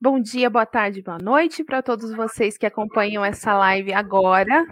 [0.00, 4.64] bom dia, boa tarde, boa noite para todos vocês que acompanham essa live agora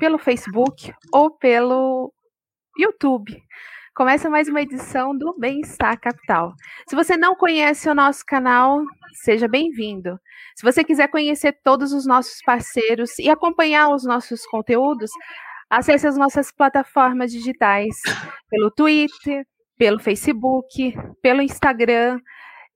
[0.00, 2.12] pelo Facebook ou pelo
[2.76, 3.40] YouTube.
[3.94, 6.52] Começa mais uma edição do Bem-Estar Capital.
[6.88, 8.82] Se você não conhece o nosso canal,
[9.22, 10.18] seja bem-vindo.
[10.56, 15.12] Se você quiser conhecer todos os nossos parceiros e acompanhar os nossos conteúdos,
[15.70, 17.94] acesse as nossas plataformas digitais
[18.50, 19.46] pelo Twitter,
[19.78, 20.92] pelo Facebook,
[21.22, 22.18] pelo Instagram.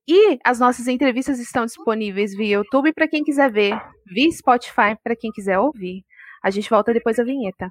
[0.09, 5.17] E as nossas entrevistas estão disponíveis via YouTube para quem quiser ver, via Spotify para
[5.19, 6.01] quem quiser ouvir.
[6.41, 7.69] A gente volta depois da vinheta.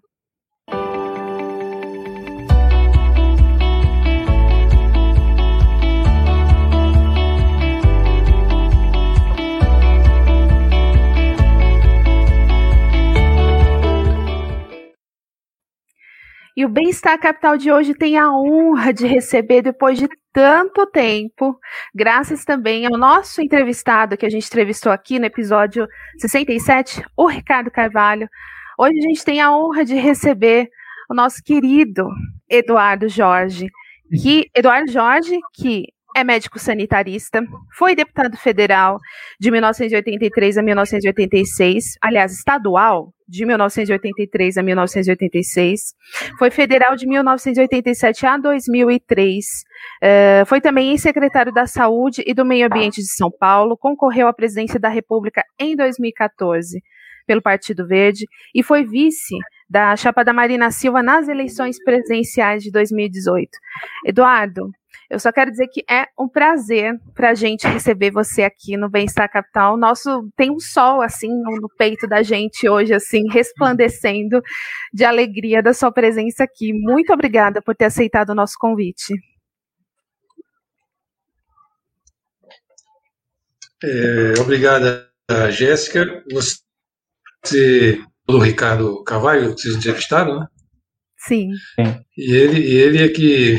[16.55, 20.06] E o Bem-Estar Capital de hoje tem a honra de receber, depois de
[20.37, 21.59] tanto tempo,
[21.95, 27.70] graças também ao nosso entrevistado que a gente entrevistou aqui no episódio 67, o Ricardo
[27.70, 28.28] Carvalho.
[28.78, 30.69] Hoje a gente tem a honra de receber
[31.11, 32.06] o nosso querido
[32.51, 33.70] Eduardo Jorge,
[34.23, 37.43] que Eduardo Jorge, que é médico sanitarista,
[37.75, 38.98] foi deputado federal
[39.41, 45.95] de 1983 a 1986, aliás, estadual de 1983 a 1986,
[46.39, 49.45] foi federal de 1987 a 2003,
[50.03, 54.33] uh, foi também secretário da Saúde e do Meio Ambiente de São Paulo, concorreu à
[54.33, 56.81] presidência da República em 2014
[57.27, 59.35] pelo Partido Verde e foi vice
[59.69, 63.50] da chapa da Marina Silva nas eleições presidenciais de 2018.
[64.06, 64.71] Eduardo,
[65.09, 68.91] eu só quero dizer que é um prazer para a gente receber você aqui no
[68.91, 69.77] Bem-Estar Capital.
[69.77, 74.43] Nosso tem um sol assim no peito da gente hoje, assim, resplandecendo
[74.93, 76.73] de alegria da sua presença aqui.
[76.73, 79.15] Muito obrigada por ter aceitado o nosso convite.
[83.83, 85.09] É, obrigada,
[85.51, 86.25] Jéssica.
[86.33, 90.47] Você, o Ricardo Carvalho, que vocês entrevistaram, né?
[91.26, 91.50] Sim.
[92.16, 93.59] E ele, e ele é que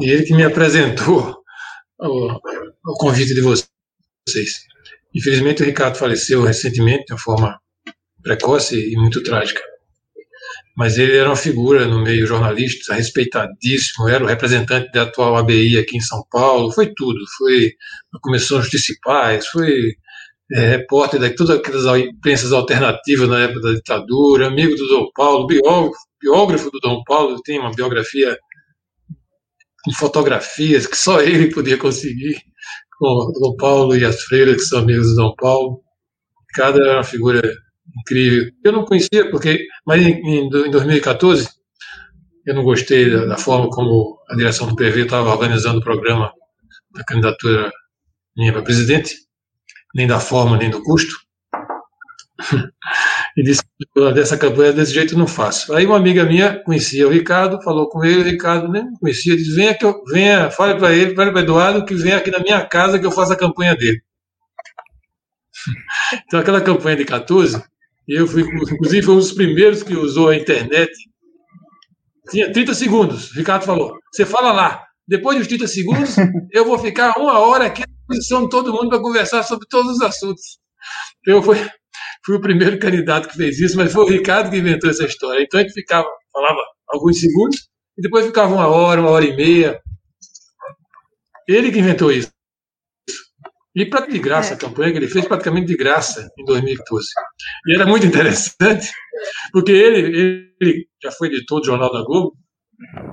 [0.00, 1.42] ele que me apresentou
[1.98, 3.66] o, o convite de vocês.
[5.14, 7.60] Infelizmente, o Ricardo faleceu recentemente, de uma forma
[8.22, 9.60] precoce e muito trágica.
[10.76, 15.76] Mas ele era uma figura no meio jornalista, respeitadíssimo, era o representante da atual ABI
[15.76, 17.18] aqui em São Paulo, foi tudo.
[17.36, 17.72] Foi
[18.12, 18.62] na Comissão
[19.02, 19.92] Paz, foi
[20.54, 25.46] é, repórter de todas aquelas imprensas alternativas na época da ditadura, amigo do Dom Paulo,
[25.46, 28.38] biógrafo, biógrafo do Dom Paulo, tem uma biografia
[29.84, 32.40] com fotografias que só ele podia conseguir,
[32.98, 35.82] com o Paulo e as freiras, que são amigos do Dom Paulo.
[36.54, 37.42] Cada era uma figura
[38.00, 38.50] incrível.
[38.64, 41.48] Eu não conhecia, porque, mas em, em 2014,
[42.46, 46.32] eu não gostei da, da, forma como a direção do PV estava organizando o programa
[46.94, 47.72] da candidatura
[48.36, 49.14] minha para presidente,
[49.94, 51.14] nem da forma, nem do custo.
[53.36, 53.62] e disse
[54.14, 55.72] dessa campanha desse jeito não faço.
[55.74, 59.54] Aí uma amiga minha conhecia o Ricardo, falou com ele, o Ricardo nem conhecia, disse:
[59.54, 62.64] venha, que eu, venha fale para ele, fale para Eduardo que venha aqui na minha
[62.64, 64.00] casa que eu faça a campanha dele.
[66.26, 67.62] Então aquela campanha de 14,
[68.08, 70.90] eu fui, inclusive, foi um dos primeiros que usou a internet.
[72.30, 73.30] Tinha 30 segundos.
[73.30, 74.84] O Ricardo falou: você fala lá.
[75.06, 76.16] Depois dos 30 segundos,
[76.52, 79.96] eu vou ficar uma hora aqui à disposição de todo mundo para conversar sobre todos
[79.96, 80.58] os assuntos.
[81.26, 81.56] Eu fui,
[82.24, 85.42] fui o primeiro candidato que fez isso, mas foi o Ricardo que inventou essa história.
[85.42, 87.68] Então a gente ficava, falava alguns segundos,
[87.98, 89.80] e depois ficava uma hora, uma hora e meia.
[91.48, 92.30] Ele que inventou isso.
[93.74, 94.54] E para de graça, é.
[94.54, 97.06] a campanha que ele fez praticamente de graça em 2014.
[97.66, 98.90] E era muito interessante,
[99.50, 102.36] porque ele, ele já foi editor do Jornal da Globo,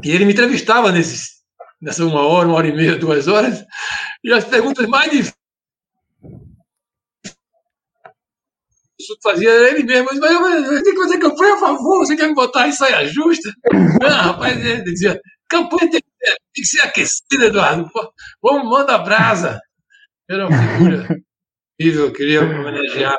[0.04, 1.30] e ele me entrevistava nesses,
[1.82, 3.64] nessa uma hora, uma hora e meia, duas horas,
[4.24, 5.34] e as perguntas mais
[9.00, 12.36] difíceis fazia ele mesmo, mas eu tenho que fazer campanha a favor, você quer me
[12.36, 13.52] botar em saia justa?
[13.74, 15.20] Não, rapaz, ele dizia,
[15.50, 17.90] campanha tem, tem que ser aquecida, Eduardo,
[18.42, 19.60] vamos, manda brasa.
[20.30, 21.08] Era uma figura
[21.80, 23.18] incrível, eu queria homenagear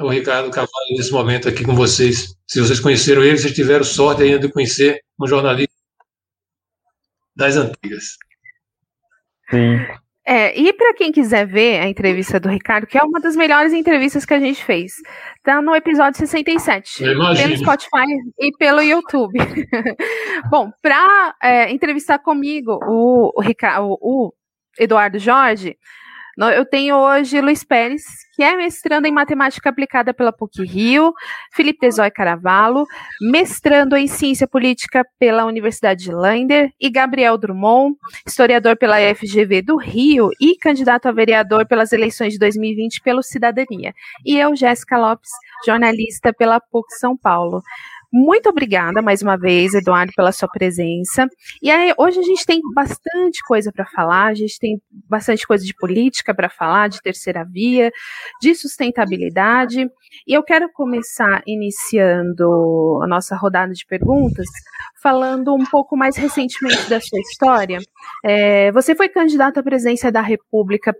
[0.00, 2.34] o Ricardo Cavalho nesse momento aqui com vocês.
[2.48, 5.76] Se vocês conheceram ele, vocês tiveram sorte ainda de conhecer um jornalista
[7.36, 8.16] das antigas.
[9.50, 9.78] Sim.
[10.24, 13.72] É, e para quem quiser ver a entrevista do Ricardo, que é uma das melhores
[13.72, 14.94] entrevistas que a gente fez,
[15.42, 18.06] tá no episódio 67, pelo Spotify
[18.38, 19.36] e pelo YouTube.
[20.48, 24.32] Bom, para é, entrevistar comigo o, o, Ricardo, o
[24.78, 25.76] Eduardo Jorge,
[26.38, 28.02] eu tenho hoje Luiz Pérez,
[28.34, 31.12] que é mestrando em Matemática Aplicada pela PUC-Rio,
[31.52, 32.86] Felipe Desoy Caravalo,
[33.20, 37.96] mestrando em Ciência Política pela Universidade de Lander, e Gabriel Drummond,
[38.26, 43.94] historiador pela FGV do Rio e candidato a vereador pelas eleições de 2020 pelo Cidadania.
[44.24, 45.30] E eu, Jéssica Lopes,
[45.66, 47.62] jornalista pela PUC São Paulo.
[48.12, 51.26] Muito obrigada mais uma vez, Eduardo, pela sua presença.
[51.62, 54.78] E aí, hoje a gente tem bastante coisa para falar, a gente tem
[55.08, 57.90] bastante coisa de política para falar, de terceira via,
[58.38, 59.88] de sustentabilidade.
[60.26, 64.46] E eu quero começar iniciando a nossa rodada de perguntas,
[65.02, 67.78] falando um pouco mais recentemente da sua história.
[68.24, 70.94] É, você foi candidato à presidência da República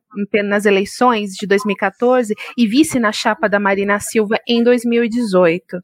[0.44, 5.78] nas eleições de 2014 e vice na chapa da Marina Silva em 2018.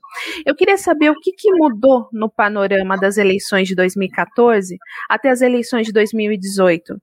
[0.45, 4.77] Eu queria saber o que, que mudou no panorama das eleições de 2014
[5.09, 6.95] até as eleições de 2018.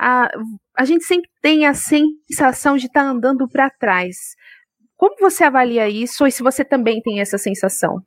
[0.00, 0.30] A,
[0.76, 4.16] a gente sempre tem a sensação de estar tá andando para trás.
[4.96, 8.02] Como você avalia isso e se você também tem essa sensação?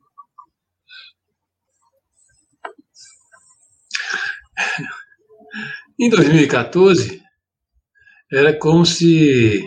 [6.00, 7.22] Em 2014,
[8.32, 9.62] era como se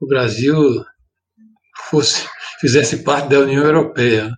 [0.00, 0.84] o Brasil
[1.88, 2.26] fosse
[2.60, 4.30] fizesse parte da União Europeia.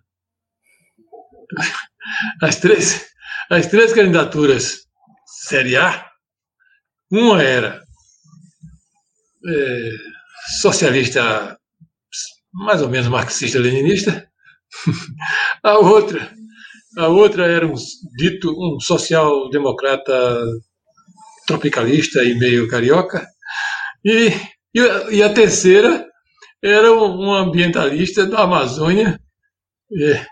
[2.43, 3.06] As três,
[3.50, 4.87] as três candidaturas
[5.26, 6.11] Série A,
[7.11, 7.82] uma era
[9.47, 9.90] é,
[10.58, 11.53] socialista
[12.54, 14.28] mais ou menos marxista-leninista.
[15.62, 16.30] A outra,
[16.98, 17.74] a outra era um
[18.16, 20.44] dito um social-democrata
[21.46, 23.26] tropicalista e meio carioca.
[24.04, 24.28] E,
[24.74, 24.80] e,
[25.10, 26.06] e, a terceira
[26.62, 29.18] era um ambientalista da Amazônia,
[29.98, 30.26] é,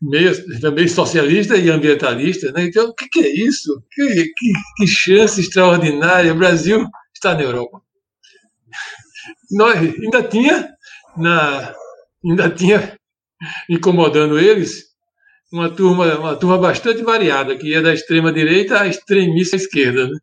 [0.00, 2.52] meio, também socialista e ambientalista.
[2.52, 2.64] Né?
[2.66, 3.82] Então, o que, que é isso?
[3.90, 6.32] Que, que, que chance extraordinária!
[6.32, 7.80] O Brasil está na Europa.
[9.50, 10.75] Nós ainda tinha
[11.16, 11.74] na,
[12.24, 12.96] ainda tinha
[13.68, 14.84] incomodando eles
[15.52, 20.08] uma turma, uma turma bastante variada, que ia da extrema direita à extremista esquerda.
[20.08, 20.18] Né?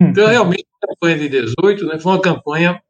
[0.00, 2.80] Então, realmente, a campanha de 18 né, foi uma campanha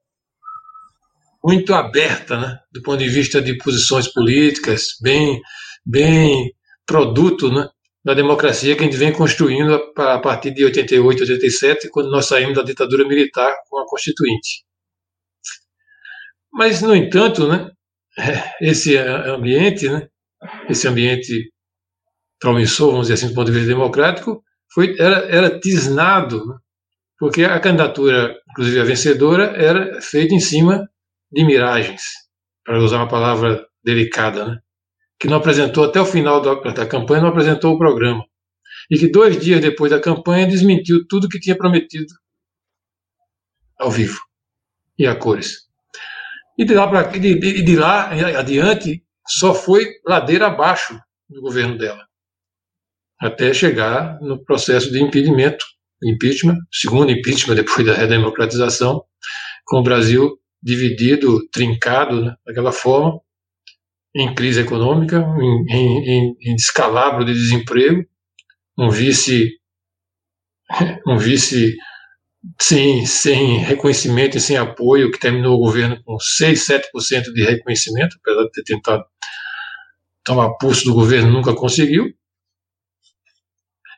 [1.42, 5.40] muito aberta, né, do ponto de vista de posições políticas, bem,
[5.84, 6.54] bem
[6.86, 7.68] produto né,
[8.02, 12.54] da democracia que a gente vem construindo a partir de 88, 87, quando nós saímos
[12.54, 14.64] da ditadura militar com a Constituinte.
[16.54, 17.70] Mas, no entanto, né,
[18.60, 20.08] esse ambiente, né,
[20.68, 21.52] esse ambiente
[22.38, 24.42] promissor, vamos dizer assim, do ponto de vista democrático,
[24.72, 26.56] foi, era, era tisnado, né,
[27.18, 30.88] porque a candidatura, inclusive a vencedora, era feita em cima
[31.30, 32.02] de miragens,
[32.64, 34.58] para usar uma palavra delicada, né,
[35.18, 38.24] que não apresentou até o final da, da campanha, não apresentou o programa.
[38.90, 42.12] E que dois dias depois da campanha desmentiu tudo que tinha prometido
[43.78, 44.20] ao vivo
[44.98, 45.64] e a cores.
[46.56, 50.98] E de lá, pra, de, de, de lá adiante, só foi ladeira abaixo
[51.28, 52.06] do governo dela,
[53.20, 55.64] até chegar no processo de impedimento,
[56.02, 59.02] impeachment, segundo impeachment depois da redemocratização,
[59.64, 63.20] com o Brasil dividido, trincado, né, daquela forma,
[64.14, 68.04] em crise econômica, em, em, em descalabro de desemprego,
[68.78, 69.50] um vice,
[71.06, 71.76] um vice
[72.60, 78.16] sem, sem reconhecimento e sem apoio, que terminou o governo com 6, 7% de reconhecimento,
[78.20, 79.04] apesar de ter tentado
[80.24, 82.12] tomar pulso do governo, nunca conseguiu.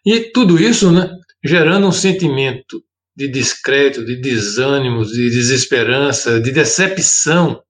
[0.04, 1.08] E tudo isso né,
[1.44, 2.82] gerando um sentimento
[3.16, 7.62] de descrédito, de desânimo, de desesperança, de decepção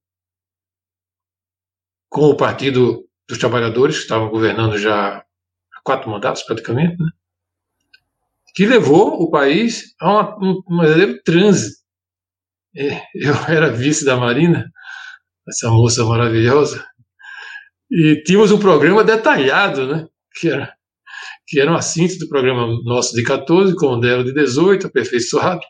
[2.08, 5.24] com o Partido dos Trabalhadores, que estavam governando já
[5.84, 7.08] quatro mandatos praticamente, né?
[8.56, 11.76] Que levou o país a uma, um, um verdadeiro transe.
[12.74, 14.64] É, eu era vice da Marina,
[15.46, 16.84] essa moça maravilhosa,
[17.90, 20.06] e tínhamos um programa detalhado, né?
[20.40, 20.72] que, era,
[21.46, 25.60] que era uma síntese do programa nosso de 14, com o dela de 18, aperfeiçoado.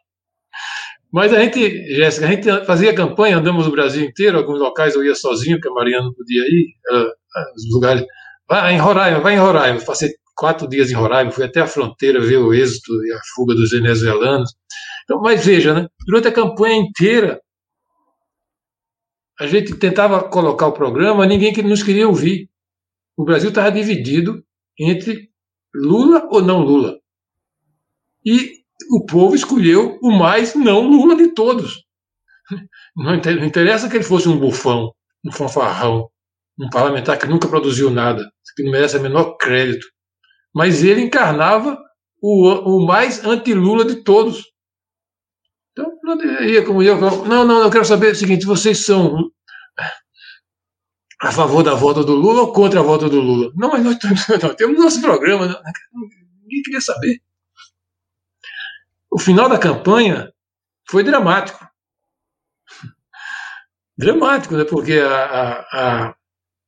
[1.12, 5.05] Mas a gente, Jéssica, a gente fazia campanha, andamos no Brasil inteiro, alguns locais eu
[5.05, 7.12] ia sozinho, porque a Mariana não podia ir, ela,
[7.55, 8.05] os lugares.
[8.49, 9.81] Vai em Roraima, vai em Roraima.
[9.81, 13.55] Passei quatro dias em Roraima, fui até a fronteira ver o êxito e a fuga
[13.55, 14.55] dos venezuelanos.
[15.05, 15.88] Então, mas veja, né?
[16.07, 17.40] durante a campanha inteira,
[19.40, 22.49] a gente tentava colocar o programa, ninguém nos queria ouvir.
[23.16, 24.45] O Brasil estava dividido
[24.78, 25.31] entre
[25.75, 26.99] Lula ou não Lula.
[28.25, 28.52] E
[28.90, 31.85] o povo escolheu o mais não Lula de todos.
[32.97, 34.93] Não interessa que ele fosse um bufão,
[35.25, 36.09] um fanfarrão,
[36.59, 38.25] um parlamentar que nunca produziu nada,
[38.55, 39.87] que não merece o menor crédito.
[40.57, 41.79] Mas ele encarnava
[42.19, 42.49] o,
[42.79, 44.43] o mais anti-Lula de todos.
[45.73, 45.93] Então,
[46.41, 49.31] ia como eu, não, não, eu quero saber o seguinte: vocês são
[51.21, 53.53] a favor da volta do Lula ou contra a volta do Lula?
[53.55, 53.99] Não, mas nós,
[54.57, 55.63] temos nosso programa,
[56.41, 57.21] ninguém queria saber.
[59.11, 60.33] O final da campanha
[60.89, 61.69] foi dramático.
[63.99, 64.65] Dramático, né?
[64.65, 65.61] porque a, a,
[66.09, 66.17] a,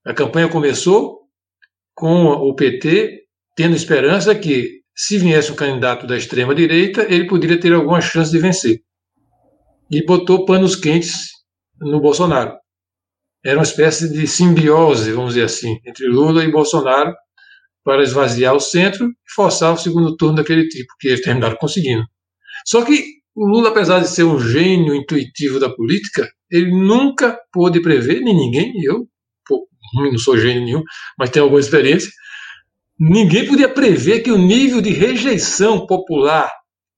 [0.05, 1.27] a campanha começou
[1.95, 3.28] com o PT
[3.59, 8.39] tendo esperança que, se viesse um candidato da extrema-direita, ele poderia ter alguma chance de
[8.39, 8.79] vencer.
[9.91, 11.31] E botou panos quentes
[11.81, 12.57] no Bolsonaro.
[13.45, 17.13] Era uma espécie de simbiose, vamos dizer assim, entre Lula e Bolsonaro
[17.83, 22.05] para esvaziar o centro e forçar o segundo turno daquele tipo, que eles terminaram conseguindo.
[22.65, 23.03] Só que
[23.35, 28.37] o Lula, apesar de ser um gênio intuitivo da política, ele nunca pôde prever, nem
[28.37, 29.05] ninguém, eu
[29.95, 30.83] não sou gênio nenhum,
[31.19, 32.09] mas tenho alguma experiência,
[32.99, 36.51] ninguém podia prever que o nível de rejeição popular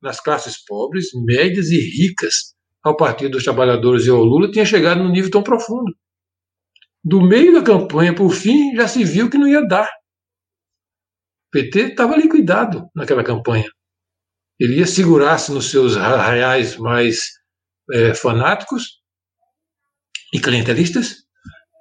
[0.03, 5.03] nas classes pobres, médias e ricas ao Partido dos Trabalhadores e ao Lula tinha chegado
[5.03, 5.95] num nível tão profundo.
[7.05, 9.87] Do meio da campanha para o fim, já se viu que não ia dar.
[9.87, 13.71] O PT estava liquidado naquela campanha.
[14.59, 17.31] Ele ia segurar-se nos seus reais mais
[17.93, 19.01] é, fanáticos
[20.33, 21.25] e clientelistas,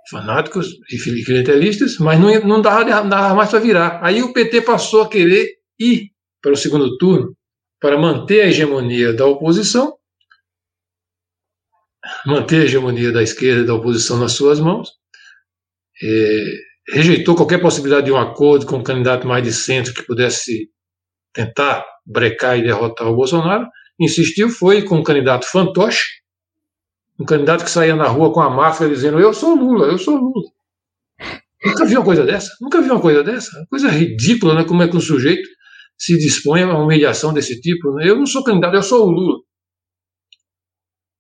[0.10, 4.00] fanáticos e clientelistas, mas não, não, dava, dava mais para virar.
[4.04, 6.12] Aí o PT passou a querer ir
[6.42, 7.36] para o segundo turno
[7.80, 9.96] para manter a hegemonia da oposição,
[12.25, 14.89] manter a hegemonia da esquerda e da oposição nas suas mãos,
[16.01, 16.44] é,
[16.94, 20.70] rejeitou qualquer possibilidade de um acordo com um candidato mais de centro que pudesse
[21.34, 23.68] tentar brecar e derrotar o Bolsonaro,
[24.00, 26.04] insistiu, foi com um candidato fantoche,
[27.20, 30.16] um candidato que saía na rua com a máscara dizendo eu sou Lula, eu sou
[30.16, 30.50] Lula.
[31.66, 34.64] Nunca vi uma coisa dessa, nunca vi uma coisa dessa, coisa ridícula, né?
[34.64, 35.48] Como é que um sujeito
[35.98, 37.92] se dispõe a uma humilhação desse tipo?
[37.96, 38.10] Né?
[38.10, 39.40] Eu não sou candidato, eu sou o Lula.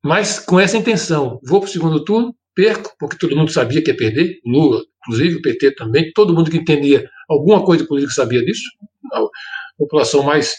[0.01, 3.91] Mas com essa intenção, vou para o segundo turno, perco, porque todo mundo sabia que
[3.91, 8.13] ia perder, Lula, inclusive o PT também, todo mundo que entendia alguma coisa de política
[8.13, 8.63] sabia disso,
[9.11, 9.21] a
[9.77, 10.53] população mais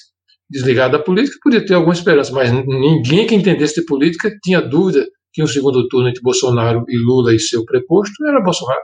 [0.51, 5.07] desligada da política podia ter alguma esperança, mas ninguém que entendesse de política tinha dúvida
[5.33, 8.83] que um segundo turno entre Bolsonaro e Lula e seu preposto era Bolsonaro.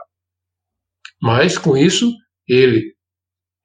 [1.21, 2.11] Mas, com isso,
[2.47, 2.93] ele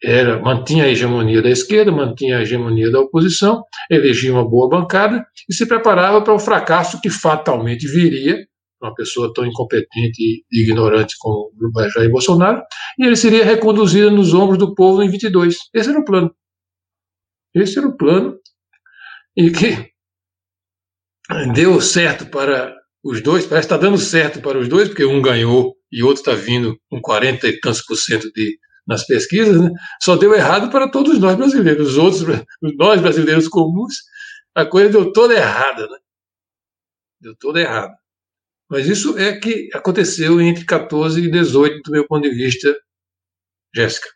[0.03, 5.25] era, mantinha a hegemonia da esquerda, mantinha a hegemonia da oposição, elegia uma boa bancada
[5.49, 8.45] e se preparava para o fracasso que fatalmente viria
[8.83, 11.53] uma pessoa tão incompetente e ignorante como
[11.95, 12.63] Jair Bolsonaro,
[12.99, 15.57] e ele seria reconduzido nos ombros do povo em 22.
[15.73, 16.35] Esse era o plano.
[17.55, 18.37] Esse era o plano
[19.37, 19.92] e que
[21.55, 22.75] deu certo para
[23.05, 26.07] os dois, parece que está dando certo para os dois, porque um ganhou e o
[26.07, 29.71] outro está vindo com 40 e tantos por cento de, nas pesquisas, né?
[30.01, 31.91] só deu errado para todos nós brasileiros.
[31.91, 32.45] Os outros,
[32.79, 33.95] nós brasileiros comuns,
[34.55, 35.87] a coisa deu toda errada.
[35.89, 35.99] Né?
[37.21, 37.95] Deu toda errada.
[38.71, 42.75] Mas isso é que aconteceu entre 14 e 18, do meu ponto de vista,
[43.75, 44.09] Jéssica.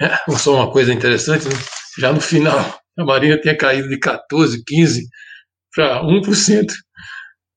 [0.00, 1.54] É, só uma coisa interessante, né?
[1.98, 5.06] já no final, a Marina tinha caído de 14, 15
[5.74, 6.66] para 1%.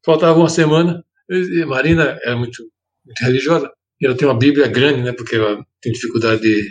[0.06, 1.04] Faltava uma semana.
[1.32, 2.64] A Marina é muito,
[3.06, 3.72] muito religiosa.
[4.00, 5.14] E ela tem uma Bíblia grande, né?
[5.14, 6.68] Porque ela tem dificuldade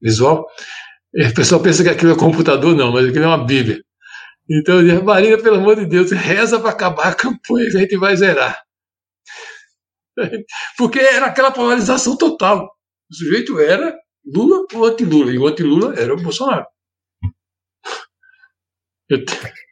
[0.00, 0.46] visual.
[1.14, 3.80] E o pessoal pensa que aquilo é computador, não, mas aquilo é uma Bíblia.
[4.50, 7.80] Então eu disse, Marina, pelo amor de Deus, reza para acabar a campanha que a
[7.80, 8.60] gente vai zerar.
[10.76, 12.68] Porque era aquela polarização total.
[13.10, 16.66] O sujeito era Lula ou anti-Lula, e o anti-Lula era o Bolsonaro.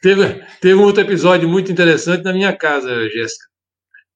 [0.00, 3.46] Teve, teve um outro episódio muito interessante na minha casa, Jéssica,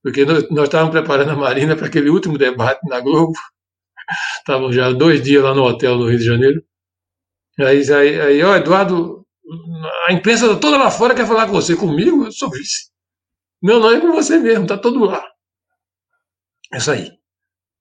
[0.00, 3.32] porque nós, estávamos preparando a Marina para aquele último debate na Globo.
[4.38, 6.62] Estávamos já dois dias lá no hotel no Rio de Janeiro.
[7.58, 9.26] Aí, aí, aí ó, Eduardo,
[10.06, 11.74] a imprensa toda lá fora quer falar com você.
[11.76, 12.24] Comigo?
[12.24, 12.90] Eu sou vice.
[13.60, 15.24] Não, não é com você mesmo, tá todo lá.
[16.72, 17.10] É isso aí.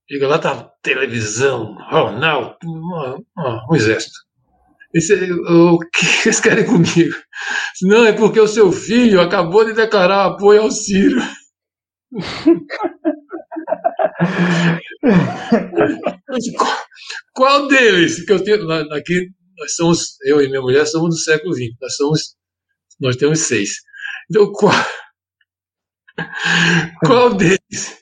[0.09, 3.23] Chega lá, tá televisão, jornal, um,
[3.69, 4.19] um exército.
[4.93, 7.15] Esse, o que eles querem comigo?
[7.81, 11.21] Não, é porque o seu filho acabou de declarar apoio ao Ciro.
[17.33, 18.25] qual, deles?
[18.25, 21.95] Que eu tenho, aqui nós somos, eu e minha mulher somos do século XX, nós
[21.95, 22.35] somos,
[22.99, 23.77] nós temos seis.
[24.29, 24.73] Então, qual,
[27.05, 28.01] qual deles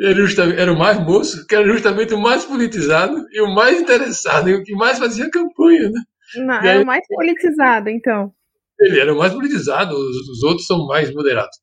[0.00, 4.48] era, era o mais moço, que era justamente o mais politizado e o mais interessado,
[4.48, 6.00] e o que mais fazia campanha, né?
[6.36, 8.32] Não, era o mais politizado, então.
[8.80, 11.56] Ele era o mais politizado, os, os outros são mais moderados.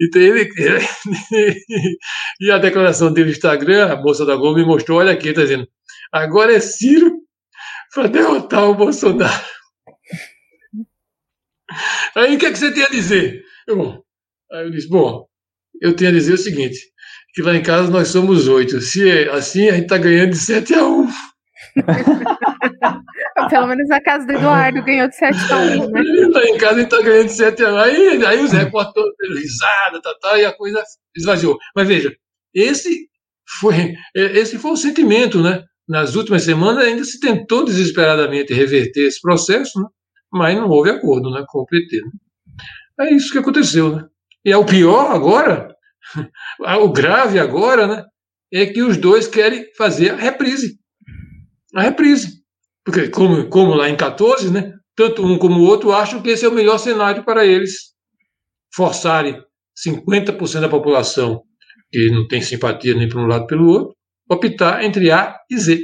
[0.00, 1.60] Então ele, ele,
[2.40, 5.42] e a declaração dele no Instagram, a moça da Globo me mostrou, olha aqui, está
[5.42, 5.66] dizendo,
[6.12, 7.22] agora é Ciro
[7.94, 9.32] para derrotar o Bolsonaro.
[12.14, 13.44] Aí o que, é que você tem a dizer?
[13.66, 14.02] Eu,
[14.50, 15.26] aí eu disse, bom,
[15.80, 16.78] eu tenho a dizer o seguinte,
[17.34, 18.80] que lá em casa nós somos oito.
[18.80, 21.08] Se é assim, a gente está ganhando de 7 a 1.
[23.48, 26.02] Pelo menos a casa do Eduardo ganhou de 7 a 1, né?
[26.32, 27.78] Lá em casa a gente está ganhando de 7 a 1.
[27.78, 30.82] Aí, aí os repórteres risada, tá, tá, e a coisa
[31.16, 31.58] esvaziou.
[31.76, 32.14] Mas veja,
[32.54, 33.08] esse
[33.60, 35.64] foi, esse foi o sentimento, né?
[35.88, 39.86] Nas últimas semanas ainda se tentou desesperadamente reverter esse processo, né?
[40.30, 42.00] mas não houve acordo né, com o PT.
[42.02, 43.08] Né?
[43.08, 43.96] É isso que aconteceu.
[43.96, 44.04] Né?
[44.44, 45.74] E é o pior agora,
[46.82, 48.04] o grave agora, né,
[48.52, 50.78] é que os dois querem fazer a reprise.
[51.74, 52.42] A reprise.
[52.88, 56.46] Porque, como, como lá em 14, né, tanto um como o outro acham que esse
[56.46, 57.92] é o melhor cenário para eles
[58.74, 59.38] forçarem
[59.86, 61.42] 50% da população
[61.92, 63.94] que não tem simpatia nem para um lado pelo outro,
[64.26, 65.78] optar entre A e Z.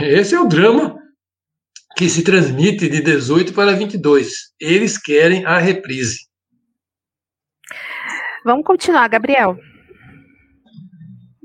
[0.00, 0.96] Esse é o drama
[1.96, 4.28] que se transmite de 18 para 22.
[4.60, 6.26] Eles querem a reprise.
[8.44, 9.56] Vamos continuar, Gabriel.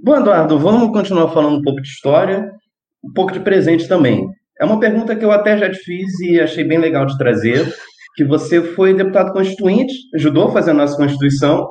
[0.04, 2.52] Bom, Eduardo, vamos continuar falando um pouco de história,
[3.04, 4.33] um pouco de presente também.
[4.60, 7.66] É uma pergunta que eu até já te fiz e achei bem legal de trazer,
[8.16, 11.68] que você foi deputado constituinte, ajudou a fazer a nossa Constituição,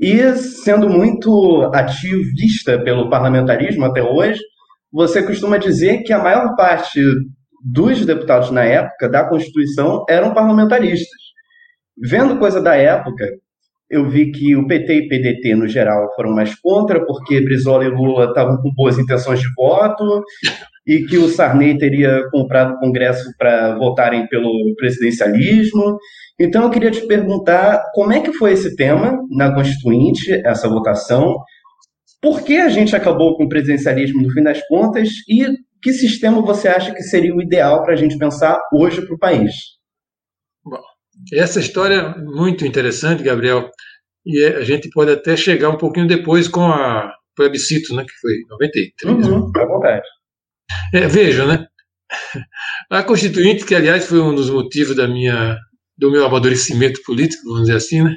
[0.00, 4.40] e sendo muito ativista pelo parlamentarismo até hoje,
[4.92, 7.00] você costuma dizer que a maior parte
[7.62, 11.20] dos deputados na época da Constituição eram parlamentaristas.
[11.96, 13.28] Vendo coisa da época,
[13.88, 17.88] eu vi que o PT e PDT, no geral, foram mais contra, porque Brizola e
[17.88, 20.24] Lula estavam com boas intenções de voto,
[20.86, 25.98] e que o Sarney teria comprado o Congresso para votarem pelo presidencialismo.
[26.38, 31.36] Então, eu queria te perguntar como é que foi esse tema na Constituinte, essa votação,
[32.20, 35.46] por que a gente acabou com o presidencialismo no fim das contas e
[35.82, 39.18] que sistema você acha que seria o ideal para a gente pensar hoje para o
[39.18, 39.52] país?
[40.64, 40.80] Bom,
[41.34, 43.68] essa história é muito interessante, Gabriel,
[44.24, 48.32] e a gente pode até chegar um pouquinho depois com a plebiscito, né, que foi
[48.32, 49.28] em 93.
[49.28, 50.06] Uhum, à vontade.
[50.92, 51.66] É, veja, né?
[52.90, 55.58] A Constituinte, que aliás foi um dos motivos da minha,
[55.96, 58.16] do meu amadurecimento político, vamos dizer assim, né?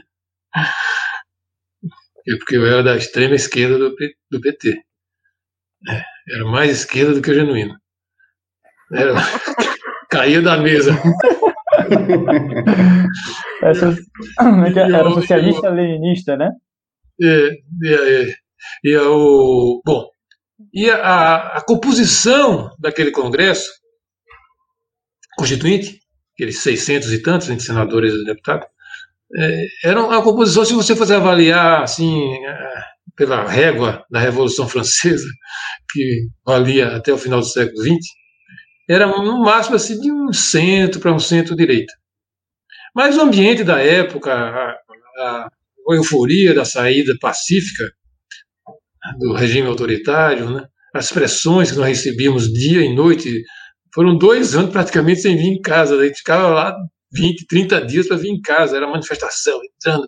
[2.28, 3.96] É porque eu era da extrema esquerda do,
[4.30, 4.82] do PT.
[5.90, 7.76] É, era mais esquerda do que genuíno.
[8.92, 9.14] Era,
[10.10, 10.92] caía da mesa.
[13.64, 16.52] Essa, é era socialista leninista, né?
[17.22, 17.50] É,
[17.86, 18.34] é, é.
[18.84, 20.10] E o, bom,
[20.74, 23.70] e a, a composição daquele Congresso
[25.38, 26.00] Constituinte,
[26.34, 28.68] aqueles 600 e tantos entre senadores e deputados,
[29.36, 32.84] é, era uma composição, se você fosse avaliar assim, é,
[33.16, 35.28] pela régua da Revolução Francesa,
[35.92, 37.98] que valia até o final do século XX,
[38.90, 41.94] era no máximo assim, de um centro para um centro-direita.
[42.96, 44.72] Mas o ambiente da época, a,
[45.20, 45.50] a,
[45.92, 47.84] a euforia da saída pacífica
[49.18, 53.44] do regime autoritário, né, as pressões que nós recebíamos dia e noite,
[53.94, 56.76] foram dois anos praticamente sem vir em casa, a gente ficava lá
[57.14, 60.08] 20, 30 dias para vir em casa, era manifestação, entrando,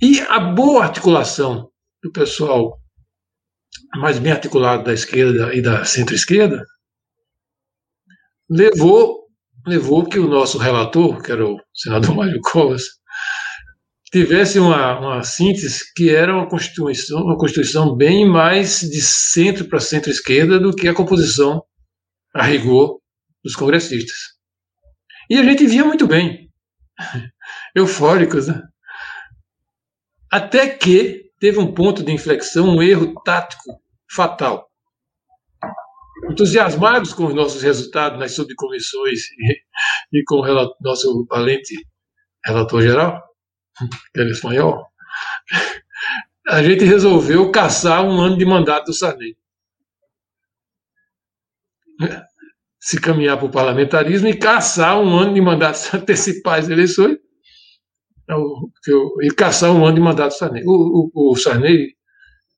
[0.00, 1.70] e a boa articulação
[2.02, 2.78] do pessoal
[3.96, 6.64] mais bem articulado da esquerda e da centro-esquerda
[8.50, 9.22] levou
[9.64, 12.82] levou que o nosso relator, que era o senador Mário Covas,
[14.12, 19.80] tivesse uma, uma síntese que era uma constituição, uma constituição bem mais de centro para
[19.80, 21.64] centro-esquerda do que a composição
[22.34, 23.00] a rigor
[23.42, 24.16] dos congressistas.
[25.30, 26.50] E a gente via muito bem,
[27.74, 28.62] eufóricos, né?
[30.30, 34.68] Até que teve um ponto de inflexão, um erro tático fatal.
[36.30, 39.62] Entusiasmados com os nossos resultados nas subcomissões e,
[40.20, 41.74] e com o nosso valente
[42.44, 43.22] relator geral,
[44.14, 44.86] que era espanhol,
[46.46, 49.36] a gente resolveu caçar um ano de mandato do Sarney.
[52.80, 57.16] Se caminhar para o parlamentarismo e caçar um ano de mandato, antecipar as eleições
[59.22, 60.62] e caçar um ano de mandato do Sarney.
[60.66, 61.94] O, o, o Sarney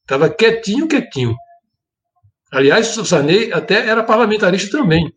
[0.01, 1.35] estava quietinho, quietinho.
[2.53, 5.13] Aliás, o Sarney até era parlamentarista também.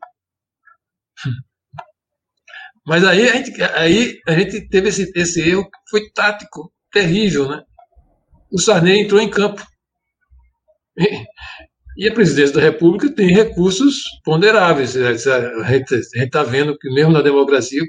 [2.87, 7.45] Mas aí a gente, aí a gente teve esse, esse erro que foi tático, terrível,
[7.49, 7.61] né?
[8.49, 9.61] O Sarney entrou em campo.
[11.97, 14.95] E a presidência da República tem recursos ponderáveis.
[14.95, 17.81] A gente está vendo que, mesmo na democracia,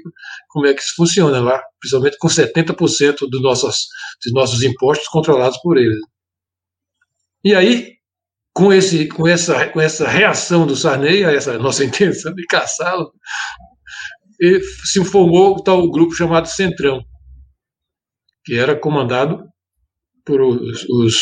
[0.49, 3.87] como é que isso funciona lá, principalmente com 70% dos nossos,
[4.21, 5.99] dos nossos impostos controlados por eles.
[7.41, 7.93] E aí,
[8.51, 13.13] com, esse, com, essa, com essa reação do Sarney, a essa nossa intenção de caçá-lo,
[14.85, 17.03] se formou o tal grupo chamado Centrão,
[18.45, 19.43] que era comandado
[20.25, 21.15] por os, os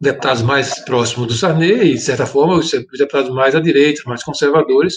[0.00, 4.22] deputados mais próximos do Sarney, e, de certa forma, os deputados mais à direita, mais
[4.22, 4.94] conservadores,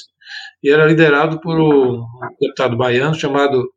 [0.62, 2.06] e era liderado por um
[2.40, 3.72] deputado baiano chamado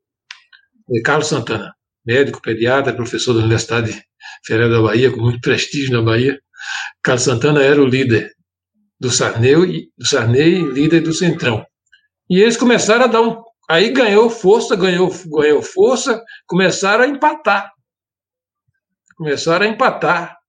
[0.93, 4.03] eh, Carlos Santana, médico, pediatra, professor da Universidade
[4.45, 6.39] Federal da Bahia, com muito prestígio na Bahia.
[7.03, 8.33] Carlos Santana era o líder
[8.99, 11.65] do Sarney, do Sarney líder do Centrão.
[12.31, 13.43] E eles começaram a dar um.
[13.69, 17.71] Aí ganhou força, ganhou, ganhou força, começaram a empatar.
[19.17, 20.41] Começaram a empatar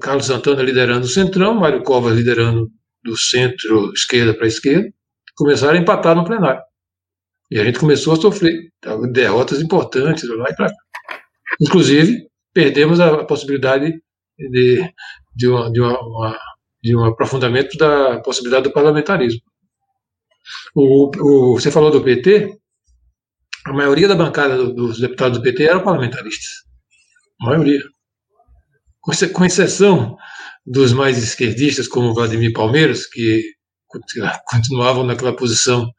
[0.00, 2.68] Carlos Santana liderando o centrão, Mário Covas liderando
[3.04, 4.88] do centro-esquerda para a esquerda,
[5.36, 6.60] começaram a empatar no plenário.
[7.50, 8.70] E a gente começou a sofrer
[9.12, 10.74] derrotas importantes lá e para cá.
[11.60, 13.92] Inclusive, perdemos a possibilidade
[14.38, 14.94] de,
[15.34, 16.38] de, uma, de, uma,
[16.82, 19.40] de um aprofundamento da possibilidade do parlamentarismo.
[20.74, 22.56] O, o, você falou do PT,
[23.66, 26.48] a maioria da bancada dos deputados do PT eram parlamentaristas.
[27.40, 27.80] A maioria
[29.32, 30.16] com exceção
[30.66, 33.42] dos mais esquerdistas, como Vladimir Palmeiras, que
[34.46, 35.90] continuavam naquela posição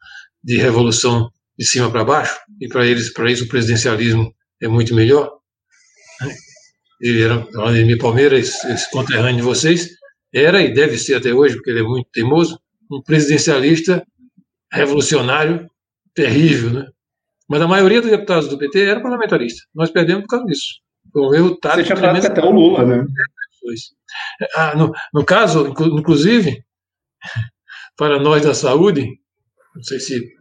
[0.42, 4.32] de revolução de cima para baixo, e para eles, para isso, o presidencialismo
[4.62, 5.30] é muito melhor.
[6.20, 6.34] Né?
[7.00, 9.88] Ele era, Vladimir Palmeiras, esse conterrâneo de vocês,
[10.32, 12.58] era e deve ser até hoje, porque ele é muito teimoso,
[12.90, 14.04] um presidencialista
[14.72, 15.70] revolucionário
[16.14, 16.86] terrível, né?
[17.48, 19.62] Mas a maioria dos deputados do PT era parlamentarista.
[19.74, 20.80] Nós perdemos por causa disso.
[21.12, 21.88] Foi um erro tático.
[21.88, 23.04] Você tinha até o Lula, né?
[24.54, 26.62] Ah, no, no caso, inclusive,
[27.96, 29.06] para nós da saúde,
[29.74, 30.40] não sei se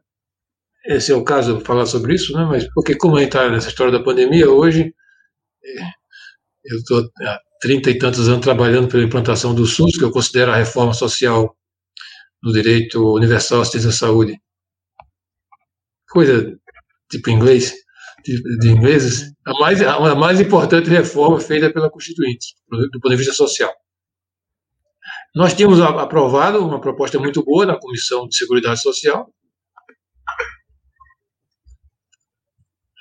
[0.85, 2.45] esse é o caso falar sobre isso, né?
[2.45, 4.93] Mas porque como a gente está nessa história da pandemia hoje,
[5.63, 5.81] é,
[6.65, 10.51] eu estou há trinta e tantos anos trabalhando pela implantação do SUS, que eu considero
[10.51, 11.55] a reforma social
[12.41, 14.39] do direito universal à assistência à saúde.
[16.10, 16.58] Coisa
[17.10, 17.73] tipo inglês
[18.23, 23.34] de, ingleses, a mais, a mais importante reforma feita pela Constituinte, do ponto de vista
[23.34, 23.73] social.
[25.36, 29.32] Nós tínhamos aprovado uma proposta muito boa na Comissão de Seguridade Social,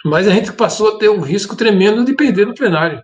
[0.05, 3.03] mas a gente passou a ter um risco tremendo de perder no plenário.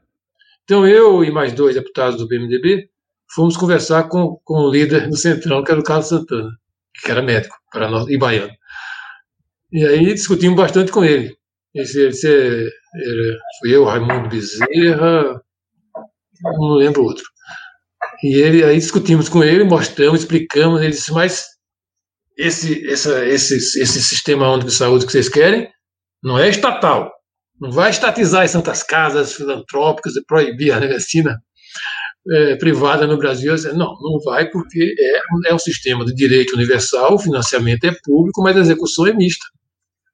[0.62, 2.88] Então eu e mais dois deputados do PMDB
[3.34, 6.50] fomos conversar com, com o líder do Centrão, que era o Carlos Santana,
[7.02, 8.52] que era médico para nós, e baiano.
[9.72, 11.36] E aí discutimos bastante com ele.
[11.74, 15.42] Esse, esse era, fui eu, Raimundo Bezerra,
[16.42, 17.24] não lembro outro.
[18.22, 21.46] E ele, aí discutimos com ele, mostramos, explicamos, ele disse, mas
[22.38, 25.68] esse, essa, esse, esse sistema de saúde que vocês querem
[26.22, 27.12] não é estatal.
[27.60, 31.40] Não vai estatizar as santas casas filantrópicas e proibir a medicina
[32.30, 33.54] é, privada no Brasil.
[33.74, 38.42] Não, não vai, porque é, é um sistema de direito universal, o financiamento é público,
[38.42, 39.44] mas a execução é mista.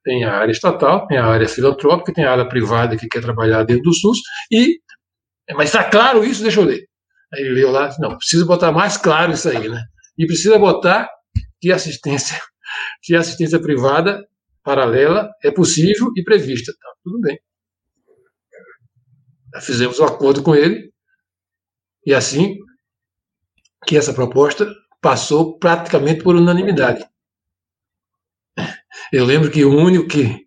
[0.03, 3.63] Tem a área estatal, tem a área filantrópica, tem a área privada que quer trabalhar
[3.63, 4.19] dentro do SUS,
[4.51, 4.79] e,
[5.51, 6.41] mas está claro isso?
[6.41, 6.87] Deixa eu ler.
[7.33, 9.81] Aí ele leu lá, não, precisa botar mais claro isso aí, né?
[10.17, 11.09] E precisa botar
[11.61, 12.37] que assistência,
[13.03, 14.25] que assistência privada
[14.63, 16.73] paralela é possível e prevista.
[16.73, 17.39] Tá, tudo bem.
[19.61, 20.90] Fizemos um acordo com ele,
[22.05, 22.57] e assim
[23.85, 27.05] que essa proposta passou praticamente por unanimidade.
[29.11, 30.45] Eu lembro que o único que,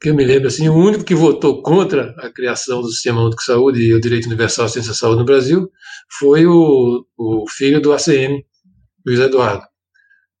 [0.00, 3.38] que eu me lembro assim, o único que votou contra a criação do Sistema Único
[3.38, 5.70] de Saúde e o direito universal à ciência de saúde no Brasil
[6.18, 8.44] foi o, o filho do ACM,
[9.04, 9.64] Luiz Eduardo.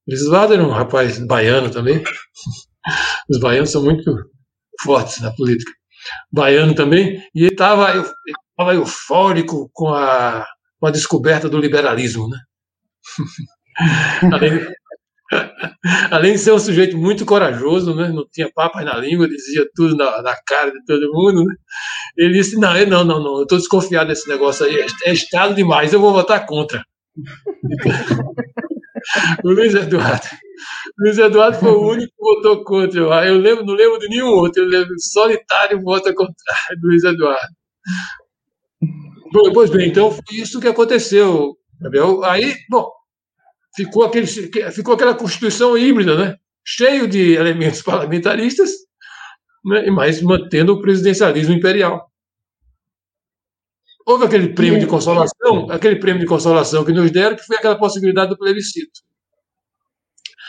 [0.08, 2.02] Luiz Eduardo era um rapaz baiano também.
[3.28, 4.04] Os baianos são muito
[4.82, 5.72] fortes na política.
[6.32, 8.02] Baiano também, e ele estava
[8.70, 10.46] eufórico com a,
[10.78, 12.38] com a descoberta do liberalismo, né?
[14.32, 14.72] Além,
[16.10, 18.08] Além de ser um sujeito muito corajoso, né?
[18.08, 21.44] não tinha papas na língua, dizia tudo na, na, cara de todo mundo.
[21.44, 21.54] Né?
[22.16, 25.54] Ele disse: Não, não, não, não, eu estou desconfiado desse negócio aí, é, é Estado
[25.54, 26.84] demais, eu vou votar contra.
[29.44, 30.26] o Luiz Eduardo.
[30.98, 33.00] Luiz Eduardo foi o único que votou contra.
[33.26, 36.22] Eu lembro, não lembro de nenhum outro, eu lembro solitário vota do
[36.82, 37.54] Luiz Eduardo.
[39.32, 41.56] Bom, pois bem, então foi isso que aconteceu.
[42.24, 42.90] Aí, bom,
[43.74, 46.36] ficou, aquele, ficou aquela constituição híbrida, né?
[46.64, 48.70] cheio de elementos parlamentaristas,
[49.64, 49.90] né?
[49.90, 52.08] mas mantendo o presidencialismo imperial.
[54.04, 57.78] Houve aquele prêmio de consolação, aquele prêmio de consolação que nos deram, que foi aquela
[57.78, 59.00] possibilidade do plebiscito.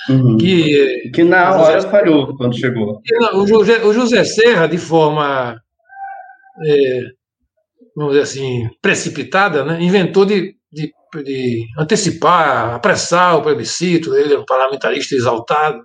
[0.10, 0.38] Uhum.
[0.38, 3.00] Que, que na hora José, falhou quando chegou.
[3.36, 5.62] O José, o José Serra, de forma,
[6.66, 7.12] é,
[7.96, 10.92] vamos dizer assim, precipitada, né, inventou de, de,
[11.24, 15.84] de antecipar, apressar o plebiscito, ele é um parlamentarista exaltado.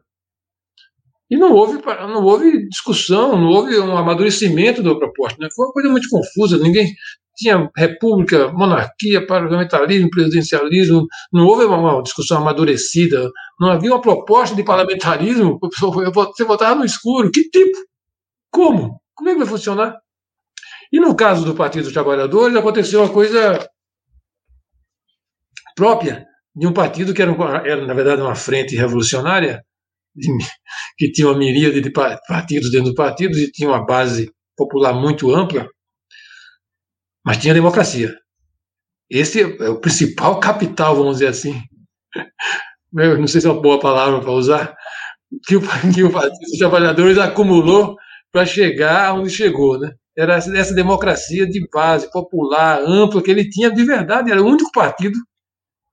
[1.31, 5.37] E não houve, não houve discussão, não houve um amadurecimento da proposta.
[5.39, 5.49] Né?
[5.55, 6.95] Foi uma coisa muito confusa, ninguém
[7.37, 14.65] tinha república, monarquia, parlamentarismo, presidencialismo, não houve uma discussão amadurecida, não havia uma proposta de
[14.65, 15.59] parlamentarismo,
[16.15, 17.31] você votava no escuro.
[17.31, 17.79] Que tipo?
[18.51, 19.01] Como?
[19.15, 19.97] Como é que vai funcionar?
[20.93, 23.69] E no caso do Partido dos Trabalhadores, aconteceu uma coisa
[25.77, 27.33] própria de um partido que era,
[27.65, 29.63] era na verdade, uma frente revolucionária,
[30.15, 30.29] de,
[30.97, 35.33] que tinha uma miríade de partidos dentro do partido e tinha uma base popular muito
[35.33, 35.69] ampla,
[37.25, 38.13] mas tinha democracia.
[39.09, 41.63] Esse é o principal capital, vamos dizer assim.
[42.97, 44.75] Eu não sei se é uma boa palavra para usar,
[45.47, 45.61] que o,
[45.95, 47.97] que o Partido dos Trabalhadores acumulou
[48.33, 49.93] para chegar onde chegou, né?
[50.19, 54.73] Era essa democracia de base, popular, ampla, que ele tinha de verdade, era o único
[54.73, 55.17] partido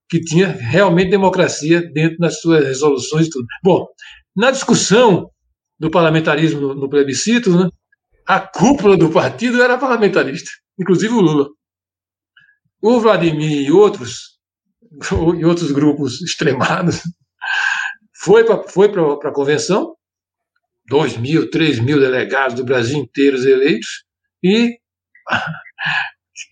[0.09, 3.45] que tinha realmente democracia dentro das suas resoluções e tudo.
[3.63, 3.85] Bom,
[4.35, 5.29] na discussão
[5.77, 7.69] do parlamentarismo no, no plebiscito, né,
[8.25, 11.47] a cúpula do partido era parlamentarista, inclusive o Lula.
[12.81, 14.39] O Vladimir e outros,
[15.38, 17.01] e outros grupos extremados,
[18.23, 18.91] foi para foi
[19.23, 19.95] a convenção,
[20.88, 24.05] 2 mil, 3 mil delegados do Brasil inteiro eleitos,
[24.45, 24.77] e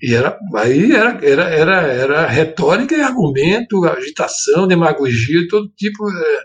[0.01, 6.09] e era, aí era, era, era, era retórica e argumento, agitação, demagogia, todo tipo.
[6.09, 6.43] É.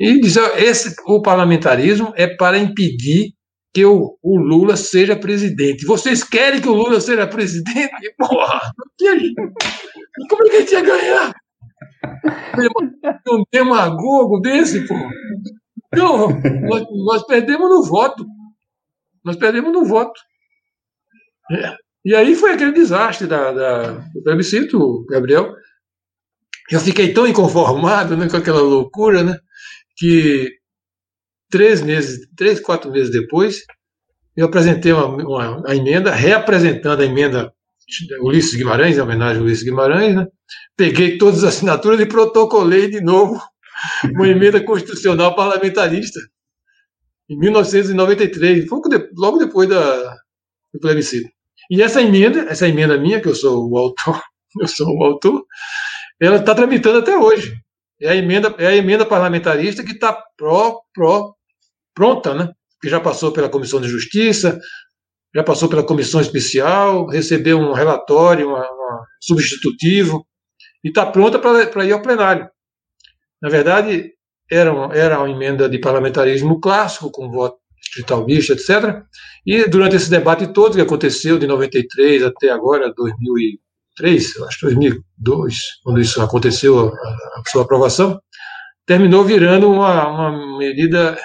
[0.00, 3.34] E diz, esse, o parlamentarismo é para impedir
[3.74, 5.84] que o, o, Lula seja presidente.
[5.84, 7.90] Vocês querem que o Lula seja presidente?
[8.16, 8.72] Porra,
[10.30, 11.34] como é que a gente ia ganhar?
[13.28, 14.94] Um demagogo desse, pô.
[15.92, 16.28] Então,
[16.62, 18.24] nós, nós perdemos no voto.
[19.24, 20.18] Nós perdemos no voto.
[21.50, 21.76] É.
[22.04, 25.54] E aí foi aquele desastre da, da, do plebiscito, Gabriel.
[26.70, 29.38] Eu fiquei tão inconformado né, com aquela loucura, né,
[29.96, 30.50] que
[31.50, 33.64] três meses, três, quatro meses depois,
[34.36, 37.52] eu apresentei uma, uma, uma emenda, reapresentando a emenda
[38.20, 40.26] Ulisses Guimarães, em homenagem a Ulisses Guimarães, né?
[40.76, 43.40] peguei todas as assinaturas e protocolei de novo
[44.14, 46.20] uma emenda constitucional parlamentarista,
[47.28, 48.66] em 1993,
[49.16, 50.16] logo depois da,
[50.72, 51.28] do plebiscito.
[51.70, 54.22] E essa emenda, essa emenda minha, que eu sou o autor,
[54.60, 55.44] eu sou o autor,
[56.20, 57.54] ela está tramitando até hoje.
[58.00, 61.34] É a emenda, é a emenda parlamentarista que está pró, pró,
[61.94, 62.52] pronta, né?
[62.80, 64.58] Que já passou pela Comissão de Justiça,
[65.34, 70.26] já passou pela Comissão Especial, recebeu um relatório, uma, uma substitutivo,
[70.82, 72.48] e está pronta para ir ao plenário.
[73.42, 74.12] Na verdade,
[74.50, 77.58] era uma, era uma emenda de parlamentarismo clássico, com voto
[77.90, 79.02] digitalista, etc.
[79.46, 85.56] E durante esse debate todo que aconteceu de 93 até agora, 2003, acho que 2002,
[85.82, 88.20] quando isso aconteceu, a, sua aprovação,
[88.86, 91.18] terminou virando uma, uma medida,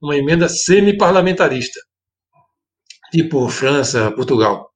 [0.00, 1.80] uma emenda semi-parlamentarista,
[3.10, 4.70] tipo França, Portugal.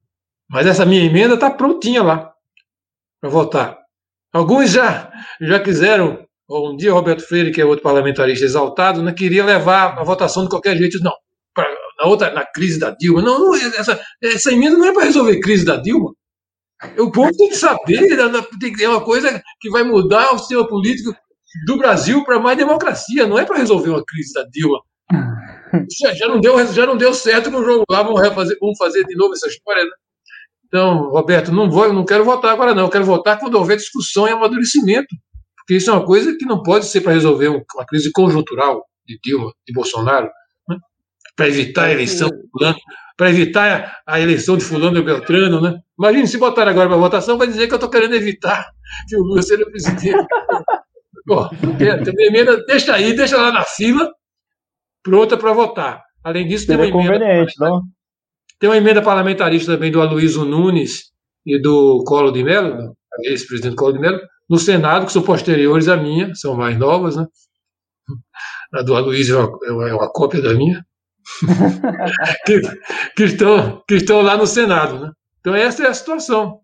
[0.49, 2.33] Mas essa minha emenda está prontinha lá
[3.21, 3.79] para votar.
[4.33, 9.45] Alguns já, já quiseram um dia Roberto Freire, que é outro parlamentarista exaltado, né, queria
[9.45, 10.99] levar a votação de qualquer jeito.
[11.03, 11.15] Não,
[12.05, 13.23] na outra, na crise da Dilma.
[13.23, 16.13] Não, não essa, essa emenda não é para resolver a crise da Dilma.
[16.99, 20.39] O povo tem que saber, né, tem que ter uma coisa que vai mudar o
[20.39, 21.17] sistema político
[21.67, 24.79] do Brasil para mais democracia, não é para resolver uma crise da Dilma.
[26.01, 29.03] Já, já, não deu, já não deu certo no jogo lá, vamos, refazer, vamos fazer
[29.03, 29.91] de novo essa história, né?
[30.67, 32.85] Então, Roberto, não vou, não quero votar agora, não.
[32.85, 35.09] Eu quero votar quando houver discussão e amadurecimento.
[35.57, 39.19] Porque isso é uma coisa que não pode ser para resolver uma crise conjuntural de
[39.21, 40.31] Dilma, de Bolsonaro
[41.37, 42.79] para evitar a eleição de fulano,
[43.17, 45.79] para evitar a eleição de fulano e Beltrano, né?
[45.99, 48.71] Imagina, se botar agora para votação, vai dizer que eu estou querendo evitar
[49.09, 50.13] que o Lula seja presidente.
[51.27, 54.13] Pô, tem emenda, deixa aí, deixa lá na fila,
[55.03, 56.03] pronta para votar.
[56.23, 57.83] Além disso, tem uma, emenda, não?
[58.59, 61.13] tem uma emenda parlamentarista também do Aloysio Nunes
[61.47, 65.97] e do Colo de Mello, ex-presidente Colo de Mello, no Senado, que são posteriores à
[65.97, 67.27] minha, são mais novas, né?
[68.75, 70.85] A do Aloysio é uma, é uma cópia da minha.
[72.47, 72.61] que,
[73.17, 75.01] que, estão, que estão lá no Senado.
[75.01, 75.13] Né?
[75.41, 76.61] Então, essa é a situação.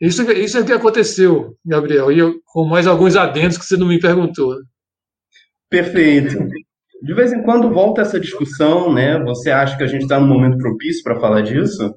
[0.00, 3.76] Isso, isso é o que aconteceu, Gabriel, e eu, com mais alguns adendos que você
[3.76, 4.54] não me perguntou.
[5.68, 6.36] Perfeito.
[7.02, 9.18] De vez em quando volta essa discussão, né?
[9.24, 11.94] Você acha que a gente está num momento propício para falar disso?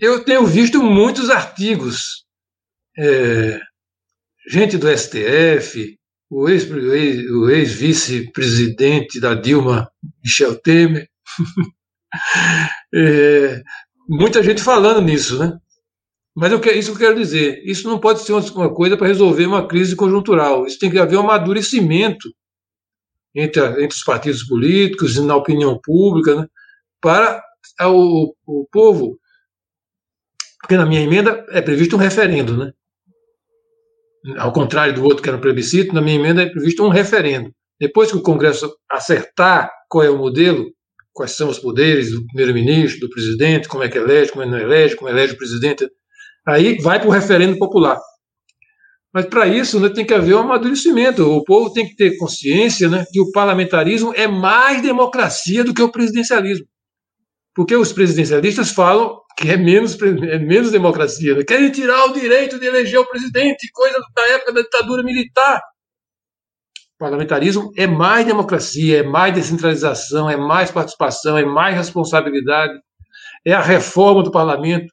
[0.00, 2.24] eu tenho visto muitos artigos.
[2.98, 3.60] É,
[4.48, 5.96] gente do STF,
[6.30, 9.90] o ex-vice-presidente ex da Dilma,
[10.22, 11.08] Michel Temer,
[12.94, 13.62] é,
[14.08, 15.58] muita gente falando nisso, né?
[16.34, 19.46] Mas eu, isso que eu quero dizer, isso não pode ser uma coisa para resolver
[19.46, 20.66] uma crise conjuntural.
[20.66, 22.32] Isso tem que haver um amadurecimento
[23.34, 26.46] entre, entre os partidos políticos e na opinião pública, né,
[27.00, 27.42] para
[27.82, 29.18] o, o povo.
[30.60, 32.72] Porque na minha emenda é previsto um referendo, né?
[34.38, 37.50] Ao contrário do outro que era um plebiscito, na minha emenda é previsto um referendo.
[37.80, 40.66] Depois que o Congresso acertar qual é o modelo,
[41.12, 44.52] quais são os poderes do primeiro-ministro, do presidente, como é que elege, como é que
[44.52, 45.88] não elege, como elege o presidente,
[46.46, 47.98] aí vai para o referendo popular.
[49.12, 51.28] Mas para isso né, tem que haver um amadurecimento.
[51.28, 55.82] O povo tem que ter consciência né, que o parlamentarismo é mais democracia do que
[55.82, 56.66] o presidencialismo.
[57.54, 61.34] Porque os presidencialistas falam que é menos, é menos democracia.
[61.34, 61.44] Né?
[61.44, 65.62] Querem tirar o direito de eleger o presidente, coisa da época da ditadura militar.
[66.94, 72.78] O parlamentarismo é mais democracia, é mais descentralização, é mais participação, é mais responsabilidade,
[73.44, 74.92] é a reforma do parlamento.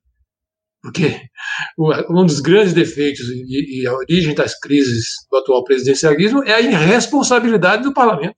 [0.81, 1.19] Porque
[2.09, 7.83] um dos grandes defeitos e, a origem das crises do atual presidencialismo é a irresponsabilidade
[7.83, 8.35] do parlamento.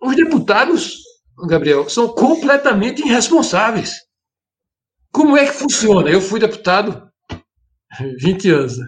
[0.00, 0.98] Os deputados,
[1.46, 3.94] Gabriel, são completamente irresponsáveis.
[5.10, 6.08] Como é que funciona?
[6.10, 7.10] Eu fui deputado
[8.20, 8.78] 20 anos.
[8.78, 8.86] Né?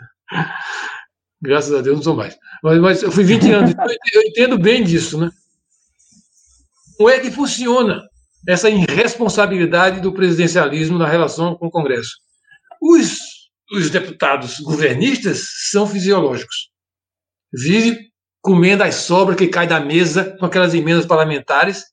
[1.42, 2.36] Graças a Deus não sou mais.
[2.62, 5.30] Mas, mas eu fui 20 anos, então eu entendo bem disso, né?
[6.96, 8.02] Como é que funciona?
[8.46, 12.12] essa irresponsabilidade do presidencialismo na relação com o Congresso.
[12.80, 13.18] Os,
[13.72, 16.70] os deputados governistas são fisiológicos.
[17.52, 18.10] Vive
[18.42, 21.84] comendo as sobras que cai da mesa com aquelas emendas parlamentares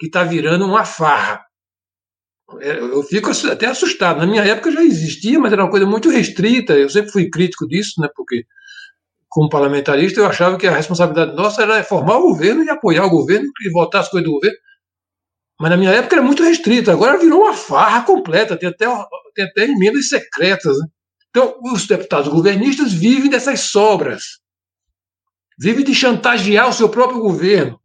[0.00, 1.44] que está virando uma farra.
[2.60, 4.18] É, eu fico até assustado.
[4.18, 6.72] Na minha época já existia, mas era uma coisa muito restrita.
[6.72, 8.08] Eu sempre fui crítico disso, né?
[8.16, 8.44] Porque
[9.28, 13.10] como parlamentarista eu achava que a responsabilidade nossa era formar o governo e apoiar o
[13.10, 14.56] governo e votar as coisas do governo.
[15.60, 18.86] Mas na minha época era muito restrito, agora virou uma farra completa, tem até,
[19.34, 20.78] tem até emendas secretas.
[20.78, 20.86] Né?
[21.28, 24.22] Então, os deputados governistas vivem dessas sobras,
[25.58, 27.78] vivem de chantagear o seu próprio governo.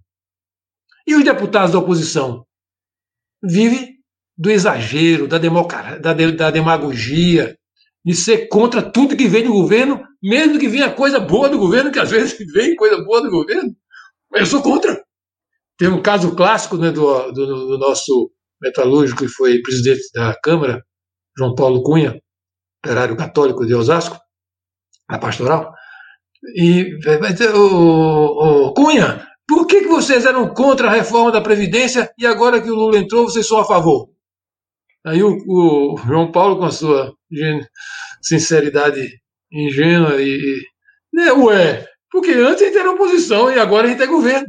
[1.08, 2.46] E os deputados da oposição
[3.44, 3.96] vivem
[4.38, 7.58] do exagero, da, da, da demagogia,
[8.04, 11.92] de ser contra tudo que vem do governo, mesmo que venha coisa boa do governo,
[11.92, 13.76] que às vezes vem coisa boa do governo.
[14.34, 15.04] Eu sou contra.
[15.78, 20.84] Tem um caso clássico né, do, do, do, nosso metalúrgico que foi presidente da Câmara,
[21.38, 22.20] João Paulo Cunha,
[22.84, 24.18] operário católico de Osasco,
[25.10, 25.74] na pastoral.
[26.56, 26.98] E
[27.54, 32.62] o, o Cunha, por que, que vocês eram contra a reforma da Previdência e agora
[32.62, 34.10] que o Lula entrou, vocês são a favor?
[35.06, 37.14] Aí o, o João Paulo, com a sua
[38.22, 40.58] sinceridade ingênua, e,
[41.14, 44.48] né, ué, porque antes a gente era oposição e agora a gente é governo.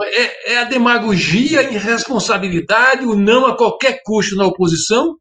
[0.00, 5.16] É, é, a demagogia, a irresponsabilidade, o não a qualquer custo na oposição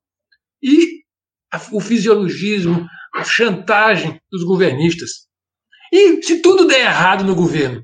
[0.62, 1.04] e
[1.52, 5.28] a, o fisiologismo, a chantagem dos governistas.
[5.92, 7.84] E se tudo der errado no governo,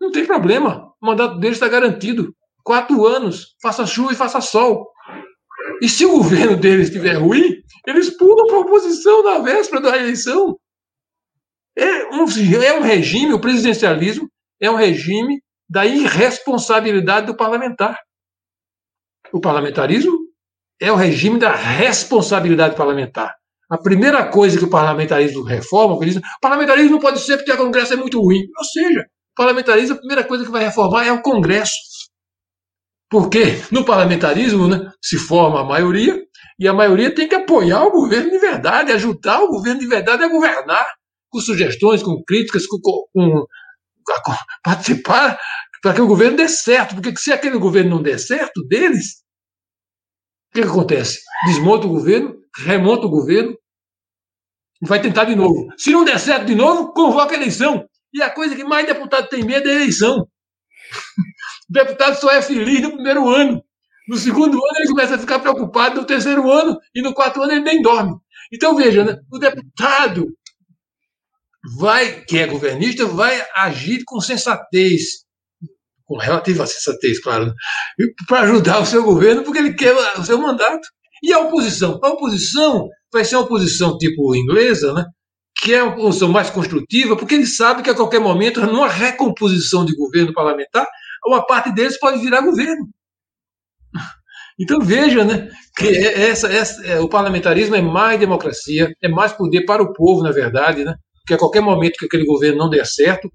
[0.00, 0.92] não tem problema.
[1.00, 2.34] O mandato deles está garantido.
[2.64, 4.90] Quatro anos, faça chuva e faça sol.
[5.80, 9.96] E se o governo deles estiver ruim, eles pulam para a oposição na véspera da
[9.96, 10.58] eleição.
[11.76, 12.24] É um,
[12.62, 14.28] é um regime, o presidencialismo,
[14.60, 17.98] é um regime da irresponsabilidade do parlamentar.
[19.32, 20.18] O parlamentarismo
[20.80, 23.34] é o regime da responsabilidade parlamentar.
[23.70, 27.92] A primeira coisa que o parlamentarismo reforma, o parlamentarismo não pode ser porque o Congresso
[27.92, 28.42] é muito ruim.
[28.56, 29.06] Ou seja,
[29.38, 31.72] parlamentarismo, a primeira coisa que vai reformar é o Congresso.
[33.08, 36.20] Porque no parlamentarismo né, se forma a maioria,
[36.58, 40.24] e a maioria tem que apoiar o governo de verdade, ajudar o governo de verdade
[40.24, 40.86] a governar,
[41.30, 43.46] com sugestões, com críticas, com, com
[44.62, 45.38] participar
[45.80, 46.96] para que o governo dê certo.
[46.96, 49.22] Porque se aquele governo não der certo deles,
[50.50, 51.20] o que, que acontece?
[51.46, 53.56] Desmonta o governo, remonta o governo
[54.82, 55.68] vai tentar de novo.
[55.76, 57.86] Se não der certo de novo, convoca a eleição.
[58.12, 60.20] E a coisa que mais deputado tem medo é a eleição.
[60.20, 60.26] O
[61.72, 63.62] deputado só é feliz no primeiro ano.
[64.08, 67.52] No segundo ano ele começa a ficar preocupado, no terceiro ano e no quarto ano
[67.52, 68.16] ele nem dorme.
[68.52, 69.18] Então veja, né?
[69.30, 70.26] o deputado
[71.76, 75.24] vai, que é governista, vai agir com sensatez,
[76.06, 77.52] com relativa sensatez, claro, né?
[78.26, 80.88] para ajudar o seu governo, porque ele quer o seu mandato.
[81.22, 82.00] E a oposição?
[82.02, 85.04] A oposição vai ser uma oposição tipo inglesa, né?
[85.60, 89.84] Que é uma oposição mais construtiva, porque ele sabe que a qualquer momento, numa recomposição
[89.84, 90.86] de governo parlamentar,
[91.26, 92.88] uma parte deles pode virar governo.
[94.60, 99.32] Então veja, né, que é essa, essa, é, o parlamentarismo é mais democracia, é mais
[99.32, 100.94] poder para o povo, na verdade, né?
[101.20, 103.30] Porque a qualquer momento que aquele governo não der certo,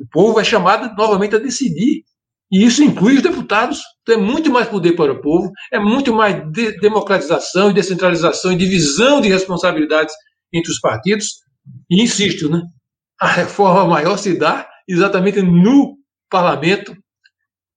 [0.00, 2.02] o povo é chamado novamente a decidir.
[2.50, 3.80] E isso inclui os deputados.
[4.02, 8.52] Então é muito mais poder para o povo, é muito mais de democratização e descentralização
[8.52, 10.14] e divisão de responsabilidades
[10.52, 11.26] entre os partidos.
[11.90, 12.62] E insisto, né?
[13.20, 15.96] A reforma maior se dá exatamente no
[16.30, 16.96] parlamento,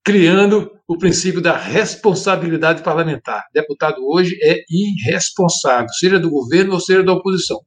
[0.03, 3.43] criando o princípio da responsabilidade parlamentar.
[3.53, 7.59] Deputado hoje é irresponsável, seja do governo ou seja da oposição.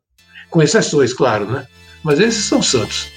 [0.50, 1.66] Com exceções, claro, né?
[2.02, 3.09] Mas esses são santos.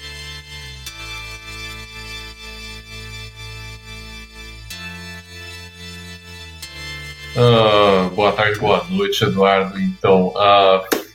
[7.36, 9.78] Uh, boa tarde, boa noite, Eduardo.
[9.78, 11.07] Então, uh,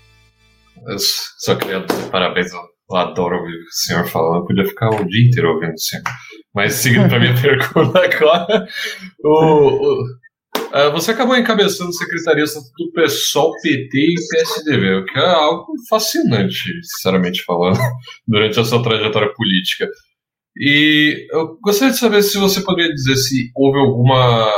[0.88, 0.98] eu
[1.40, 2.52] só queria dizer parabéns.
[2.52, 4.42] Eu, adoro ouvir o senhor falando.
[4.42, 6.04] Eu podia ficar o dia inteiro ouvindo o senhor.
[6.54, 8.68] Mas seguindo para minha pergunta agora,
[9.24, 15.26] o, o, uh, você acabou encabeçando secretarias do PSOL, PT e PSDB, o que é
[15.26, 17.80] algo fascinante, sinceramente falando,
[18.28, 19.88] durante a sua trajetória política.
[20.56, 24.52] E eu gostaria de saber se você poderia dizer se houve alguma,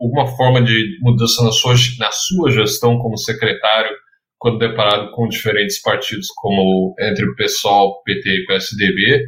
[0.00, 3.94] alguma forma de mudança na sua, na sua gestão como secretário,
[4.42, 9.24] quando deparado com diferentes partidos, como entre o PSOL, PT e PSDB,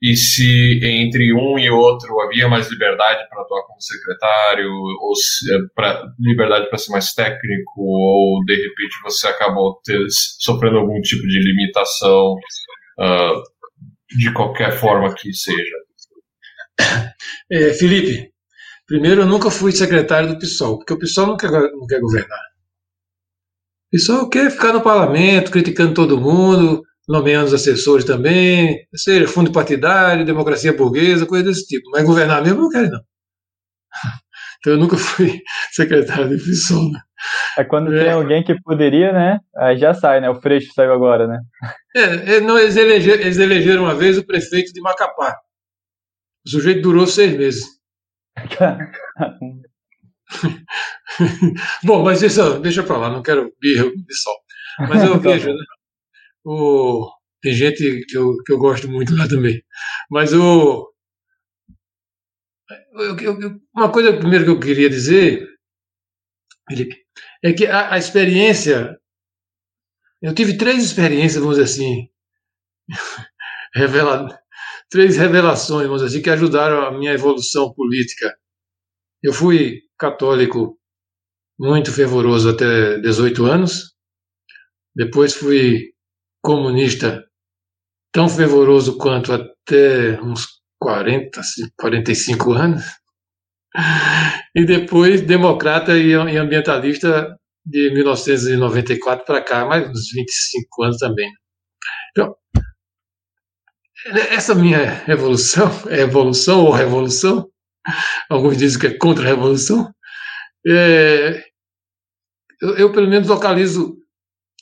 [0.00, 5.54] e se entre um e outro havia mais liberdade para atuar como secretário, ou se,
[5.54, 9.98] é, pra, liberdade para ser mais técnico, ou de repente você acabou ter,
[10.40, 12.34] sofrendo algum tipo de limitação.
[12.98, 13.42] Uh,
[14.16, 15.76] de qualquer forma que seja.
[17.50, 18.32] É, Felipe,
[18.86, 22.40] primeiro eu nunca fui secretário do PSOL, porque o PSOL não quer, não quer governar.
[23.88, 29.50] O PSOL quer ficar no parlamento, criticando todo mundo, nomeando os assessores também, seja fundo
[29.50, 31.90] partidário, democracia burguesa, coisa desse tipo.
[31.90, 33.00] Mas governar mesmo não quer, não.
[34.60, 36.90] Então eu nunca fui secretário PSOL.
[36.90, 36.98] Né?
[37.56, 38.02] É quando é.
[38.02, 39.38] tem alguém que poderia, né?
[39.56, 40.28] Aí já sai, né?
[40.28, 41.40] O Freixo saiu agora, né?
[41.94, 45.36] É, é, não, eles, elegeram, eles elegeram uma vez o prefeito de Macapá.
[46.44, 47.64] O sujeito durou seis meses.
[51.84, 54.36] Bom, mas isso, deixa pra lá, não quero birra de sol.
[54.80, 55.64] Mas eu tá vejo, né?
[56.44, 57.10] O,
[57.42, 59.62] tem gente que eu, que eu gosto muito lá também.
[60.10, 60.92] Mas o.
[62.92, 65.48] Eu, eu, uma coisa primeiro que eu queria dizer,
[66.68, 66.96] Felipe,
[67.42, 68.96] é que a, a experiência.
[70.20, 72.08] Eu tive três experiências, vamos dizer assim,
[73.72, 74.36] revela,
[74.90, 78.36] três revelações, vamos dizer assim, que ajudaram a minha evolução política.
[79.22, 80.78] Eu fui católico
[81.58, 83.94] muito fervoroso até 18 anos,
[84.94, 85.92] depois fui
[86.42, 87.24] comunista
[88.12, 90.46] tão fervoroso quanto até uns
[90.80, 91.40] 40,
[91.76, 92.84] 45 anos.
[94.54, 101.30] E depois democrata e ambientalista de 1994 para cá, mais uns 25 anos também.
[102.10, 102.34] Então,
[104.30, 107.48] essa minha revolução, é evolução ou revolução,
[108.28, 109.92] alguns dizem que é contra-revolução,
[110.66, 111.44] é,
[112.60, 113.96] eu, eu, pelo menos localizo,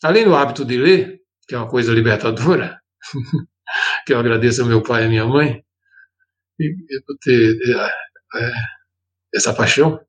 [0.02, 2.80] além do hábito de ler, que é uma coisa libertadora,
[4.06, 5.64] que eu agradeço ao meu pai e à minha mãe,
[7.06, 7.56] por ter
[8.34, 8.52] é, é
[9.34, 10.00] essa paixão,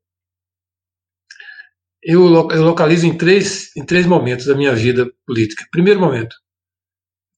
[2.03, 5.67] eu, eu localizo em três, em três momentos da minha vida política.
[5.71, 6.35] Primeiro momento,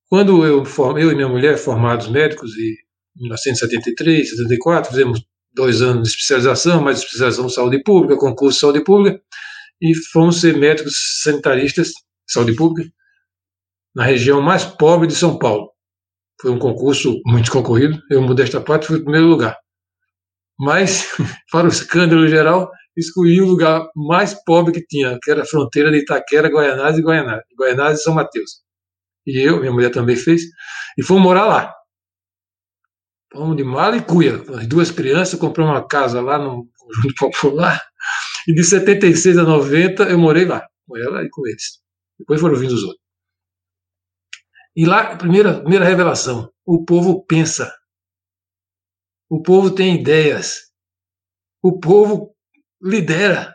[0.08, 0.64] quando eu,
[0.98, 2.76] eu e minha mulher, formados médicos, em
[3.18, 5.24] 1973, 74, fizemos
[5.54, 9.22] dois anos de especialização, mais especialização em saúde pública, concurso de saúde pública,
[9.82, 11.94] e fomos ser médicos sanitaristas de
[12.28, 12.90] saúde pública
[13.96, 15.72] na região mais pobre de São Paulo.
[16.42, 19.58] Foi um concurso muito concorrido, eu, modesta parte, fui em primeiro lugar
[20.60, 21.08] mas,
[21.52, 25.90] para o escândalo geral, escolhi o lugar mais pobre que tinha, que era a fronteira
[25.90, 28.52] de Itaquera, Guaianazes e Guaianazes, Guaianazes e São Mateus.
[29.26, 30.42] E eu, minha mulher também fez,
[30.98, 31.74] e fomos morar lá.
[33.32, 37.88] Fomos de mala e cuia, as duas crianças, compramos uma casa lá no Conjunto Popular,
[38.48, 41.80] e de 76 a 90 eu morei lá, com ela e com eles.
[42.18, 43.02] Depois foram vindo os outros.
[44.76, 47.72] E lá, primeira, primeira revelação, o povo pensa
[49.30, 50.72] o povo tem ideias.
[51.62, 52.36] O povo
[52.82, 53.54] lidera.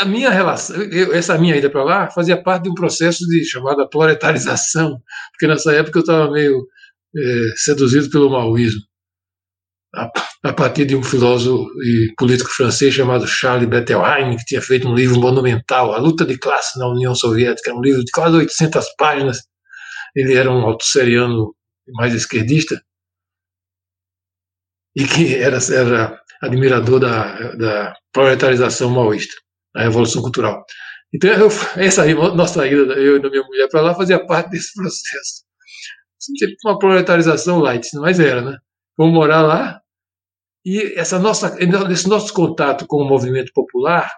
[0.00, 0.76] A minha relação,
[1.12, 5.72] essa minha ida para lá fazia parte de um processo de chamada proletarização, porque nessa
[5.72, 6.64] época eu estava meio
[7.16, 8.80] é, seduzido pelo maoísmo,
[9.94, 10.10] a,
[10.44, 14.94] a, partir de um filósofo e político francês chamado Charles Bettelheim, que tinha feito um
[14.94, 19.42] livro monumental, A Luta de Classe na União Soviética, um livro de quase 800 páginas.
[20.14, 21.54] Ele era um autosseriano
[21.94, 22.80] mais esquerdista,
[24.96, 29.34] e que era, era admirador da, da proletarização maoísta,
[29.74, 30.64] da Revolução Cultural.
[31.14, 32.04] Então, eu, essa
[32.34, 35.47] nossa ida, eu e minha mulher para lá, fazia parte desse processo.
[36.36, 38.56] Tipo uma proletarização light, mas era, né?
[38.96, 39.80] Vamos morar lá,
[40.64, 41.56] e essa nossa,
[41.90, 44.10] esse nosso contato com o movimento popular,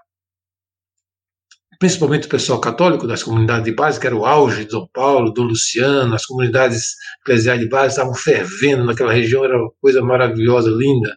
[1.78, 5.32] principalmente o pessoal católico das comunidades de base, que era o auge de São Paulo,
[5.32, 10.70] do Luciano, as comunidades eclesiais de base estavam fervendo naquela região, era uma coisa maravilhosa,
[10.70, 11.16] linda.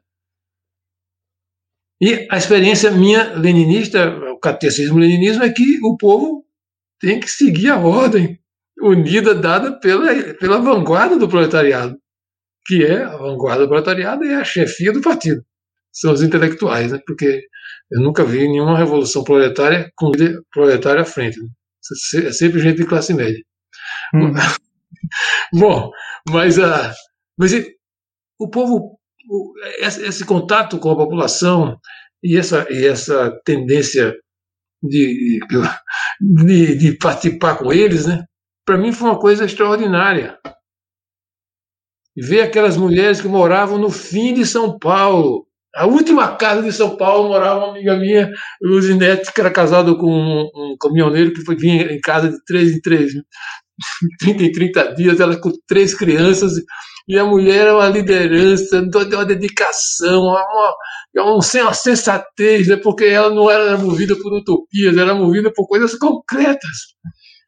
[1.99, 6.45] E a experiência minha leninista, o catecismo leninismo, é que o povo
[6.99, 8.39] tem que seguir a ordem
[8.83, 11.97] unida dada pela, pela vanguarda do proletariado
[12.65, 15.43] que é a vanguarda proletariada e a chefia do partido.
[15.91, 16.99] São os intelectuais, né?
[17.05, 17.43] porque
[17.91, 21.39] eu nunca vi nenhuma revolução proletária com líder proletário à frente.
[21.39, 21.47] Né?
[22.25, 23.43] É sempre gente de classe média.
[24.13, 24.33] Hum.
[25.53, 25.91] Bom,
[26.29, 26.93] mas, a,
[27.37, 27.51] mas
[28.39, 28.97] o povo,
[29.29, 31.77] o, esse, esse, contato com a população
[32.23, 34.15] e essa, e essa tendência
[34.81, 35.39] de,
[36.21, 38.23] de, de participar com eles, né?
[38.65, 40.37] Para mim foi uma coisa extraordinária
[42.15, 45.47] ver aquelas mulheres que moravam no fim de São Paulo.
[45.75, 50.07] A última casa de São Paulo morava uma amiga minha, Luzinete, que era casado com
[50.07, 53.13] um, um caminhoneiro que vinha em casa de três em três,
[54.19, 56.53] 30 em 30 dias, ela com três crianças,
[57.07, 60.75] e a mulher era uma liderança, uma dedicação, uma,
[61.15, 62.77] uma, uma sensatez, né?
[62.77, 66.93] porque ela não era movida por utopias, era movida por coisas concretas.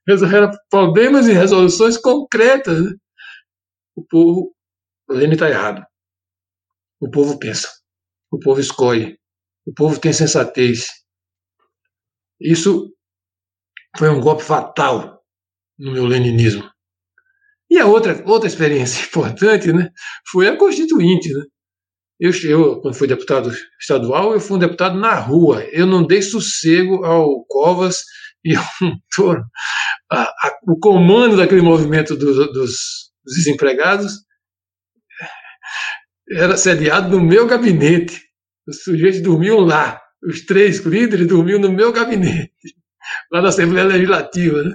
[0.07, 2.83] Era problemas e resoluções concretas.
[2.83, 2.91] Né?
[3.95, 4.55] O povo
[5.07, 5.85] o Lênin está errado.
[6.99, 7.69] O povo pensa.
[8.31, 9.17] O povo escolhe.
[9.65, 10.87] O povo tem sensatez.
[12.39, 12.91] Isso
[13.97, 15.23] foi um golpe fatal
[15.77, 16.69] no meu leninismo.
[17.69, 19.89] E a outra, outra experiência importante né,
[20.31, 21.31] foi a Constituinte.
[21.31, 21.45] Né?
[22.19, 25.63] Eu, eu, quando fui deputado estadual, eu fui um deputado na rua.
[25.65, 28.03] Eu não dei sossego ao Covas
[28.45, 28.63] e ao
[29.15, 29.43] Toro.
[30.67, 32.75] o comando daquele movimento do, dos, dos
[33.25, 34.23] desempregados
[36.31, 38.21] era sediado no meu gabinete.
[38.67, 40.01] Os sujeitos dormiam lá.
[40.23, 42.75] Os três líderes dormiam no meu gabinete,
[43.31, 44.63] lá na Assembleia Legislativa.
[44.63, 44.73] Né?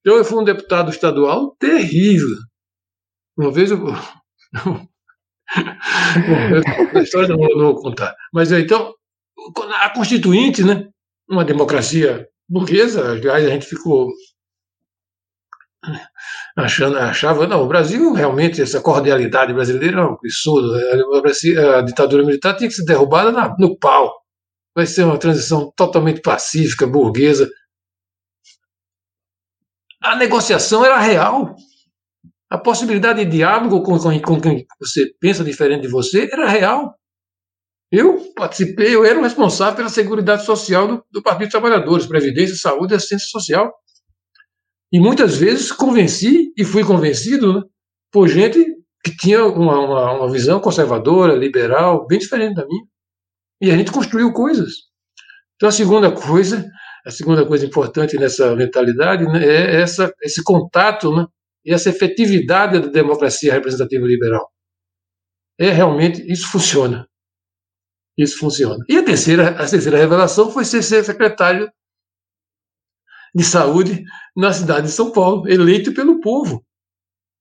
[0.00, 2.36] Então, eu fui um deputado estadual terrível.
[3.36, 3.78] Uma vez eu.
[3.78, 3.96] Bom,
[6.94, 8.14] a história não, não vou contar.
[8.32, 8.94] Mas então,
[9.80, 10.88] a Constituinte, né?
[11.28, 14.12] uma democracia burguesa, aliás, a gente ficou
[16.54, 20.74] achando, achava, não, o Brasil realmente, essa cordialidade brasileira é um absurdo.
[20.74, 24.12] A, ditadura militar tinha que ser derrubada no pau.
[24.76, 27.50] Vai ser uma transição totalmente pacífica, burguesa.
[30.02, 31.56] A negociação era real.
[32.50, 36.94] A possibilidade de diálogo com, com, com quem você pensa diferente de você era real.
[37.92, 42.56] Eu participei, eu era o responsável pela Seguridade Social do, do Partido dos Trabalhadores, Previdência,
[42.56, 43.70] Saúde e Assistência Social.
[44.90, 47.62] E muitas vezes convenci e fui convencido né,
[48.10, 48.64] por gente
[49.04, 52.82] que tinha uma, uma, uma, visão conservadora, liberal, bem diferente da minha.
[53.60, 54.72] E a gente construiu coisas.
[55.56, 56.66] Então a segunda coisa,
[57.04, 61.26] a segunda coisa importante nessa mentalidade né, é essa, esse contato né,
[61.62, 64.50] e essa efetividade da democracia representativa liberal.
[65.58, 67.06] É realmente, isso funciona.
[68.16, 68.84] Isso funciona.
[68.88, 71.70] E a terceira, a terceira revelação foi ser secretário
[73.34, 74.04] de saúde
[74.36, 76.62] na cidade de São Paulo, eleito pelo povo.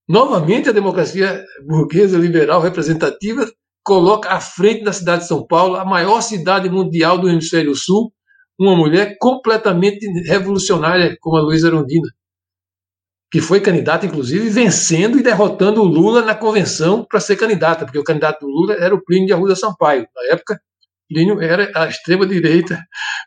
[0.07, 3.45] Novamente, a democracia burguesa liberal representativa
[3.83, 8.13] coloca à frente da cidade de São Paulo, a maior cidade mundial do hemisfério sul,
[8.59, 12.07] uma mulher completamente revolucionária como a Luísa Arondina,
[13.31, 17.97] que foi candidata, inclusive, vencendo e derrotando o Lula na convenção para ser candidata, porque
[17.97, 20.05] o candidato do Lula era o Plínio de Arruda Sampaio.
[20.13, 20.59] Na época,
[21.07, 22.77] Plínio era a extrema-direita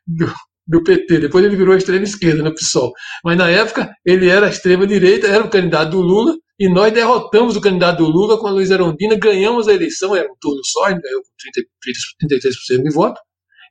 [0.06, 0.32] do,
[0.66, 1.20] do PT.
[1.20, 2.92] Depois ele virou extrema esquerda no PSOL.
[3.24, 7.56] Mas na época ele era extrema direita, era o candidato do Lula, e nós derrotamos
[7.56, 10.88] o candidato do Lula com a Luiz Arondina, ganhamos a eleição, era um turno só,
[10.88, 13.20] ele ganhou com 33% de voto,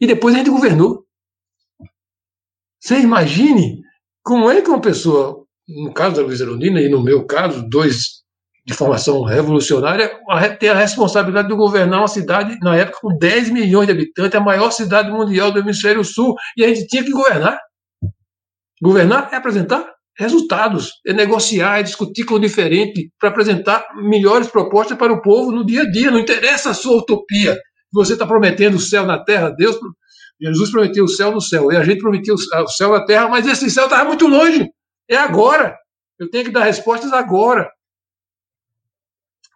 [0.01, 1.05] e depois a gente governou.
[2.81, 3.81] Você imagine
[4.21, 8.23] como é que uma pessoa, no caso da Luiz Arondina, e no meu caso, dois
[8.65, 10.09] de formação revolucionária,
[10.57, 14.43] ter a responsabilidade de governar uma cidade, na época, com 10 milhões de habitantes, a
[14.43, 17.59] maior cidade mundial do hemisfério sul, e a gente tinha que governar.
[18.81, 19.85] Governar é apresentar
[20.17, 25.51] resultados, é negociar, é discutir com o diferente, para apresentar melhores propostas para o povo
[25.51, 26.11] no dia a dia.
[26.11, 27.57] Não interessa a sua utopia.
[27.91, 29.77] Você está prometendo o céu na terra, Deus,
[30.41, 33.45] Jesus prometeu o céu no céu, e a gente prometeu o céu na terra, mas
[33.45, 34.69] esse céu estava muito longe.
[35.09, 35.77] É agora.
[36.19, 37.69] Eu tenho que dar respostas agora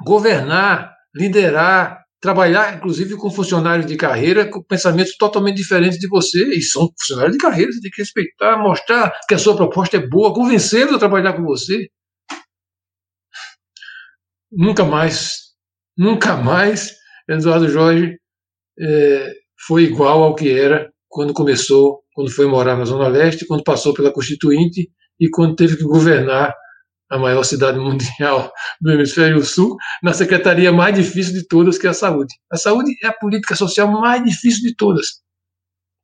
[0.04, 6.62] governar, liderar, trabalhar, inclusive, com funcionários de carreira com pensamentos totalmente diferentes de você, e
[6.62, 10.34] são funcionários de carreira, você tem que respeitar, mostrar que a sua proposta é boa,
[10.34, 11.88] convencê-los a trabalhar com você.
[14.52, 15.54] Nunca mais,
[15.98, 16.96] nunca mais
[17.28, 18.18] Eduardo Jorge
[18.80, 19.34] é,
[19.68, 23.94] foi igual ao que era quando começou, quando foi morar na Zona Leste, quando passou
[23.94, 24.90] pela Constituinte
[25.20, 26.54] e quando teve que governar
[27.10, 28.52] a maior cidade mundial
[28.82, 32.34] do hemisfério sul, na secretaria mais difícil de todas, que é a saúde.
[32.52, 35.22] A saúde é a política social mais difícil de todas.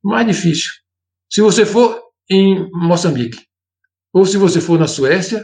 [0.04, 0.72] Mais difícil.
[1.32, 3.40] Se você for em Moçambique,
[4.14, 5.44] ou se você for na Suécia,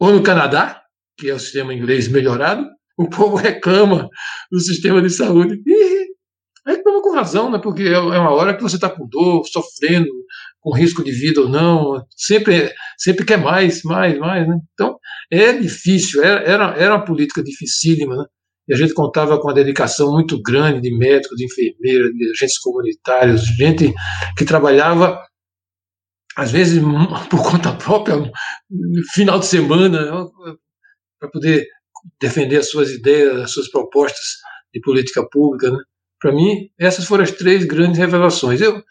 [0.00, 0.82] ou no Canadá,
[1.16, 2.66] que é o sistema inglês melhorado,
[2.96, 4.08] o povo reclama
[4.50, 5.62] do sistema de saúde.
[5.66, 6.08] E
[6.66, 7.58] reclama com razão, né?
[7.58, 10.10] porque é uma hora que você está com dor, sofrendo,
[10.68, 14.46] com risco de vida ou não, sempre, sempre quer mais, mais, mais.
[14.46, 14.54] Né?
[14.74, 14.98] Então,
[15.30, 18.24] é difícil, era, era, era uma política dificílima, né?
[18.68, 22.58] e a gente contava com a dedicação muito grande de médicos, de enfermeiras, de agentes
[22.58, 23.94] comunitários, gente
[24.36, 25.18] que trabalhava,
[26.36, 26.82] às vezes,
[27.30, 28.30] por conta própria,
[29.14, 30.28] final de semana,
[31.18, 31.66] para poder
[32.20, 34.26] defender as suas ideias, as suas propostas
[34.74, 35.70] de política pública.
[35.70, 35.78] Né?
[36.20, 38.60] Para mim, essas foram as três grandes revelações.
[38.60, 38.82] Eu,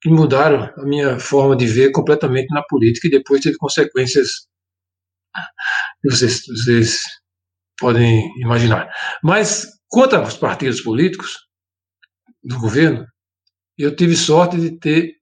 [0.00, 4.46] que mudaram a minha forma de ver completamente na política e depois teve consequências
[6.00, 7.02] que vocês, vocês
[7.78, 8.88] podem imaginar.
[9.22, 11.38] Mas quanto aos partidos políticos
[12.42, 13.06] do governo,
[13.76, 15.18] eu tive sorte de ter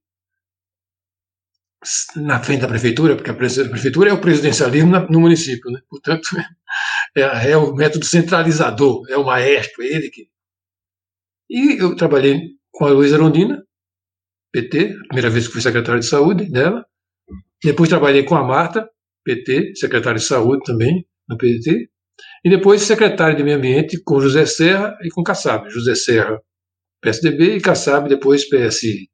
[2.16, 5.80] na frente da prefeitura, porque a prefeitura é o presidencialismo no município, né?
[5.88, 6.28] portanto
[7.16, 10.28] é, é, o método centralizador, é o maestro, é ele que.
[11.48, 13.65] E eu trabalhei com a Luísa Rondina,
[14.52, 16.84] PT, primeira vez que fui secretário de saúde dela.
[17.62, 18.88] Depois trabalhei com a Marta,
[19.24, 21.88] PT, secretário de saúde também, no PT.
[22.44, 25.68] E depois secretário de meio ambiente com José Serra e com Kassab.
[25.68, 26.40] José Serra,
[27.02, 29.08] PSDB, e Kassab depois PSD.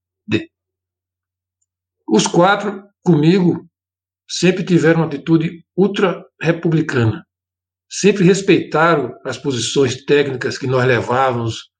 [2.08, 3.66] Os quatro, comigo,
[4.28, 7.24] sempre tiveram uma atitude ultra-republicana.
[7.90, 11.70] Sempre respeitaram as posições técnicas que nós levávamos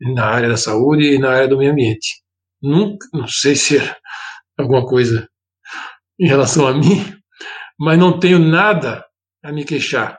[0.00, 2.25] na área da saúde e na área do meio ambiente.
[2.62, 3.96] Nunca, não sei se é
[4.58, 5.28] alguma coisa
[6.18, 7.16] em relação a mim,
[7.78, 9.04] mas não tenho nada
[9.44, 10.18] a me queixar.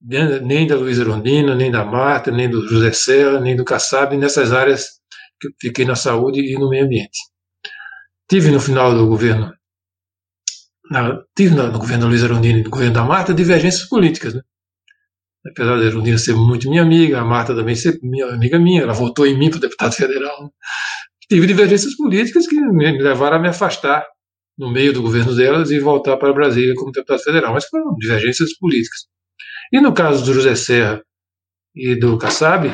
[0.00, 4.52] Nem da Luísa Rondina, nem da Marta, nem do José Serra, nem do Kassab, nessas
[4.52, 5.00] áreas
[5.40, 7.18] que eu fiquei na saúde e no meio ambiente.
[8.28, 9.52] Tive no final do governo,
[10.90, 14.42] na, tive no governo da Luísa Rondina e no governo da Marta divergências políticas, né?
[15.50, 18.92] Apesar da Erundina ser muito minha amiga, a Marta também ser minha amiga minha, ela
[18.92, 20.52] votou em mim para deputado federal.
[21.28, 24.06] Tive divergências políticas que me levaram a me afastar
[24.56, 28.56] no meio do governo delas e voltar para Brasília como deputado federal, mas foram divergências
[28.56, 29.00] políticas.
[29.72, 31.02] E no caso do José Serra
[31.74, 32.72] e do Kassab,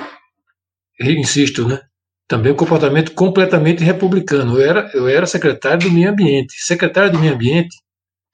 [1.00, 1.80] insisto, né,
[2.28, 4.58] também um comportamento completamente republicano.
[4.58, 6.54] Eu era, eu era secretário do meio ambiente.
[6.64, 7.76] Secretário do meio ambiente,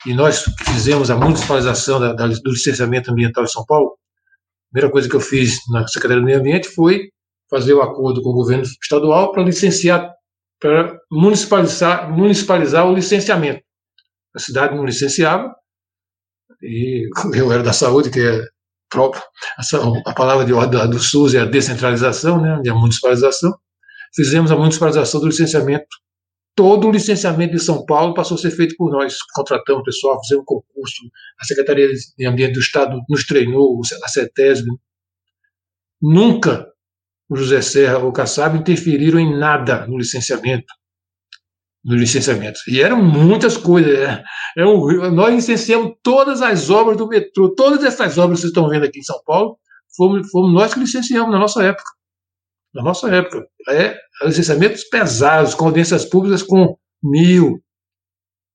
[0.07, 3.97] e nós fizemos a municipalização da, da, do licenciamento ambiental em São Paulo,
[4.71, 7.11] primeira coisa que eu fiz na Secretaria do Meio Ambiente foi
[7.51, 10.13] fazer o acordo com o governo estadual para licenciar,
[10.61, 13.63] para municipalizar, municipalizar o licenciamento.
[14.35, 15.55] A cidade não licenciava,
[16.63, 18.45] e eu era da saúde, que é
[18.91, 19.23] próprio,
[20.07, 23.55] a palavra de ordem do SUS é a descentralização, né, a municipalização.
[24.15, 25.87] Fizemos a municipalização do licenciamento
[26.59, 29.17] todo o licenciamento de São Paulo passou a ser feito por nós.
[29.33, 31.05] Contratamos pessoal, fizemos um concurso,
[31.41, 31.87] a Secretaria
[32.19, 34.67] de Ambiente do Estado nos treinou, a CETESB.
[36.03, 36.67] Nunca
[37.31, 40.67] o José Serra ou o Kassab interferiram em nada no licenciamento.
[41.85, 42.59] No licenciamento.
[42.67, 43.97] E eram muitas coisas.
[43.97, 44.25] É,
[44.57, 48.69] é um, nós licenciamos todas as obras do metrô, todas essas obras que vocês estão
[48.69, 49.57] vendo aqui em São Paulo,
[49.97, 51.98] fomos, fomos nós que licenciamos na nossa época
[52.79, 53.45] na nossa época.
[53.69, 57.61] É licenciamentos pesados, com audiências públicas com mil,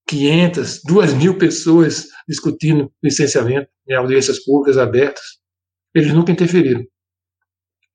[0.08, 5.24] quinhentas, duas mil pessoas discutindo licenciamento em audiências públicas abertas.
[5.94, 6.84] Eles nunca interferiram.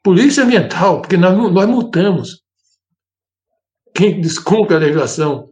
[0.05, 2.43] Polícia ambiental, porque nós, nós multamos.
[3.95, 5.51] Quem descumpre a legislação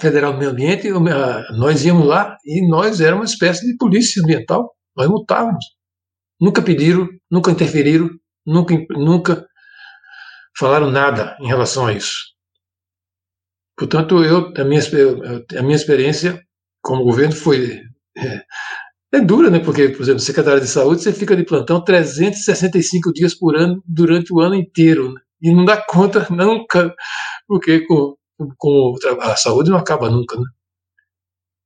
[0.00, 4.74] federal do meio ambiente, nós íamos lá e nós éramos uma espécie de polícia ambiental.
[4.96, 5.64] Nós multávamos.
[6.40, 8.10] Nunca pediram, nunca interferiram,
[8.44, 9.46] nunca, nunca
[10.58, 12.34] falaram nada em relação a isso.
[13.76, 14.80] Portanto, eu, a, minha,
[15.58, 16.42] a minha experiência
[16.82, 17.82] como governo foi.
[18.16, 18.42] É,
[19.12, 19.58] é dura, né?
[19.58, 24.32] Porque, por exemplo, secretário de saúde, você fica de plantão 365 dias por ano, durante
[24.32, 25.12] o ano inteiro.
[25.12, 25.20] Né?
[25.42, 26.94] E não dá conta nunca,
[27.46, 28.16] porque com,
[28.56, 30.46] com a saúde não acaba nunca, né?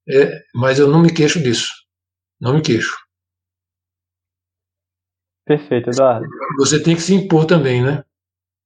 [0.08, 1.72] É, mas eu não me queixo disso.
[2.40, 2.96] Não me queixo.
[5.46, 6.26] Perfeito, Eduardo.
[6.58, 8.04] Você tem que se impor também, né?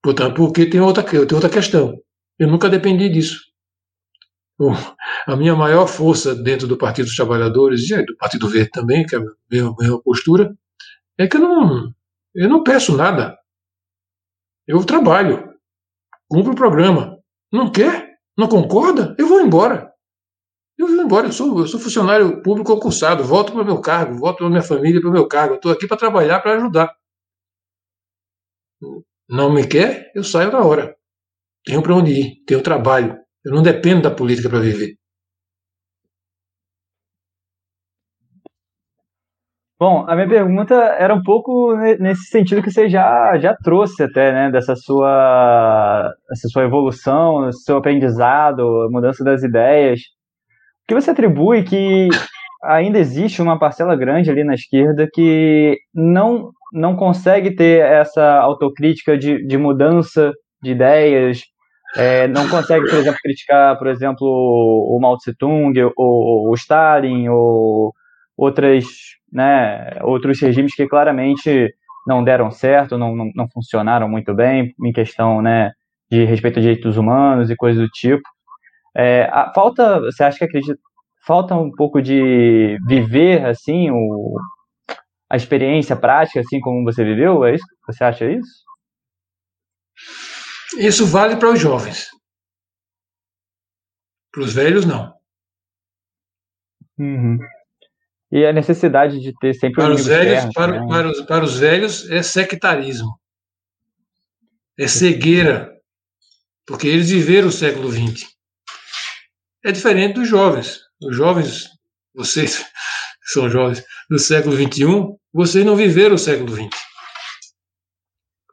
[0.05, 1.99] Portanto, porque tem outra, tem outra questão.
[2.39, 3.41] Eu nunca dependi disso.
[4.59, 4.75] Bom,
[5.27, 9.17] a minha maior força dentro do Partido dos Trabalhadores e do Partido Verde também, que
[9.17, 10.55] é a minha, postura,
[11.19, 11.91] é que eu não,
[12.35, 13.35] eu não peço nada.
[14.67, 15.55] Eu trabalho,
[16.29, 17.19] cumpro o programa.
[17.51, 18.19] Não quer?
[18.37, 19.17] Não concorda?
[19.19, 19.91] Eu vou embora.
[20.77, 21.29] Eu vou embora.
[21.29, 23.25] Eu sou, eu sou funcionário público concursado.
[23.25, 25.55] Volto para o meu cargo, volto para a minha família, para o meu cargo.
[25.55, 26.95] Estou aqui para trabalhar, para ajudar.
[29.29, 30.11] Não me quer?
[30.15, 30.95] Eu saio na hora.
[31.65, 33.19] Tenho para onde ir, tenho trabalho.
[33.45, 34.97] Eu não dependo da política para viver.
[39.79, 44.33] Bom, a minha pergunta era um pouco nesse sentido que você já, já trouxe até,
[44.33, 50.01] né, dessa sua, essa sua evolução, seu aprendizado, mudança das ideias.
[50.85, 52.09] O que você atribui que
[52.63, 59.17] ainda existe uma parcela grande ali na esquerda que não, não consegue ter essa autocrítica
[59.17, 61.43] de, de mudança de ideias,
[61.97, 67.29] é, não consegue, por exemplo, criticar, por exemplo, o Mao Tse Tung, ou, o Stalin,
[67.29, 67.93] ou
[68.37, 68.85] outras,
[69.33, 71.73] né, outros regimes que claramente
[72.07, 75.71] não deram certo, não, não, não funcionaram muito bem em questão né,
[76.11, 78.29] de respeito a direitos humanos e coisas do tipo.
[78.97, 80.79] É, a, falta, você acha que acredita,
[81.25, 84.37] falta um pouco de viver assim o,
[85.31, 87.45] a experiência prática assim como você viveu?
[87.45, 87.67] É isso?
[87.87, 88.65] Você acha isso?
[90.79, 92.09] Isso vale para os jovens.
[94.33, 95.15] Para os velhos, não.
[96.99, 97.39] Uhum.
[98.31, 100.89] E a necessidade de ter sempre para os velhos, para, né?
[100.89, 103.17] para, os, para os velhos é sectarismo,
[104.77, 105.73] é cegueira,
[106.67, 108.29] porque eles viveram o século XX.
[109.65, 110.81] É diferente dos jovens.
[111.01, 111.69] Os jovens,
[112.13, 112.65] vocês
[113.33, 116.69] são jovens do século XXI, vocês não viveram o século XX.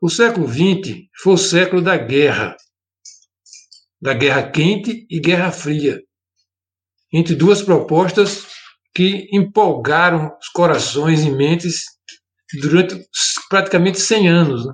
[0.01, 2.57] O século XX foi o século da guerra,
[4.01, 6.01] da guerra quente e guerra fria,
[7.13, 8.47] entre duas propostas
[8.95, 11.85] que empolgaram os corações e mentes
[12.61, 13.07] durante
[13.49, 14.65] praticamente 100 anos.
[14.65, 14.73] Né?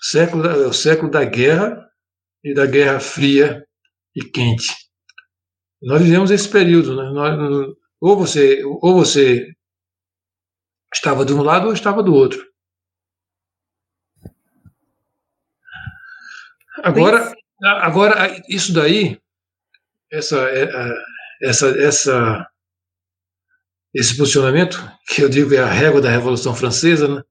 [0.00, 1.86] O século, o século da guerra
[2.42, 3.67] e da guerra fria
[4.18, 4.74] e quente.
[5.80, 7.10] Nós vivemos esse período, né?
[7.10, 9.46] Nós, ou você, ou você
[10.92, 12.44] estava de um lado ou estava do outro.
[16.82, 19.20] Agora, agora isso daí,
[20.10, 20.94] essa, é,
[21.42, 22.50] essa, essa,
[23.94, 27.22] esse posicionamento, que eu digo é a régua da Revolução Francesa, né,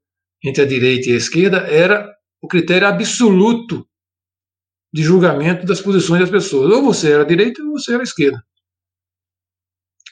[0.44, 3.88] entre a direita e a esquerda, era o critério absoluto
[4.98, 6.74] de julgamento das posições das pessoas.
[6.74, 8.44] Ou você era direita ou você era esquerda.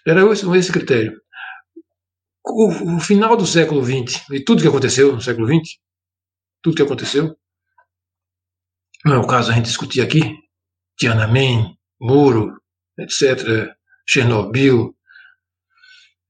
[0.06, 1.20] Era esse, esse critério.
[2.46, 5.80] O, o, final do século XX e tudo que aconteceu no século XX,
[6.62, 7.36] tudo que aconteceu,
[9.04, 10.22] não é o caso a gente discutir aqui,
[10.96, 12.56] Tiananmen, Muro,
[13.00, 13.74] etc.,
[14.08, 14.96] Chernobyl,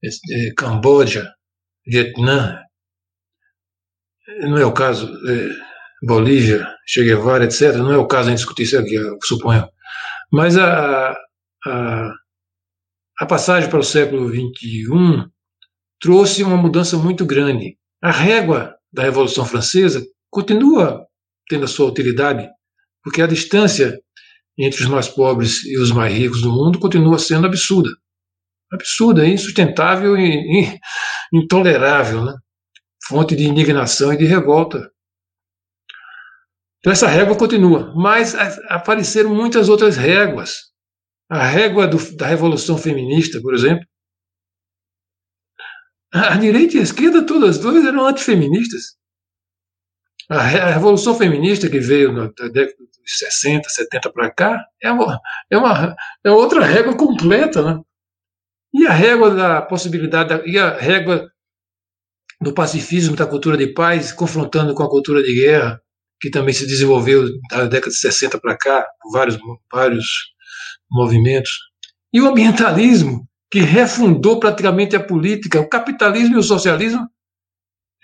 [0.02, 1.30] é, Camboja,
[1.86, 2.62] Vietnã,
[4.40, 5.65] não é o caso, é,
[6.02, 9.68] Bolívia, Che Guevara, etc., não é o caso gente discutir isso aqui, eu suponho.
[10.30, 11.16] Mas a,
[11.66, 12.12] a
[13.18, 15.26] a passagem para o século XXI
[15.98, 17.78] trouxe uma mudança muito grande.
[18.02, 21.06] A régua da Revolução Francesa continua
[21.48, 22.46] tendo a sua utilidade,
[23.02, 23.98] porque a distância
[24.58, 27.88] entre os mais pobres e os mais ricos do mundo continua sendo absurda.
[28.70, 30.78] Absurda, insustentável e,
[31.32, 32.34] intolerável, né?
[33.06, 34.90] fonte de indignação e de revolta.
[36.86, 38.32] Então essa régua continua, mas
[38.68, 40.70] apareceram muitas outras réguas
[41.28, 43.84] a régua do, da Revolução Feminista, por exemplo.
[46.14, 48.96] A direita e a esquerda, todas duas eram antifeministas.
[50.30, 55.20] A, a Revolução Feminista que veio na década dos 60, 70 para cá é uma,
[55.50, 57.82] é, uma, é outra régua completa, né?
[58.72, 61.28] E a régua da possibilidade, da, e a régua
[62.40, 65.82] do pacifismo, da cultura de paz, confrontando com a cultura de guerra,
[66.20, 69.38] que também se desenvolveu da década de 60 para cá, por vários,
[69.72, 70.06] vários
[70.90, 71.50] movimentos.
[72.12, 77.06] E o ambientalismo, que refundou praticamente a política, o capitalismo e o socialismo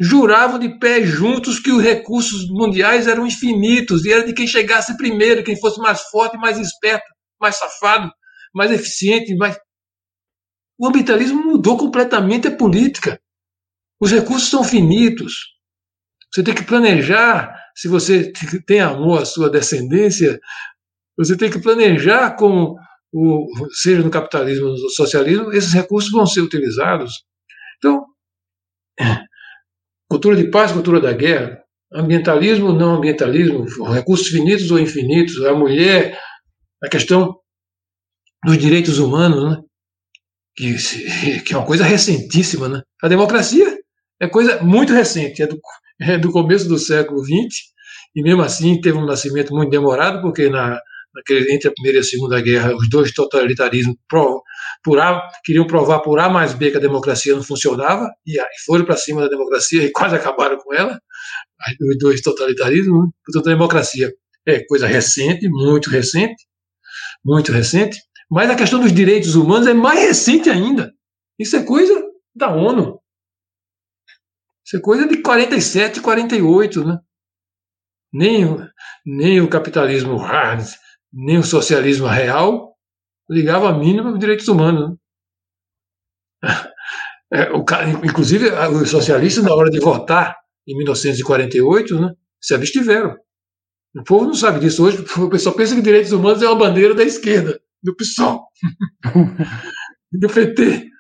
[0.00, 4.96] juravam de pé juntos que os recursos mundiais eram infinitos e era de quem chegasse
[4.96, 7.04] primeiro, quem fosse mais forte, mais esperto,
[7.40, 8.10] mais safado,
[8.54, 9.56] mais eficiente, mais
[10.78, 13.20] o ambientalismo mudou completamente a política.
[14.00, 15.32] Os recursos são finitos.
[16.32, 18.32] Você tem que planejar, se você
[18.66, 20.40] tem amor à sua descendência,
[21.16, 22.74] você tem que planejar com
[23.12, 27.24] o, seja no capitalismo ou no socialismo, esses recursos vão ser utilizados.
[27.78, 28.04] Então,
[30.08, 31.62] cultura de paz, cultura da guerra,
[31.92, 36.18] ambientalismo, não ambientalismo, recursos finitos ou infinitos, a mulher,
[36.82, 37.38] a questão
[38.44, 39.62] dos direitos humanos, né?
[40.56, 40.74] que,
[41.44, 42.68] que é uma coisa recentíssima.
[42.68, 42.82] Né?
[43.02, 43.78] A democracia
[44.20, 45.60] é coisa muito recente, é do,
[46.02, 47.72] é do começo do século XX,
[48.14, 50.78] e mesmo assim teve um nascimento muito demorado, porque na,
[51.14, 54.42] naquele, entre a Primeira e a Segunda Guerra, os dois totalitarismos pro,
[54.82, 58.64] por a, queriam provar por A mais B que a democracia não funcionava, e, e
[58.66, 60.98] foram para cima da democracia e quase acabaram com ela,
[61.80, 63.04] os dois totalitarismos.
[63.04, 63.10] Né?
[63.24, 64.12] Portanto, a democracia
[64.46, 66.46] é coisa recente, muito recente,
[67.24, 67.98] muito recente,
[68.30, 70.92] mas a questão dos direitos humanos é mais recente ainda.
[71.38, 72.02] Isso é coisa
[72.34, 73.01] da ONU.
[74.72, 76.98] Isso é coisa de 47, 48, né?
[78.10, 78.56] Nem,
[79.04, 80.66] nem o capitalismo hard,
[81.12, 82.74] nem o socialismo real
[83.28, 84.90] ligava a mínima para os direitos humanos.
[84.90, 84.96] Né?
[87.34, 87.64] É, o,
[88.04, 90.36] inclusive, os socialistas, na hora de votar
[90.68, 93.16] em 1948, né, se abstiveram.
[93.96, 96.94] O povo não sabe disso hoje, o pessoal pensa que direitos humanos é uma bandeira
[96.94, 98.44] da esquerda, do PSOL,
[100.12, 100.91] do PT.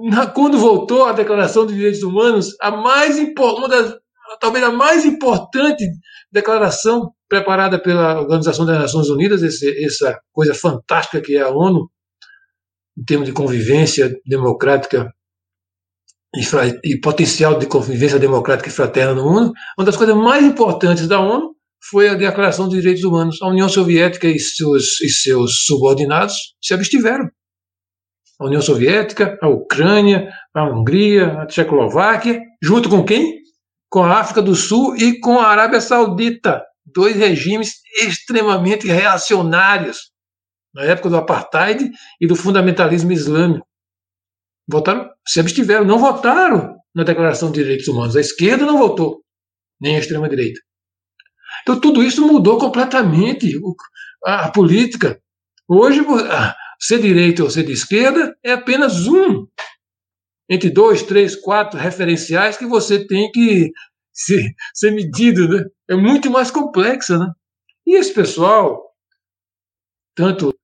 [0.00, 3.96] Na, quando voltou a Declaração de Direitos Humanos, a mais uma das,
[4.40, 5.84] talvez a mais importante
[6.30, 11.90] declaração preparada pela Organização das Nações Unidas, esse, essa coisa fantástica que é a ONU,
[12.98, 15.12] em termos de convivência democrática
[16.34, 21.06] e, e, potencial de convivência democrática e fraterna no mundo, uma das coisas mais importantes
[21.08, 21.54] da ONU
[21.90, 23.40] foi a Declaração dos Direitos Humanos.
[23.42, 27.28] A União Soviética e seus, e seus subordinados se abstiveram.
[28.38, 33.40] A União Soviética, a Ucrânia, a Hungria, a Tchecoslováquia, junto com quem?
[33.88, 40.12] Com a África do Sul e com a Arábia Saudita dois regimes extremamente reacionários
[40.72, 43.66] na época do apartheid e do fundamentalismo islâmico.
[44.68, 48.16] Votaram, se abstiveram, não votaram na Declaração de Direitos Humanos.
[48.16, 49.22] A esquerda não votou,
[49.80, 50.60] nem a extrema direita.
[51.62, 53.58] Então tudo isso mudou completamente
[54.24, 55.20] a, política.
[55.68, 56.04] Hoje,
[56.80, 59.46] ser direita ou ser de esquerda é apenas um
[60.48, 63.72] entre dois, três, quatro referenciais que você tem que
[64.12, 65.64] ser, ser medido, né?
[65.88, 67.32] É muito mais complexa, né?
[67.86, 68.82] E esse pessoal,
[70.14, 70.54] tanto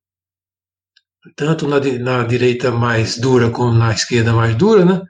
[1.37, 5.03] tanto na, na direita mais dura como na esquerda mais dura, né?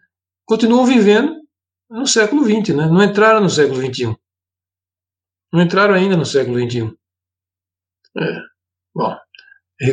[0.44, 1.34] Continuam vivendo
[1.88, 2.86] no século XX, né?
[2.86, 4.14] Não entraram no século XXI.
[5.52, 6.94] Não entraram ainda no século XXI.
[8.18, 8.40] É,
[8.94, 9.16] bom,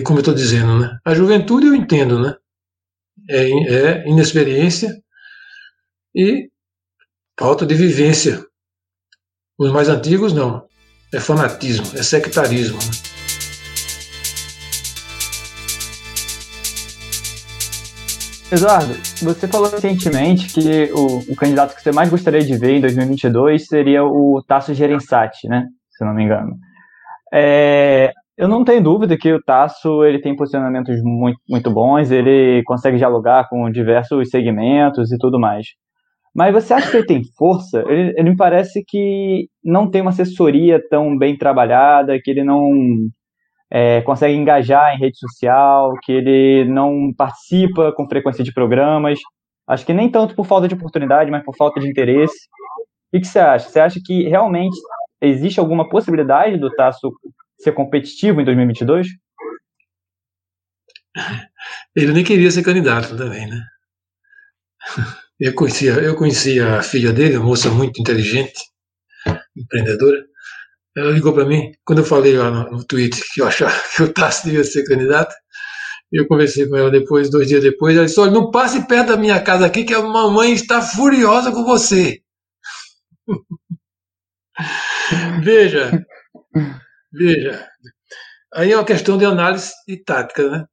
[0.02, 1.00] como eu estou dizendo, né?
[1.04, 2.36] A juventude eu entendo, né?
[3.28, 4.96] É, é inexperiência
[6.16, 6.50] e
[7.40, 8.46] falta de vivência.
[9.58, 10.68] Os mais antigos, não.
[11.14, 12.78] É fanatismo, é sectarismo.
[18.52, 22.82] Eduardo, você falou recentemente que o, o, candidato que você mais gostaria de ver em
[22.82, 25.68] 2022 seria o Tasso Gerençati, né?
[25.92, 26.58] Se não me engano.
[27.32, 32.64] É, eu não tenho dúvida que o Tasso ele tem posicionamentos muito, muito bons, ele
[32.64, 35.68] consegue dialogar com diversos segmentos e tudo mais.
[36.34, 37.84] Mas você acha que ele tem força?
[37.86, 42.72] Ele, ele me parece que não tem uma assessoria tão bem trabalhada, que ele não
[43.70, 49.20] é, consegue engajar em rede social, que ele não participa com frequência de programas.
[49.68, 52.48] Acho que nem tanto por falta de oportunidade, mas por falta de interesse.
[53.14, 53.68] O que você acha?
[53.68, 54.78] Você acha que realmente
[55.22, 57.12] existe alguma possibilidade do Tasso
[57.60, 59.08] ser competitivo em 2022?
[61.96, 63.62] Ele nem queria ser candidato também, né?
[65.40, 68.60] Eu conhecia, eu conhecia a filha dele, uma moça muito inteligente,
[69.56, 70.26] empreendedora.
[70.96, 74.04] Ela ligou para mim, quando eu falei lá no, no Twitter que eu achava que
[74.04, 75.34] o Tassi devia ser candidato,
[76.12, 79.18] eu conversei com ela depois, dois dias depois, ela disse, olha, não passe perto da
[79.18, 82.22] minha casa aqui que a mamãe está furiosa com você.
[85.44, 86.04] veja,
[87.12, 87.68] veja.
[88.54, 90.66] Aí é uma questão de análise e tática, né?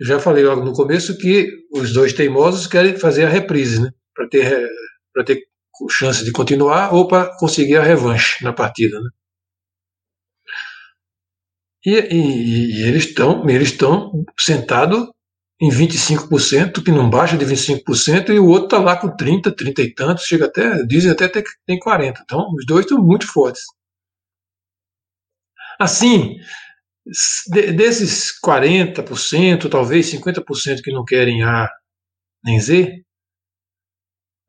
[0.00, 3.90] Eu já falei logo no começo que os dois teimosos querem fazer a reprise, né?
[4.14, 4.68] Para ter,
[5.26, 5.42] ter
[5.90, 9.10] chance de continuar ou para conseguir a revanche na partida, né?
[11.84, 15.08] E, e, e eles estão eles estão sentados
[15.60, 19.82] em 25%, que não baixa de 25%, e o outro está lá com 30, 30
[19.82, 22.20] e tantos, chega até, dizem até que tem 40.
[22.22, 23.62] Então, os dois estão muito fortes.
[25.78, 26.36] Assim,
[27.76, 31.68] desses 40%, talvez 50% que não querem A
[32.44, 33.02] nem Z,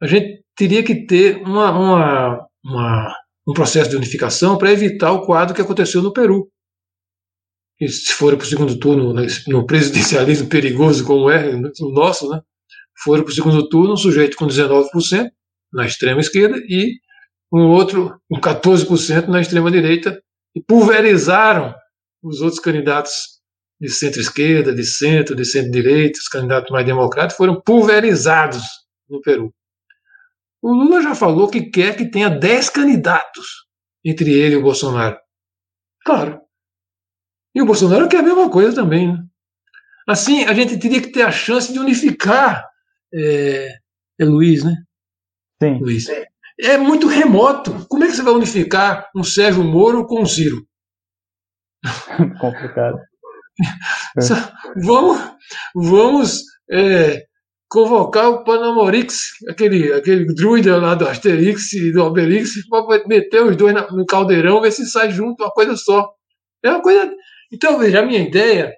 [0.02, 3.16] a gente teria que ter uma, uma, uma,
[3.48, 6.50] um processo de unificação para evitar o quadro que aconteceu no Peru.
[7.82, 12.42] se forem para o segundo turno, né, no presidencialismo perigoso como é o nosso, né,
[13.04, 15.30] foram para o segundo turno um sujeito com 19%
[15.72, 17.00] na extrema esquerda e
[17.52, 20.22] um outro com 14% na extrema direita
[20.60, 21.74] e pulverizaram
[22.22, 23.39] os outros candidatos
[23.80, 28.62] de centro-esquerda, de centro, de centro-direita, os candidatos mais democráticos foram pulverizados
[29.10, 29.53] no Peru.
[30.62, 33.66] O Lula já falou que quer que tenha 10 candidatos
[34.03, 35.18] entre ele e o Bolsonaro.
[36.03, 36.41] Claro.
[37.55, 39.14] E o Bolsonaro quer a mesma coisa também.
[39.14, 39.24] Né?
[40.05, 42.68] Assim, a gente teria que ter a chance de unificar.
[43.14, 43.78] É,
[44.20, 44.76] é Luiz, né?
[45.64, 45.80] Sim.
[45.80, 46.10] Luiz.
[46.10, 46.29] É
[46.78, 47.86] muito remoto.
[47.88, 50.66] Como é que você vai unificar um Sérgio Moro com um Ciro?
[52.39, 52.97] Complicado.
[54.84, 55.20] vamos
[55.76, 57.26] vamos é,
[57.70, 63.55] convocar o Panamorix, aquele, aquele druida lá do Asterix e do Obelix, para meter os
[63.55, 66.10] dois no caldeirão, ver se sai junto uma coisa só.
[66.64, 67.14] É uma coisa.
[67.51, 68.74] Então, veja, a minha ideia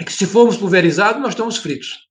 [0.00, 2.08] é que se formos pulverizados, nós estamos fritos.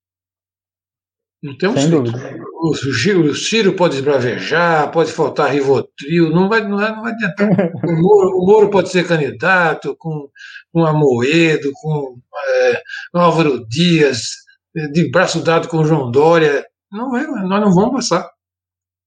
[1.43, 2.11] Não temos Sem fritos.
[2.11, 2.43] dúvida.
[2.63, 7.13] O, Ciro- o Ciro pode esbravejar, pode faltar Rivotril, não vai, não vai, não vai
[7.13, 7.49] adiantar.
[7.83, 10.29] O Moro, o Moro pode ser candidato com,
[10.71, 12.81] com Amoedo, com, é,
[13.11, 14.29] com Álvaro Dias,
[14.93, 16.63] de braço dado com João Dória.
[16.91, 18.29] Não vai, nós não vamos passar.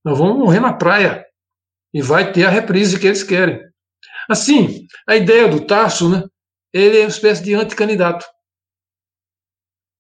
[0.05, 1.25] Nós vamos morrer na praia.
[1.95, 3.61] E vai ter a reprise que eles querem.
[4.29, 6.25] Assim, a ideia do Tasso, né,
[6.73, 8.27] ele é uma espécie de anticandidato.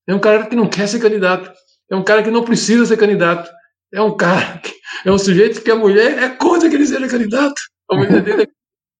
[0.08, 1.50] É um cara que não quer ser candidato.
[1.90, 3.50] É um cara que não precisa ser candidato.
[3.92, 4.74] É um cara que
[5.04, 7.60] é um sujeito que a mulher é contra que ele seja candidato.
[7.90, 8.46] A mulher dele é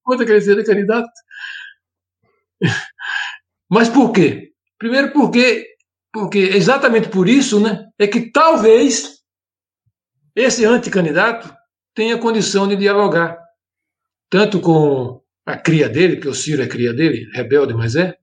[0.03, 1.11] contra que ele seja candidato.
[3.69, 4.53] Mas por quê?
[4.79, 5.67] Primeiro porque,
[6.13, 9.21] porque exatamente por isso, né, é que talvez
[10.37, 11.55] esse anticandidato
[11.95, 13.39] tenha condição de dialogar
[14.29, 18.17] tanto com a cria dele, porque o Ciro é cria dele, rebelde, mas é,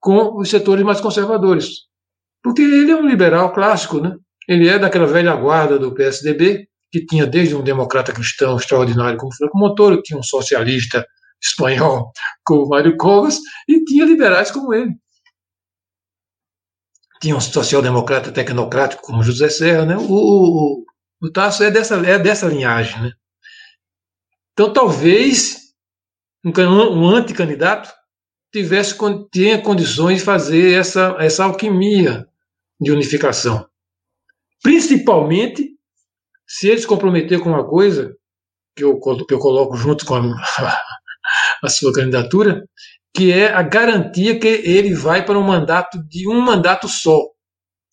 [0.00, 1.86] com os setores mais conservadores.
[2.46, 4.16] Porque ele é um liberal clássico, né?
[4.48, 9.34] Ele é daquela velha guarda do PSDB, que tinha desde um democrata cristão extraordinário como
[9.34, 11.04] Franco Montoro, tinha um socialista
[11.42, 12.12] espanhol
[12.44, 14.92] como Mário Covas, e tinha liberais como ele.
[17.20, 19.96] Tinha um social-democrata tecnocrático como José Serra, né?
[19.96, 20.84] O, o,
[21.20, 23.10] o Tasso é dessa, é dessa linhagem, né?
[24.52, 25.72] Então, talvez
[26.44, 27.92] um, um anticandidato
[28.52, 28.96] tivesse
[29.32, 32.24] tenha condições de fazer essa, essa alquimia
[32.80, 33.66] de unificação.
[34.62, 35.76] Principalmente
[36.46, 38.14] se ele se comprometer com uma coisa
[38.76, 40.20] que eu, que eu coloco junto com a,
[41.62, 42.62] a sua candidatura,
[43.14, 47.18] que é a garantia que ele vai para um mandato de um mandato só.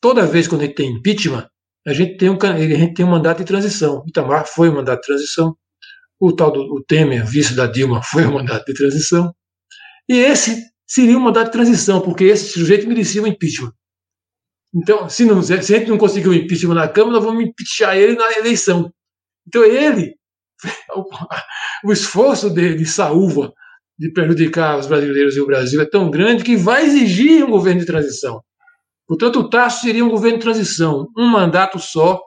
[0.02, 1.48] Toda vez quando ele tem impeachment,
[1.88, 4.04] a gente tem um, a gente tem um mandato de transição.
[4.08, 5.56] Itamar foi um mandato de transição.
[6.20, 9.34] O tal do o Temer, vice da Dilma, foi um mandato de transição.
[10.10, 13.72] E esse seria um mandato de transição, porque esse sujeito merecia um impeachment.
[14.74, 17.96] Então, se, não, se a gente não conseguir o impeachment na Câmara, nós vamos impeachar
[17.96, 18.92] ele na eleição.
[19.48, 20.16] Então, ele,
[20.96, 21.06] o,
[21.90, 23.54] o esforço dele de saúva,
[23.98, 27.82] de prejudicar os brasileiros e o Brasil é tão grande que vai exigir um governo
[27.82, 28.42] de transição.
[29.08, 32.20] Portanto, o Tasso seria um governo de transição, um mandato só,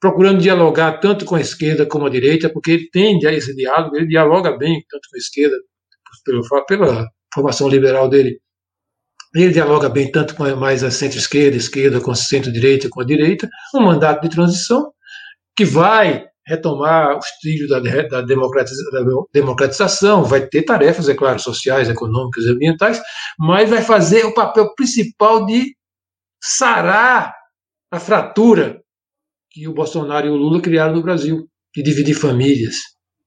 [0.00, 4.06] procurando dialogar tanto com a esquerda como a direita, porque ele a esse diálogo, ele
[4.06, 5.56] dialoga bem tanto com a esquerda,
[6.24, 8.40] pelo, pela formação liberal dele.
[9.34, 13.48] Ele dialoga bem tanto com a, mais a centro-esquerda, esquerda, com centro-direita, com a direita,
[13.74, 14.90] um mandato de transição
[15.56, 19.00] que vai retomar os trilhos da, da, democratiza, da
[19.34, 23.00] democratização, vai ter tarefas, é claro, sociais, econômicas e ambientais,
[23.38, 25.76] mas vai fazer o papel principal de
[26.42, 27.34] sarar
[27.90, 28.80] a fratura
[29.50, 32.76] que o Bolsonaro e o Lula criaram no Brasil, de dividir famílias,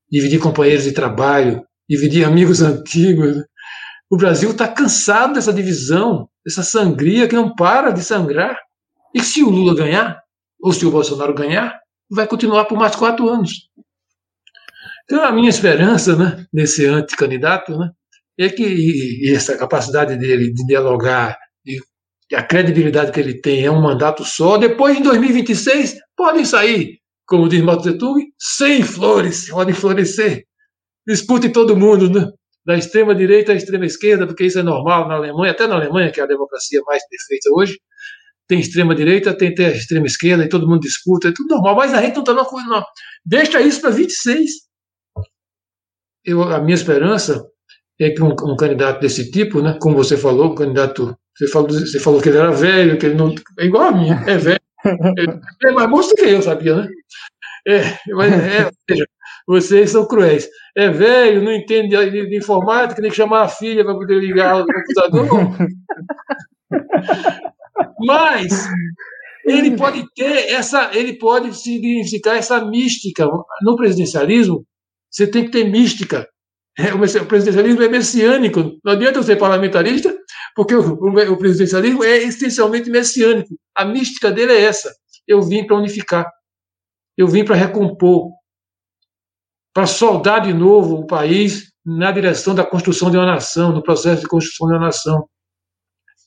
[0.10, 3.38] dividir companheiros de trabalho, dividir amigos antigos.
[4.12, 8.59] O Brasil está cansado dessa divisão, dessa sangria que não para de sangrar.
[9.16, 10.22] E se o Lula ganhar,
[10.62, 13.70] ou se o Bolsonaro ganhar, vai continuar por mais quatro anos.
[15.05, 17.89] Então, a minha esperança né, nesse anticandidato né,
[18.38, 21.80] é que e, e essa capacidade dele de dialogar, e
[22.36, 24.57] a credibilidade que ele tem é um mandato só.
[24.57, 30.43] Depois, em 2026, podem sair, como diz Mato Zetug, sem flores, podem florescer.
[31.07, 32.30] Dispute todo mundo, né?
[32.66, 36.12] Da extrema direita à extrema esquerda, porque isso é normal na Alemanha, até na Alemanha,
[36.12, 37.80] que é a democracia mais perfeita hoje,
[38.47, 41.76] tem extrema direita, tem, tem a extrema esquerda, e todo mundo disputa, é tudo normal,
[41.76, 42.84] mas a gente não está numa coisa, não.
[43.26, 44.49] Deixa isso para 26.
[46.26, 47.43] Eu, a minha esperança
[47.99, 51.70] é que um, um, candidato desse tipo, né, como você falou, um candidato, você falou,
[51.70, 54.59] você falou que ele era velho, que ele não, é igual a mim, é velho,
[55.64, 56.89] é mais moço que eu, sabia, né?
[57.68, 59.05] É, mas é, veja,
[59.47, 60.49] vocês são cruéis.
[60.76, 64.61] É velho, não entende de, de informática, tem que chamar a filha para poder ligar
[64.61, 65.57] o computador.
[67.99, 68.67] Mas
[69.45, 73.28] ele pode ter essa, ele pode significar essa mística.
[73.61, 74.65] No presidencialismo,
[75.09, 76.28] você tem que ter mística.
[76.78, 78.78] É, o presidencialismo é messiânico.
[78.84, 80.15] Não adianta eu ser parlamentarista,
[80.55, 83.49] porque o, o, o presidencialismo é essencialmente messiânico.
[83.76, 84.89] A mística dele é essa.
[85.28, 86.26] Eu vim para unificar.
[87.17, 88.32] Eu vim para recompor,
[89.74, 94.22] para soldar de novo o país na direção da construção de uma nação, no processo
[94.22, 95.28] de construção de uma nação.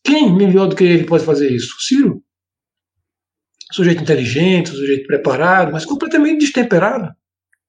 [0.02, 1.74] Quem melhor do que ele pode fazer isso?
[1.80, 2.22] Ciro.
[3.72, 7.12] Sujeito inteligente, sujeito preparado, mas completamente destemperado.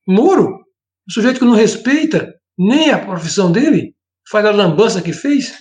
[0.07, 0.65] Moro,
[1.07, 3.95] um sujeito que não respeita nem a profissão dele,
[4.30, 5.53] faz a lambança que fez.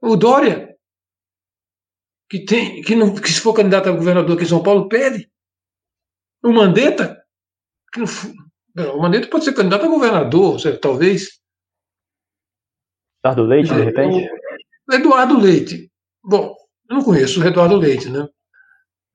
[0.00, 0.76] O Dória,
[2.30, 5.30] que, tem, que, não, que se for candidato a governador aqui em São Paulo, pede.
[6.42, 7.20] O Mandetta,
[7.92, 8.06] que não,
[8.78, 11.40] o Mandetta pode ser candidato a governador, talvez.
[13.24, 14.30] Eduardo Leite, de repente?
[14.88, 15.90] O Eduardo Leite.
[16.22, 16.54] Bom,
[16.88, 18.26] eu não conheço o Eduardo Leite, né?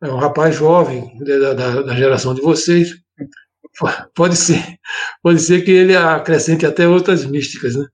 [0.02, 2.94] É um rapaz jovem da, da, da geração de vocês.
[4.14, 4.78] Pode ser,
[5.24, 7.86] pode ser que ele acrescente até outras místicas, né?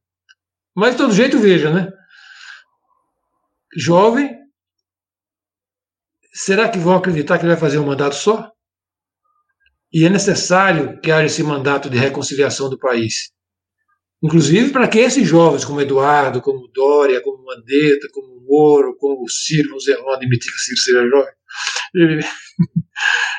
[0.75, 1.91] Mas de todo jeito, veja, né?
[3.75, 4.35] Jovem,
[6.33, 8.51] será que vão acreditar que ele vai fazer um mandato só?
[9.91, 13.31] E é necessário que haja esse mandato de reconciliação do país.
[14.21, 19.69] Inclusive para que esses jovens, como Eduardo, como Dória, como Mandetta, como Moro, como Ciro,
[19.69, 21.33] vamos admitir que Ciro seja jovem,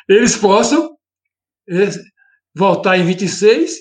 [0.09, 0.96] eles possam
[2.55, 3.76] voltar em 26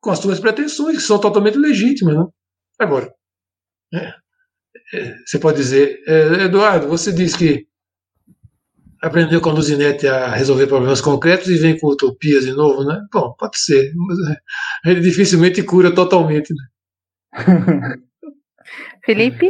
[0.00, 2.14] com as suas pretensões, que são totalmente legítimas.
[2.14, 2.24] Né?
[2.78, 3.12] Agora,
[3.92, 4.14] é,
[4.94, 7.67] é, você pode dizer, é, Eduardo, você disse que
[9.02, 13.00] aprendeu com a Luzinete a resolver problemas concretos e vem com utopias de novo, né?
[13.12, 16.52] Bom, pode ser, mas é, ele dificilmente cura totalmente.
[16.52, 16.64] Né?
[19.04, 19.48] Felipe?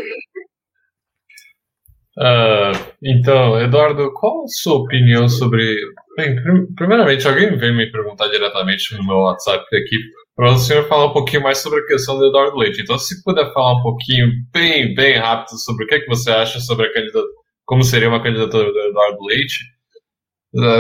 [2.19, 5.77] Uh, então, Eduardo, qual a sua opinião sobre.
[6.17, 6.37] Bem,
[6.75, 9.97] primeiramente, alguém veio me perguntar diretamente no meu WhatsApp aqui
[10.39, 12.81] para o senhor falar um pouquinho mais sobre a questão do Eduardo Leite.
[12.81, 16.31] Então, se puder falar um pouquinho, bem, bem rápido, sobre o que, é que você
[16.31, 17.27] acha sobre a candidatura,
[17.69, 19.59] como seria uma candidatura do Eduardo Leite,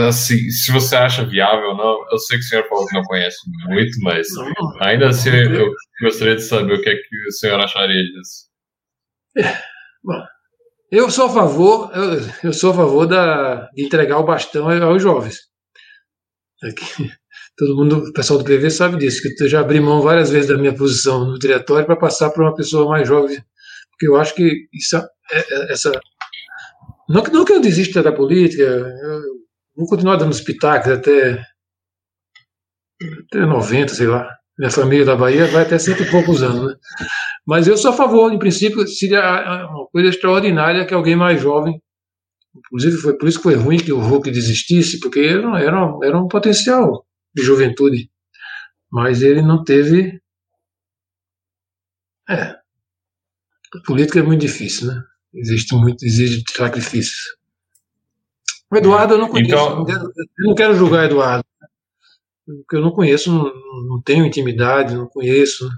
[0.09, 2.11] assim, se você acha viável ou não.
[2.11, 3.36] Eu sei que o senhor falou que não conhece
[3.66, 4.26] muito, mas
[4.80, 5.70] ainda assim eu
[6.01, 8.49] gostaria de saber o que é que o senhor acharia disso.
[9.36, 9.62] É,
[10.03, 10.24] bom.
[10.91, 15.03] Eu sou a favor, eu, eu sou a favor da, de entregar o bastão aos
[15.03, 15.41] jovens.
[16.62, 17.12] Aqui,
[17.59, 20.49] todo mundo, o pessoal do PV sabe disso, que eu já abri mão várias vezes
[20.49, 23.36] da minha posição no diretório para passar para uma pessoa mais jovem,
[23.91, 25.93] porque eu acho que isso, é, é, essa
[27.09, 29.22] não, não que eu desista da política, eu
[29.76, 31.42] vou continuar dando espetáculos até,
[33.26, 34.28] até 90, sei lá.
[34.59, 36.76] Minha família da Bahia vai até cento e poucos anos, né?
[37.46, 39.20] Mas eu sou a favor, em princípio, seria
[39.70, 41.80] uma coisa extraordinária que alguém mais jovem,
[42.56, 46.18] inclusive foi por isso que foi ruim que o Hulk desistisse, porque era, era, era
[46.18, 48.11] um potencial de juventude.
[48.90, 50.20] Mas ele não teve.
[52.28, 52.56] É.
[53.74, 55.02] A política é muito difícil, né?
[55.35, 57.37] Existe muito, exige sacrifícios.
[58.70, 59.51] O Eduardo eu não conheço.
[59.51, 59.87] Então...
[59.89, 61.45] Eu não quero julgar Eduardo.
[62.47, 63.53] Porque eu não conheço, não,
[63.89, 65.68] não tenho intimidade, não conheço.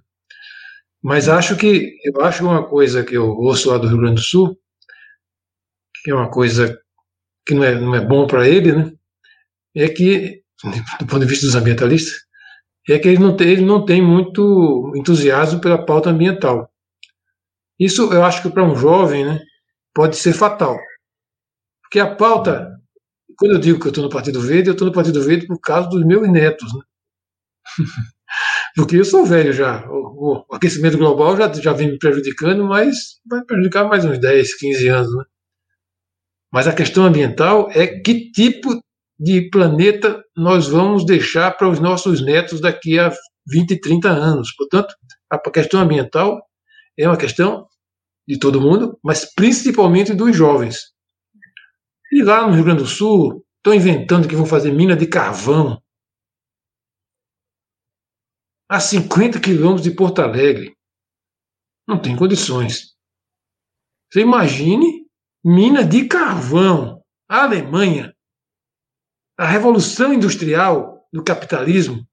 [1.02, 4.20] Mas acho que eu acho uma coisa que eu ouço lá do Rio Grande do
[4.20, 4.56] Sul,
[6.04, 6.78] que é uma coisa
[7.46, 8.92] que não é, não é bom para ele, né?
[9.74, 10.42] É que,
[11.00, 12.20] do ponto de vista dos ambientalistas,
[12.88, 16.70] é que ele não tem, ele não tem muito entusiasmo pela pauta ambiental.
[17.78, 19.40] Isso eu acho que para um jovem, né,
[19.94, 20.78] pode ser fatal.
[21.82, 22.70] Porque a pauta,
[23.36, 25.60] quando eu digo que eu estou no Partido Verde, eu estou no Partido Verde por
[25.60, 26.72] causa dos meus netos.
[26.72, 26.80] Né?
[28.76, 29.84] Porque eu sou velho já.
[29.88, 32.96] O, o, aquecimento global já, já vem me prejudicando, mas
[33.28, 35.16] vai prejudicar mais uns 10, 15 anos.
[35.16, 35.24] Né?
[36.52, 38.80] Mas a questão ambiental é que tipo
[39.18, 43.12] de planeta nós vamos deixar para os nossos netos daqui a
[43.48, 44.54] 20, 30 anos.
[44.56, 44.94] Portanto,
[45.30, 46.40] a questão ambiental
[46.98, 47.66] é uma questão
[48.30, 50.94] de todo mundo, mas principalmente dos jovens.
[52.12, 55.82] E lá no Rio Grande do Sul, estão inventando que vão fazer mina de carvão
[58.68, 60.76] a 50 quilômetros de Porto Alegre.
[61.88, 62.94] Não tem condições.
[64.08, 65.08] Você imagine
[65.44, 67.02] mina de carvão.
[67.28, 68.14] A Alemanha,
[69.36, 72.08] a revolução industrial do capitalismo,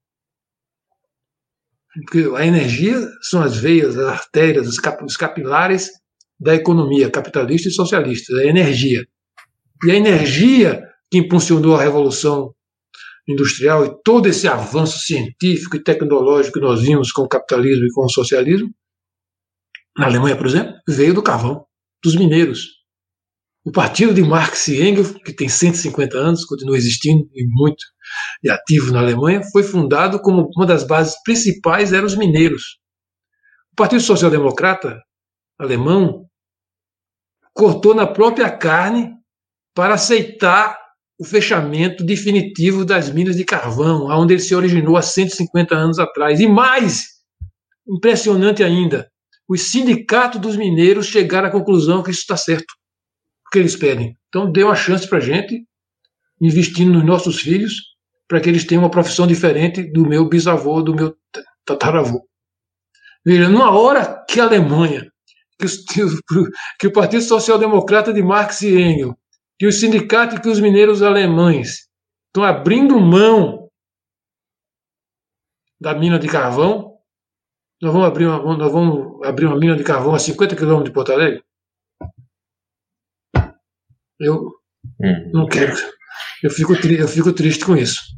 [1.94, 5.92] porque a energia são as veias, as artérias, os capilares
[6.40, 9.06] da economia capitalista e socialista, a energia.
[9.86, 12.54] E a energia que impulsionou a revolução
[13.28, 17.92] industrial e todo esse avanço científico e tecnológico que nós vimos com o capitalismo e
[17.94, 18.70] com o socialismo,
[19.98, 21.66] na Alemanha, por exemplo, veio do carvão,
[22.04, 22.78] dos mineiros.
[23.66, 27.84] O partido de Marx e Engels, que tem 150 anos, continua existindo e muito
[28.42, 32.78] e ativo na Alemanha, foi fundado como uma das bases principais eram os mineiros.
[33.74, 35.02] O Partido Social Democrata
[35.60, 36.27] alemão
[37.58, 39.14] cortou na própria carne
[39.74, 40.78] para aceitar
[41.20, 46.40] o fechamento definitivo das minas de carvão, onde ele se originou há 150 anos atrás.
[46.40, 47.08] E mais
[47.88, 49.10] impressionante ainda,
[49.50, 52.72] os sindicatos dos mineiros chegaram à conclusão que isso está certo,
[53.48, 54.16] o que eles pedem.
[54.28, 55.66] Então, dê uma chance para a gente,
[56.40, 57.74] investindo nos nossos filhos,
[58.28, 61.16] para que eles tenham uma profissão diferente do meu bisavô, do meu
[61.66, 62.28] tataravô.
[63.26, 65.12] Veja, numa hora que a Alemanha,
[66.80, 69.16] que, o Partido Social Democrata de Marx e Engels,
[69.58, 71.88] que os sindicatos e que os mineiros alemães
[72.28, 73.70] estão abrindo mão
[75.80, 76.98] da mina de carvão,
[77.82, 80.94] nós vamos abrir uma, nós vamos abrir uma mina de carvão a 50 quilômetros de
[80.94, 81.44] Porto Alegre?
[84.20, 84.52] Eu
[85.00, 85.32] hum.
[85.32, 85.76] não quero.
[86.42, 88.17] Eu fico, eu fico triste com isso.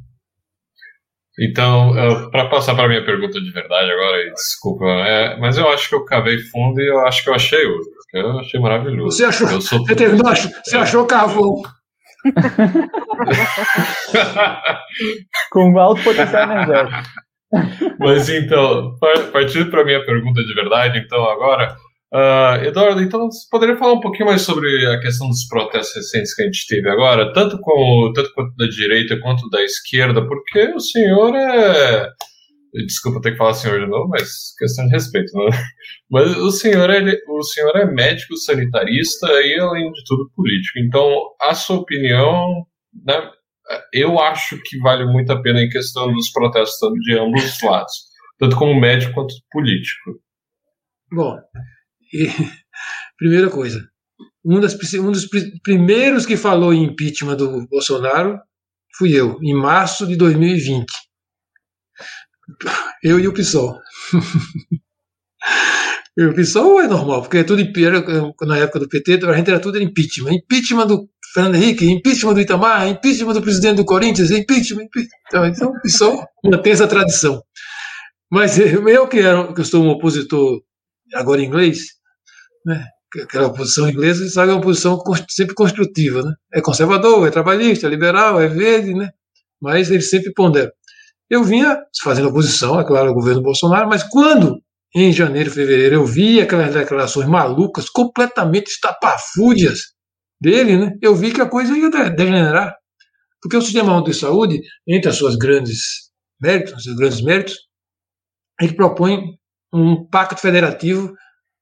[1.40, 1.94] Então,
[2.32, 6.04] para passar para minha pergunta de verdade agora, desculpa, é, mas eu acho que eu
[6.04, 7.80] cavei fundo e eu acho que eu achei o
[8.14, 9.16] Eu achei maravilhoso.
[9.16, 9.50] Você achou?
[9.50, 9.80] Eu sou...
[9.80, 10.80] Você, terminou, você é.
[10.80, 11.62] achou carvão?
[15.52, 16.98] Com alto potencial energético.
[18.00, 18.96] Mas então,
[19.32, 21.78] partindo para minha pergunta de verdade, então agora,
[22.12, 26.34] Uh, Eduardo, então você poderia falar um pouquinho mais sobre a questão dos protestos recentes
[26.34, 30.74] que a gente teve agora, tanto, com, tanto quanto da direita quanto da esquerda, porque
[30.74, 32.10] o senhor é.
[32.86, 35.50] Desculpa ter que falar senhor de novo, mas questão de respeito, né?
[36.12, 40.80] Mas o senhor, é, o senhor é médico sanitarista e, além de tudo, político.
[40.80, 41.10] Então,
[41.42, 42.66] a sua opinião,
[43.06, 43.30] né,
[43.94, 47.94] eu acho que vale muito a pena em questão dos protestos de ambos os lados,
[48.38, 50.20] tanto como médico quanto político.
[51.12, 51.38] Bom,
[52.14, 52.28] e,
[53.18, 53.88] primeira coisa,
[54.44, 55.28] um, das, um dos
[55.64, 58.40] primeiros que falou em impeachment do Bolsonaro
[58.98, 60.86] fui eu, em março de 2020.
[63.04, 63.80] Eu e o PSOL.
[66.18, 67.62] e o PSOL é normal, porque é tudo
[68.42, 70.34] na época do PT, a gente era tudo impeachment.
[70.34, 75.20] Impeachment do Fernando Henrique, impeachment do Itamar, impeachment do presidente do Corinthians, impeachment, impeachment.
[75.28, 77.42] Então, então o PSOL mantém essa tradição.
[78.32, 80.62] Mas eu que, era, que sou um opositor
[81.14, 81.99] agora inglês,
[82.66, 82.86] né?
[83.24, 86.32] Aquela oposição inglesa, é uma posição sempre construtiva, né?
[86.54, 89.10] É conservador, é trabalhista, é liberal, é verde, né?
[89.62, 90.72] Mas ele sempre pondera.
[91.30, 94.62] Eu vinha fazendo oposição, é claro, ao governo Bolsonaro, mas quando,
[94.96, 99.80] em janeiro, fevereiro, eu vi aquelas declarações malucas, completamente estapafúdias
[100.42, 100.92] dele, né?
[101.02, 102.76] Eu vi que a coisa ia degenerar.
[103.42, 106.10] Porque o Sistema de Saúde, entre as suas grandes
[106.42, 107.56] méritos, seus grandes méritos,
[108.60, 109.22] ele propõe
[109.74, 111.14] um pacto federativo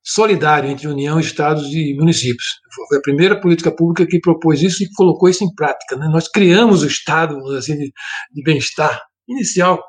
[0.09, 2.45] solidário entre União, Estados e municípios.
[2.87, 5.97] Foi a primeira política pública que propôs isso e colocou isso em prática.
[5.97, 6.07] Né?
[6.07, 7.91] Nós criamos o Estado assim, de,
[8.31, 9.83] de bem-estar inicial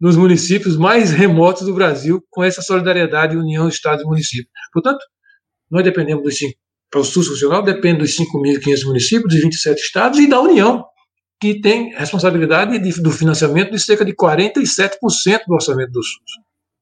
[0.00, 4.48] nos municípios mais remotos do Brasil com essa solidariedade União, Estado e município.
[4.72, 5.00] Portanto,
[5.68, 6.54] nós dependemos dos cinco,
[6.88, 10.84] para o SUS funcional, depende dos 5.500 municípios, dos 27 estados e da União,
[11.40, 16.30] que tem responsabilidade de, do financiamento de cerca de 47% do orçamento do SUS.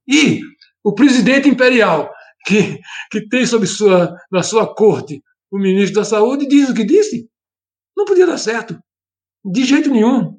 [0.07, 0.43] E
[0.85, 2.11] o presidente imperial
[2.45, 2.79] que,
[3.11, 7.29] que tem sob sua, na sua corte o ministro da Saúde, diz o que disse.
[7.97, 8.79] Não podia dar certo.
[9.45, 10.39] De jeito nenhum.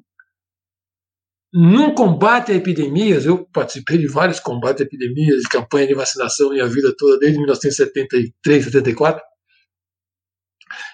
[1.52, 6.50] Num combate a epidemias, eu participei de vários combates a epidemias, de campanha de vacinação
[6.50, 9.22] minha vida toda, desde 1973, 74.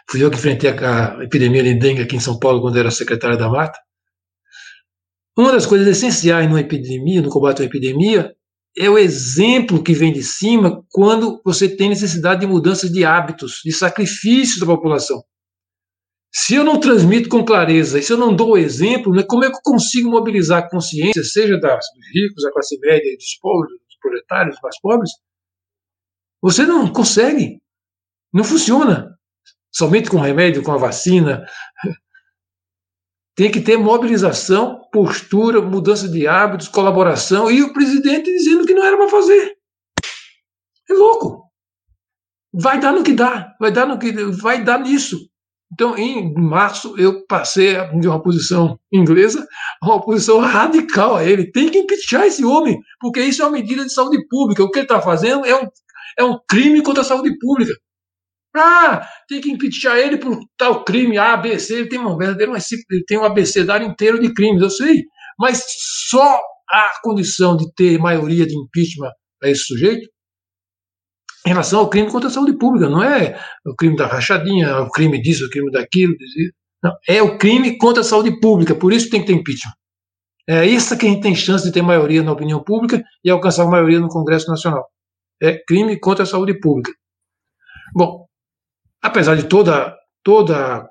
[0.08, 3.36] Fui eu que enfrentei a, epidemia de dengue aqui em São Paulo, quando era secretário
[3.36, 3.78] da Mata.
[5.36, 8.32] Uma das coisas essenciais numa epidemia, no combate à epidemia,
[8.76, 13.60] é o exemplo que vem de cima quando você tem necessidade de mudanças de hábitos,
[13.64, 15.22] de sacrifícios da população.
[16.34, 19.50] Se eu não transmito com clareza, se eu não dou o exemplo, né, como é
[19.50, 23.96] que eu consigo mobilizar a consciência, seja dos ricos, da classe média, dos pobres, dos
[24.00, 25.10] proletários, dos mais pobres?
[26.40, 27.60] Você não consegue.
[28.32, 29.14] Não funciona.
[29.70, 31.46] Somente com remédio, com a vacina,
[33.34, 38.84] tem que ter mobilização, postura, mudança de hábitos, colaboração e o presidente dizendo que não
[38.84, 39.56] era para fazer.
[40.90, 41.42] É louco.
[42.52, 45.18] Vai dar no que dá, vai dar no que vai dar nisso.
[45.72, 49.46] Então, em março, eu passei de uma posição inglesa
[49.82, 51.50] a uma posição radical a ele.
[51.50, 54.62] Tem que impeachar esse homem, porque isso é uma medida de saúde pública.
[54.62, 55.66] O que ele está fazendo é um,
[56.18, 57.72] é um crime contra a saúde pública.
[58.54, 61.74] Ah, tem que impeachar ele por tal crime, A, B, C.
[61.74, 65.04] Ele tem um verdadeiro ele tem um abecedário inteiro de crimes, eu sei.
[65.38, 65.64] Mas
[66.10, 66.38] só
[66.70, 69.10] há condição de ter maioria de impeachment
[69.42, 70.08] a esse sujeito
[71.46, 72.88] em relação ao crime contra a saúde pública.
[72.88, 76.14] Não é o crime da rachadinha, o crime disso, o crime daquilo.
[76.82, 79.72] Não, é o crime contra a saúde pública, por isso tem que ter impeachment.
[80.48, 83.66] É isso que a gente tem chance de ter maioria na opinião pública e alcançar
[83.66, 84.84] maioria no Congresso Nacional.
[85.40, 86.92] É crime contra a saúde pública.
[87.94, 88.21] Bom,
[89.02, 90.88] apesar de toda toda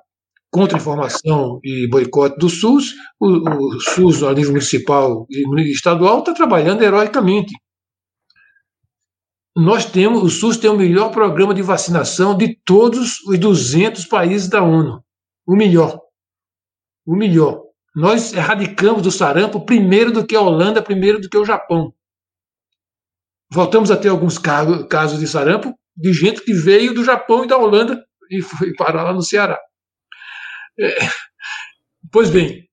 [0.50, 6.82] contra-informação e boicote do SUS, o, o, SUS, a nível municipal e estadual, está trabalhando
[6.82, 7.54] heroicamente.
[9.56, 14.48] Nós temos, o SUS tem o melhor programa de vacinação de todos os 200 países
[14.48, 15.02] da ONU.
[15.46, 15.98] O melhor.
[17.06, 17.62] O melhor.
[17.94, 21.94] Nós erradicamos o sarampo primeiro do que a Holanda, primeiro do que o Japão.
[23.50, 27.56] Voltamos a ter alguns casos de sarampo de gente que veio do Japão e da
[27.56, 29.58] Holanda e foi parar lá no Ceará.
[30.78, 30.96] É,
[32.10, 32.68] pois bem,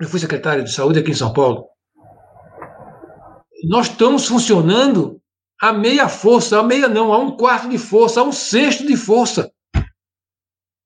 [0.00, 1.66] eu fui secretário de saúde aqui em São Paulo.
[3.64, 5.20] Nós estamos funcionando
[5.60, 8.96] a meia força, a meia não, a um quarto de força, a um sexto de
[8.96, 9.50] força.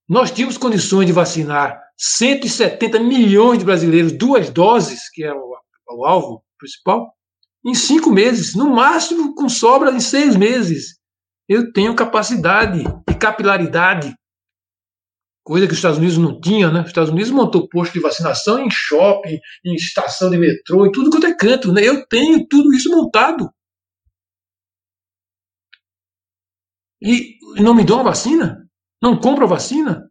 [0.08, 5.54] Nós tínhamos condições de vacinar 170 milhões de brasileiros, duas doses, que é o,
[5.90, 7.14] o alvo principal,
[7.64, 10.98] em cinco meses, no máximo com sobra em seis meses.
[11.52, 14.14] Eu tenho capacidade e capilaridade
[15.44, 16.80] coisa que os Estados Unidos não tinha, né?
[16.80, 21.10] Os Estados Unidos montou posto de vacinação em shopping, em estação de metrô, em tudo
[21.10, 21.86] quanto é canto, né?
[21.86, 23.52] Eu tenho tudo isso montado.
[27.02, 28.66] E não me dão a vacina?
[29.02, 30.08] Não compro a vacina?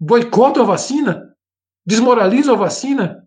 [0.00, 1.32] Boicoto a vacina?
[1.86, 3.22] Desmoralizo a vacina?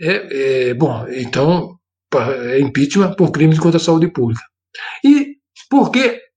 [0.00, 1.77] É, é, bom, então,
[2.60, 4.42] impeachment por crimes contra a saúde pública.
[5.04, 5.36] E
[5.68, 6.28] por que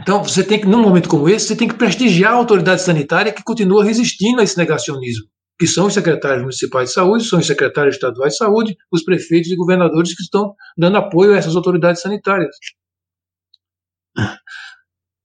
[0.00, 3.32] então, você tem que, num momento como esse, você tem que prestigiar a autoridade sanitária
[3.32, 5.26] que continua resistindo a esse negacionismo,
[5.58, 9.50] que são os secretários municipais de saúde, são os secretários estaduais de saúde, os prefeitos
[9.50, 12.56] e governadores que estão dando apoio a essas autoridades sanitárias.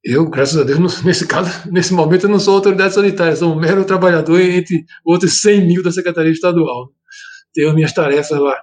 [0.03, 3.59] Eu, graças a Deus, nesse caso, nesse momento, eu não sou autoridade sanitária, sou um
[3.59, 6.91] mero trabalhador entre outros 100 mil da Secretaria Estadual.
[7.53, 8.61] Tenho minhas tarefas lá.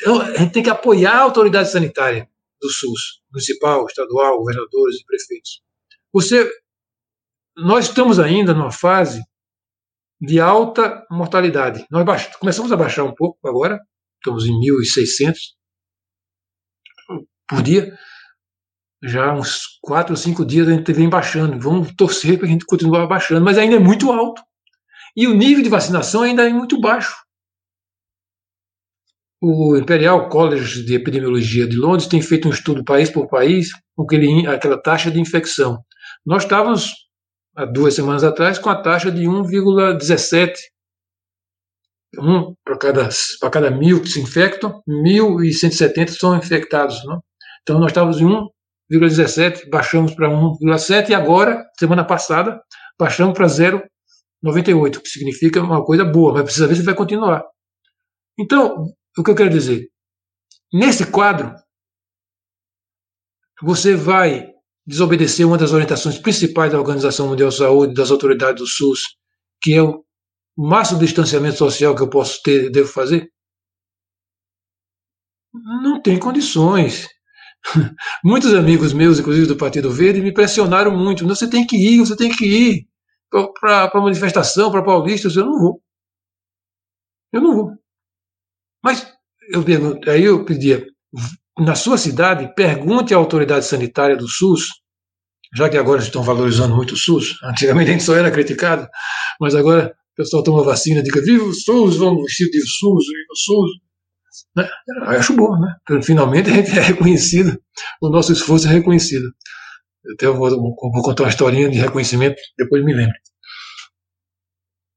[0.00, 2.28] Então, a gente tem que apoiar a autoridade sanitária
[2.60, 5.62] do SUS, municipal, estadual, governadores e prefeitos.
[6.12, 6.50] Você,
[7.56, 9.22] nós estamos ainda numa fase
[10.20, 11.86] de alta mortalidade.
[11.90, 13.80] Nós baix, começamos a baixar um pouco agora,
[14.16, 15.34] estamos em 1.600
[17.48, 17.96] por dia.
[19.02, 21.60] Já uns 4 ou 5 dias a gente vem baixando.
[21.60, 24.42] Vamos torcer para a gente continuar baixando, mas ainda é muito alto.
[25.14, 27.23] E o nível de vacinação ainda é muito baixo.
[29.46, 34.04] O Imperial College de Epidemiologia de Londres tem feito um estudo país por país com
[34.04, 35.84] aquele, aquela taxa de infecção.
[36.24, 36.94] Nós estávamos,
[37.54, 40.54] há duas semanas atrás, com a taxa de 1,17.
[42.18, 43.08] Um para cada,
[43.38, 47.04] para cada mil que se infectam, 1.170 são infectados.
[47.04, 47.22] Não?
[47.62, 48.26] Então, nós estávamos em
[48.90, 52.58] 1,17, baixamos para 1,7 e agora, semana passada,
[52.98, 57.44] baixamos para 0,98, que significa uma coisa boa, mas precisa ver se vai continuar.
[58.38, 58.86] Então,
[59.18, 59.88] o que eu quero dizer?
[60.72, 61.54] Nesse quadro,
[63.62, 64.52] você vai
[64.86, 69.00] desobedecer uma das orientações principais da Organização Mundial de Saúde, das autoridades do SUS,
[69.62, 70.04] que é o
[70.56, 73.30] máximo distanciamento social que eu posso ter, devo fazer?
[75.52, 77.08] Não tem condições.
[78.24, 81.26] Muitos amigos meus, inclusive do Partido Verde, me pressionaram muito.
[81.26, 82.88] Você tem que ir, você tem que ir
[83.60, 85.28] para a manifestação, para Paulista.
[85.28, 85.82] Eu não vou.
[87.32, 87.83] Eu não vou.
[88.84, 89.10] Mas
[89.50, 90.86] eu pergunto, aí eu pedia,
[91.58, 94.68] na sua cidade, pergunte à autoridade sanitária do SUS,
[95.56, 98.86] já que agora estão valorizando muito o SUS, antigamente a gente só era criticado,
[99.40, 103.32] mas agora o pessoal toma vacina, diga, viva o SUS, vamos vestir de SUS, viva
[103.32, 103.70] o SUS.
[104.56, 104.68] Né?
[104.88, 106.02] Eu acho bom, né?
[106.02, 107.58] Finalmente a gente é reconhecido,
[108.02, 109.32] o nosso esforço é reconhecido.
[110.04, 113.14] Eu até vou, vou contar uma historinha de reconhecimento, depois me lembro.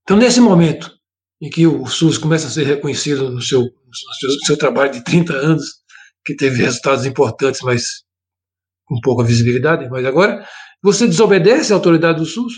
[0.04, 0.98] Então, nesse momento,
[1.42, 3.64] em que o SUS começa a ser reconhecido no seu,
[4.46, 5.66] seu, trabalho de 30 anos,
[6.26, 8.04] que teve resultados importantes, mas
[8.86, 10.48] com pouca visibilidade, mas agora
[10.82, 12.54] você desobedece à autoridade do SUS.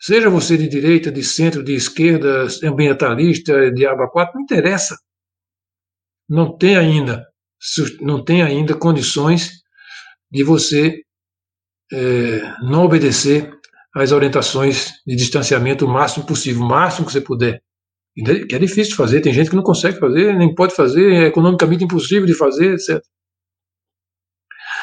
[0.00, 4.96] Seja você de direita, de centro, de esquerda, ambientalista, de aba 4, não interessa.
[6.28, 7.26] Não tem ainda,
[8.00, 9.60] não tem ainda condições
[10.30, 11.02] de você
[11.92, 13.52] é, não obedecer
[13.94, 17.62] as orientações de distanciamento o máximo possível, o máximo que você puder.
[18.14, 21.26] Que é difícil de fazer, tem gente que não consegue fazer, nem pode fazer, é
[21.26, 23.00] economicamente impossível de fazer, etc.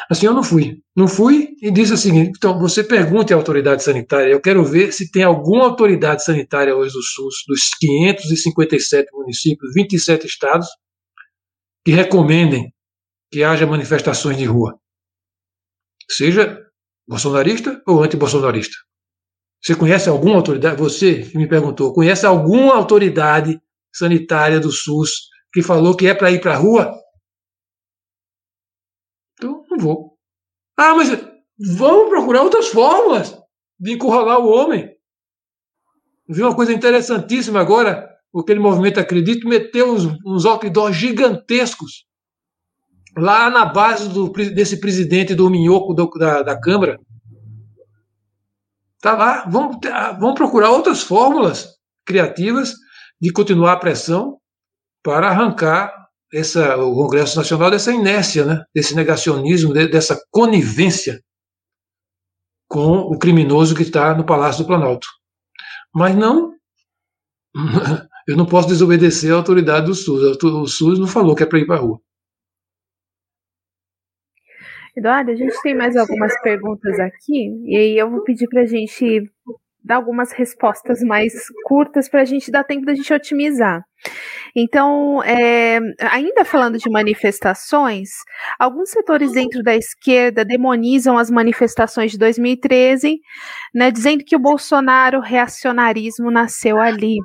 [0.10, 0.82] Assim, eu não fui.
[0.96, 4.32] Não fui e disse o seguinte: então, você pergunte à autoridade sanitária.
[4.32, 10.26] Eu quero ver se tem alguma autoridade sanitária hoje do SUS, dos 557 municípios, 27
[10.26, 10.68] estados,
[11.86, 12.74] que recomendem
[13.32, 14.80] que haja manifestações de rua.
[16.10, 16.58] Seja
[17.08, 18.76] bolsonarista ou anti-bolsonarista.
[19.62, 20.80] Você conhece alguma autoridade?
[20.80, 23.60] Você que me perguntou, conhece alguma autoridade
[23.94, 26.94] sanitária do SUS que falou que é para ir para a rua?
[29.34, 30.18] Então, não vou.
[30.78, 31.10] Ah, mas
[31.60, 33.38] vamos procurar outras fórmulas
[33.80, 34.96] de encurralar o homem.
[36.30, 42.06] Vi uma coisa interessantíssima agora, aquele movimento Acredito meteu uns, uns outdoors gigantescos
[43.18, 47.00] lá na base do, desse presidente do Minhoco do, da, da Câmara.
[49.02, 49.78] Tá lá, vamos,
[50.20, 51.68] vamos procurar outras fórmulas
[52.06, 52.74] criativas
[53.22, 54.38] de continuar a pressão
[55.04, 55.94] para arrancar
[56.34, 58.64] essa, o Congresso Nacional dessa inércia, né?
[58.74, 61.22] desse negacionismo, dessa conivência
[62.68, 65.08] com o criminoso que está no Palácio do Planalto.
[65.94, 66.54] Mas não,
[68.28, 70.38] eu não posso desobedecer a autoridade do SUS.
[70.44, 72.00] O SUS não falou que é para ir para a rua.
[74.98, 78.66] Eduardo, a gente tem mais algumas perguntas aqui, e aí eu vou pedir para a
[78.66, 79.30] gente
[79.84, 81.34] dar algumas respostas mais
[81.66, 83.84] curtas para a gente dar tempo da gente otimizar.
[84.56, 85.80] Então, é,
[86.12, 88.10] ainda falando de manifestações,
[88.60, 93.20] alguns setores dentro da esquerda demonizam as manifestações de 2013,
[93.74, 97.18] né, dizendo que o Bolsonaro reacionarismo nasceu ali.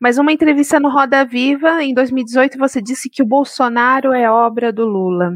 [0.00, 4.72] Mas uma entrevista no Roda Viva, em 2018, você disse que o Bolsonaro é obra
[4.72, 5.32] do Lula.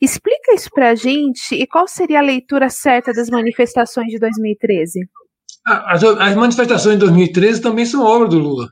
[0.00, 5.00] Explica isso pra gente e qual seria a leitura certa das manifestações de 2013?
[5.66, 8.68] As, as manifestações de 2013 também são obra do Lula.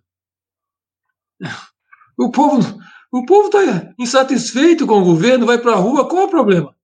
[2.19, 2.78] O povo
[3.11, 6.74] o povo está insatisfeito com o governo, vai para a rua, qual é o problema?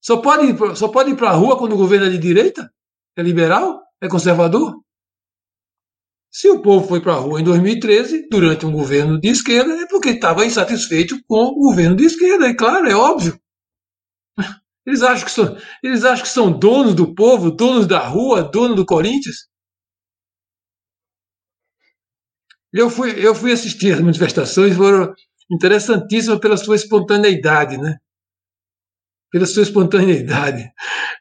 [0.00, 2.72] Só pode, ir, só pode ir para a rua quando o governo é de direita?
[3.16, 3.82] É liberal?
[4.00, 4.82] É conservador?
[6.34, 9.86] Se o povo foi para a rua em 2013, durante um governo de esquerda, é
[9.86, 13.40] porque estava insatisfeito com o governo de esquerda, é claro, é óbvio.
[14.84, 18.74] Eles acham, que são, eles acham que são donos do povo, donos da rua, donos
[18.74, 19.48] do Corinthians.
[22.72, 25.14] Eu fui, eu fui assistir as manifestações, foram
[25.48, 27.96] interessantíssimas pela sua espontaneidade, né?
[29.30, 30.68] Pela sua espontaneidade.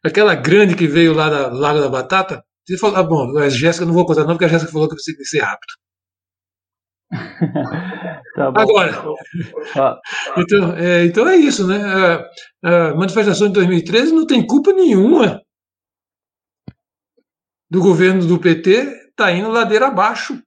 [0.03, 3.85] Aquela grande que veio lá da Lago da Batata, você falou, ah, bom, a Jéssica
[3.85, 5.73] não vou contar não, porque a Jéssica falou que você tem que ser rápido.
[8.35, 9.03] tá Agora,
[9.75, 9.99] ah.
[10.37, 11.77] então, é, então é isso, né?
[12.63, 15.41] A, a manifestação de 2013 não tem culpa nenhuma
[17.69, 20.41] do governo do PT, está indo ladeira abaixo,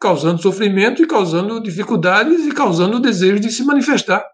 [0.00, 4.26] causando sofrimento e causando dificuldades e causando o desejo de se manifestar.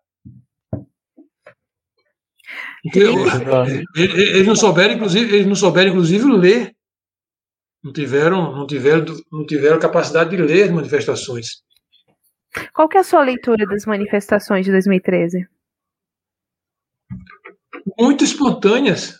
[2.94, 6.76] Eles não souberam, inclusive, eles não souberam, inclusive, ler
[7.86, 11.62] não tiveram, não tiveram, não tiveram capacidade de ler as manifestações.
[12.74, 15.46] Qual que é a sua leitura das manifestações de 2013?
[17.96, 19.14] Muito espontâneas.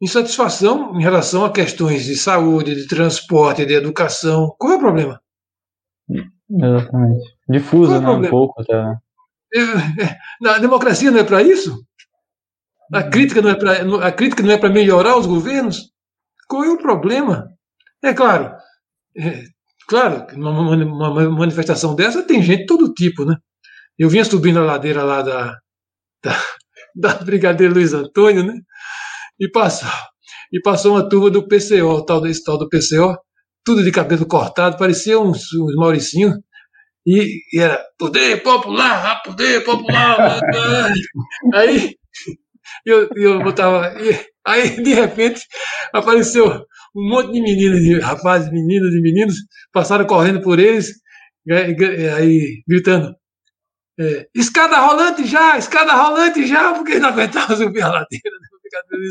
[0.00, 4.54] Insatisfação em relação a questões de saúde, de transporte, de educação.
[4.58, 5.20] Qual é o problema?
[6.48, 7.36] Exatamente.
[7.50, 8.08] Difusa, é né?
[8.08, 8.64] Um pouco.
[8.64, 8.96] Tá?
[9.52, 11.84] É, é, a democracia não é para isso?
[12.94, 15.92] A crítica não é para a crítica não é para melhorar os governos?
[16.48, 17.54] Qual é o problema?
[18.02, 18.56] É claro,
[19.16, 19.44] é,
[19.86, 23.36] claro, numa, uma manifestação dessa tem gente de todo tipo, né?
[23.98, 25.58] Eu vinha subindo a ladeira lá da,
[26.24, 26.32] da,
[26.96, 28.54] da Brigadeiro Luiz Antônio, né?
[29.38, 29.90] E passou,
[30.52, 33.16] e passou uma turma do PCO, tal desse tal do PCO,
[33.64, 36.34] tudo de cabelo cortado, parecia uns, uns Mauricinho,
[37.06, 40.40] e, e, era poder popular, poder popular.
[41.54, 41.94] aí
[42.86, 45.42] eu, eu botava, e, aí de repente
[45.92, 46.46] apareceu
[46.94, 49.36] um monte de meninas, de rapazes, meninas e meninos,
[49.72, 50.90] passaram correndo por eles,
[52.16, 53.14] aí gritando,
[53.98, 58.36] é, escada rolante já, escada rolante já, porque não aguentava subir a ladeira
[58.70, 59.10] Brigadeiro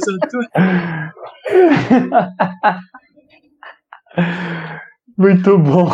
[5.17, 5.89] Muito bom.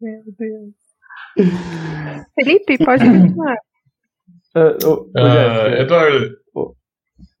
[0.00, 0.74] Meu Deus.
[2.34, 3.56] Felipe, pode continuar.
[4.56, 6.36] Uh, uh, uh, Eduardo,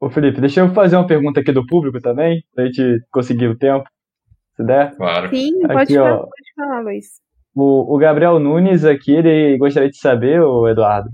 [0.04, 3.56] Ô Felipe, deixa eu fazer uma pergunta aqui do público também, pra gente conseguir o
[3.56, 3.88] tempo,
[4.54, 4.94] se der.
[4.96, 5.30] Claro.
[5.30, 7.06] Sim, aqui, pode, falar, ó, pode falar, Luiz.
[7.56, 11.08] O, o, Gabriel Nunes aqui, ele gostaria de saber, o Eduardo,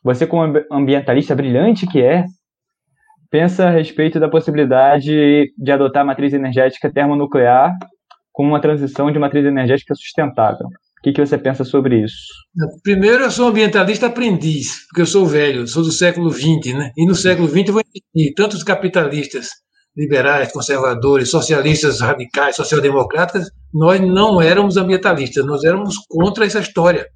[0.00, 2.24] você como ambientalista brilhante que é,
[3.32, 7.72] pensa a respeito da possibilidade de adotar a matriz energética termonuclear
[8.30, 10.68] com uma transição de matriz energética sustentável.
[11.06, 12.16] Que, que você pensa sobre isso?
[12.82, 16.90] Primeiro, eu sou ambientalista aprendiz, porque eu sou velho, sou do século XX, né?
[16.96, 19.50] E no século XX eu vou entender tanto os capitalistas
[19.96, 27.06] liberais, conservadores, socialistas radicais, social-democratas, nós não éramos ambientalistas, nós éramos contra essa história.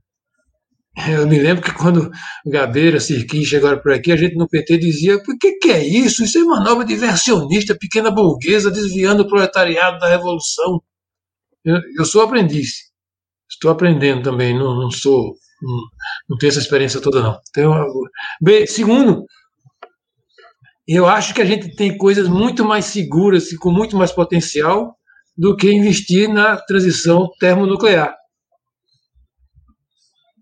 [1.09, 2.13] Eu me lembro que quando
[2.47, 6.23] Gabeira, Sirquim chegaram por aqui, a gente no PT dizia: o que, que é isso?
[6.23, 10.81] Isso é uma nova diversionista, pequena burguesa, desviando o proletariado da revolução.
[11.65, 12.90] Eu, eu sou aprendiz.
[13.51, 15.35] Estou aprendendo também, não, não sou.
[15.61, 15.81] Não,
[16.29, 17.39] não, tenho essa experiência toda, não.
[17.51, 17.87] Então,
[18.41, 19.27] bem, segundo,
[20.89, 24.97] eu acho que a gente tem coisas muito mais seguras e com muito mais potencial
[25.37, 28.15] do que investir na transição termonuclear.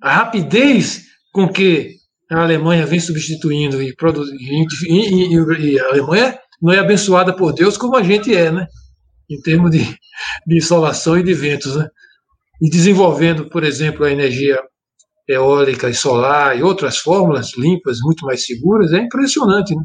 [0.01, 1.97] A rapidez com que
[2.31, 4.39] a Alemanha vem substituindo e produzindo,
[4.87, 8.67] e, e, e, a Alemanha não é abençoada por Deus como a gente é, né?
[9.31, 9.85] Em termos de,
[10.47, 11.89] de insolação e de ventos, né?
[12.61, 14.61] E desenvolvendo, por exemplo, a energia
[15.29, 19.83] eólica e solar e outras fórmulas limpas, muito mais seguras, é impressionante, né?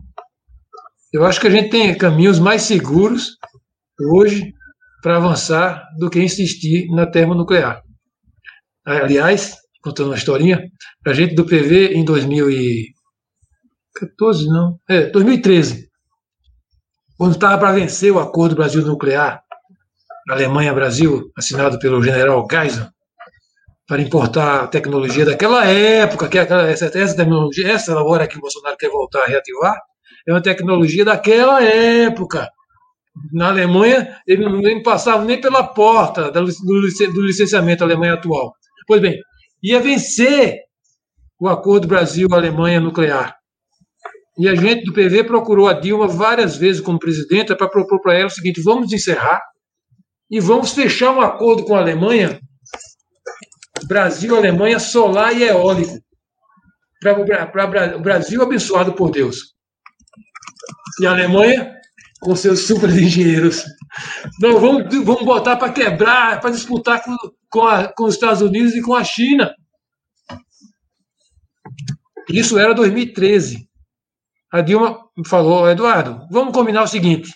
[1.11, 3.37] Eu acho que a gente tem caminhos mais seguros
[4.13, 4.51] hoje
[5.03, 7.83] para avançar do que insistir na termonuclear.
[8.85, 10.63] Aliás, contando uma historinha,
[11.05, 15.87] a gente do PV em 2014, não, é, 2013,
[17.17, 19.43] quando estava para vencer o acordo Brasil Nuclear,
[20.29, 22.87] Alemanha-Brasil, assinado pelo general Geisel,
[23.87, 28.41] para importar tecnologia daquela época, que é aquela, essa, essa tecnologia, essa agora que o
[28.41, 29.77] Bolsonaro quer voltar a reativar,
[30.27, 32.49] é uma tecnologia daquela época.
[33.31, 36.41] Na Alemanha, ele não, passava nem pela porta do,
[37.21, 38.53] licenciamento Alemanha atual.
[38.87, 39.19] Pois bem,
[39.61, 40.61] ia vencer
[41.39, 43.35] o acordo Brasil-Alemanha nuclear.
[44.39, 48.15] E a gente do PV procurou a Dilma várias vezes como presidenta para propor para
[48.15, 49.39] ela o seguinte: vamos encerrar
[50.29, 52.39] e vamos fechar um acordo com a Alemanha,
[53.87, 55.99] Brasil, Alemanha, solar e eólico,
[57.01, 59.53] para o Brasil abençoado por Deus.
[61.01, 61.73] E a Alemanha
[62.23, 63.63] com seus super engenheiros.
[64.39, 67.15] Não, vamos, vamos botar para quebrar, para disputar com,
[67.49, 69.53] com, a, com os Estados Unidos e com a China.
[72.29, 73.69] Isso era 2013.
[74.51, 74.97] A Dilma
[75.27, 77.33] falou, Eduardo, vamos combinar o seguinte: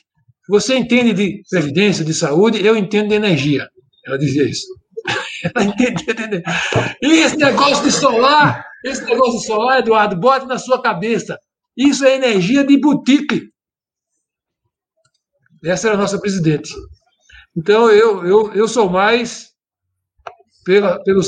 [0.48, 3.68] você entende de previdência, de saúde, eu entendo de energia.
[4.06, 4.68] Ela dizia isso.
[5.44, 6.98] Ela entendia de energia.
[7.02, 11.38] E esse negócio de solar, esse negócio de solar, Eduardo, bote na sua cabeça.
[11.76, 13.49] Isso é energia de boutique.
[15.64, 16.74] Essa era a nossa presidente.
[17.56, 19.49] Então, eu, eu, eu sou mais
[20.64, 21.22] pela, pelo,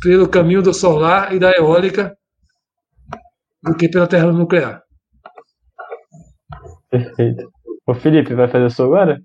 [0.00, 2.16] pelo caminho do solar e da eólica
[3.62, 4.82] do que pela terra nuclear.
[6.90, 7.50] Perfeito.
[7.86, 9.20] O Felipe vai fazer o seu agora?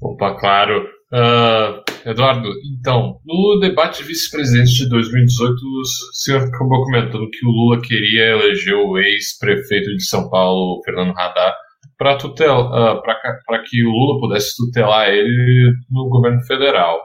[0.00, 0.88] Opa, claro.
[1.12, 2.48] Uh, Eduardo,
[2.78, 5.84] então, no debate de vice-presidente de 2018, o
[6.14, 11.54] senhor acabou comentando que o Lula queria eleger o ex-prefeito de São Paulo, Fernando Haddad,
[11.98, 17.00] para uh, para que o Lula pudesse tutelar ele no governo federal.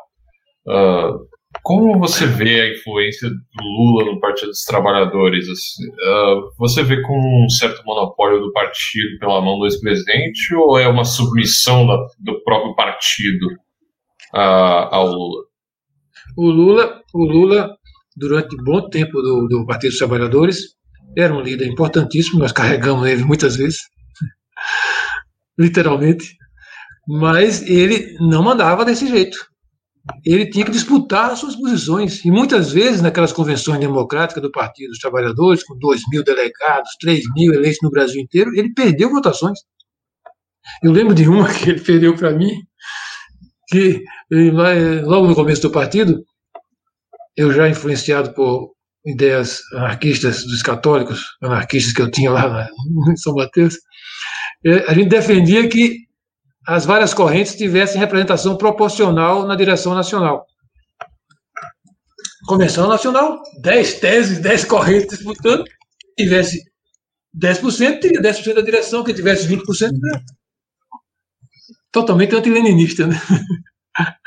[0.68, 1.31] Uh,
[1.64, 5.48] como você vê a influência do Lula no Partido dos Trabalhadores?
[5.48, 10.78] Assim, uh, você vê com um certo monopólio do partido pela mão do ex-presidente ou
[10.78, 13.48] é uma submissão da, do próprio partido
[14.34, 15.44] ao Lula?
[16.38, 17.70] O Lula, o Lula
[18.16, 20.76] durante bom tempo do, do Partido dos Trabalhadores,
[21.18, 23.80] era um líder importantíssimo, nós carregamos ele muitas vezes
[25.58, 26.36] literalmente,
[27.08, 29.51] mas ele não mandava desse jeito.
[30.26, 32.24] Ele tinha que disputar as suas posições.
[32.26, 37.24] E muitas vezes, naquelas convenções democráticas do Partido dos Trabalhadores, com 2 mil delegados, 3
[37.36, 39.60] mil eleitos no Brasil inteiro, ele perdeu votações.
[40.84, 42.52] Eu lembro de uma que ele perdeu para mim,
[43.68, 44.04] que
[45.04, 46.24] logo no começo do partido,
[47.38, 48.72] eu já influenciado por
[49.06, 52.68] ideias anarquistas dos católicos, anarquistas que eu tinha lá
[53.10, 53.78] em São Mateus,
[54.66, 56.06] é, a gente defendia que
[56.68, 60.46] as várias correntes tivessem representação proporcional na direção nacional.
[62.48, 65.64] Convenção Nacional, 10 teses, 10 correntes disputando,
[66.18, 66.60] tivesse
[67.40, 70.22] 10%, teria 10% da direção, que tivesse 20%, né?
[71.92, 73.22] totalmente antileninista, né?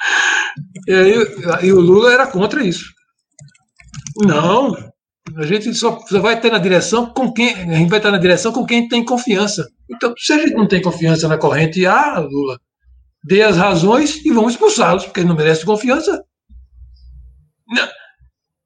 [0.87, 1.15] E, aí,
[1.63, 2.93] e o Lula era contra isso.
[4.19, 4.73] Não,
[5.37, 7.53] a gente só, só vai ter na direção com quem.
[7.53, 9.69] A gente vai estar na direção com quem tem confiança.
[9.95, 12.59] Então, se a gente não tem confiança na corrente A, Lula,
[13.23, 16.23] dê as razões e vamos expulsá-los, porque não merece confiança.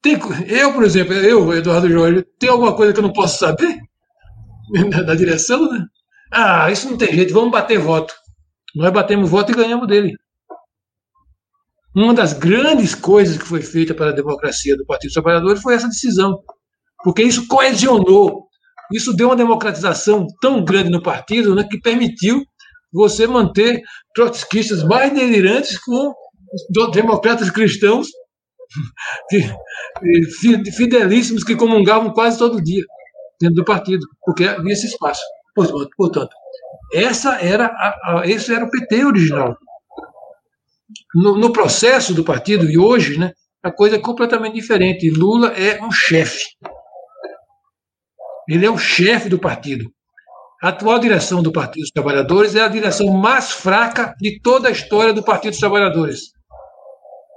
[0.00, 3.78] Tem, eu, por exemplo, eu, Eduardo Jorge, tem alguma coisa que eu não posso saber?
[5.06, 5.86] Da direção, né?
[6.30, 8.12] Ah, isso não tem jeito, vamos bater voto.
[8.74, 10.14] Nós batemos voto e ganhamos dele.
[11.96, 15.74] Uma das grandes coisas que foi feita para a democracia do Partido dos Trabalhadores foi
[15.74, 16.38] essa decisão,
[17.02, 18.47] porque isso coesionou,
[18.92, 22.42] isso deu uma democratização tão grande no partido né, que permitiu
[22.92, 23.82] você manter
[24.14, 26.14] trotskistas mais delirantes com
[26.92, 28.08] democratas cristãos
[30.76, 32.82] fidelíssimos que comungavam quase todo dia
[33.40, 35.22] dentro do partido, porque havia esse espaço.
[35.96, 36.30] Portanto,
[36.92, 39.56] essa era a, a, esse era o PT original.
[41.14, 43.32] No, no, processo do partido, e hoje, né,
[43.62, 45.10] a coisa é completamente diferente.
[45.10, 46.44] Lula é um chefe.
[48.48, 49.90] Ele é o chefe do partido.
[50.62, 54.72] A atual direção do Partido dos Trabalhadores é a direção mais fraca de toda a
[54.72, 56.32] história do Partido dos Trabalhadores.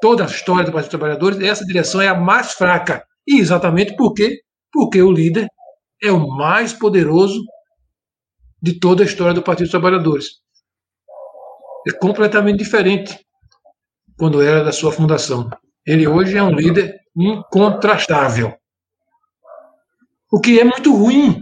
[0.02, 3.06] Toda a história do Partido dos Trabalhadores, essa direção é a mais fraca.
[3.28, 4.40] E exatamente por quê?
[4.72, 5.48] Porque o líder
[6.02, 7.44] é o mais poderoso
[8.60, 10.26] de toda a história do Partido dos Trabalhadores.
[11.88, 13.20] É completamente diferente
[14.18, 15.50] quando era da sua fundação.
[15.86, 18.56] Ele hoje é um líder incontrastável.
[20.32, 21.42] O que é muito ruim,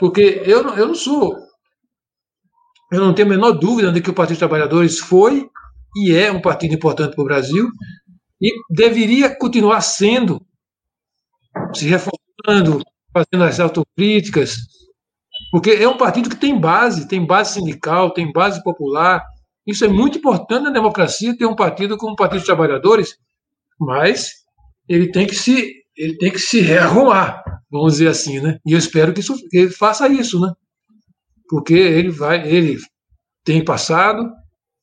[0.00, 1.36] porque eu, eu não sou.
[2.90, 5.48] Eu não tenho a menor dúvida de que o Partido dos Trabalhadores foi
[5.96, 7.68] e é um partido importante para o Brasil
[8.40, 10.44] e deveria continuar sendo,
[11.74, 12.82] se reformando,
[13.12, 14.56] fazendo as autocríticas,
[15.50, 19.22] porque é um partido que tem base, tem base sindical, tem base popular.
[19.66, 23.16] Isso é muito importante na democracia, ter um partido como o Partido dos Trabalhadores,
[23.78, 24.30] mas
[24.88, 28.58] ele tem que se, ele tem que se rearrumar, vamos dizer assim, né?
[28.66, 30.52] E eu espero que, isso, que ele faça isso, né?
[31.48, 32.78] Porque ele vai, ele
[33.44, 34.30] tem passado,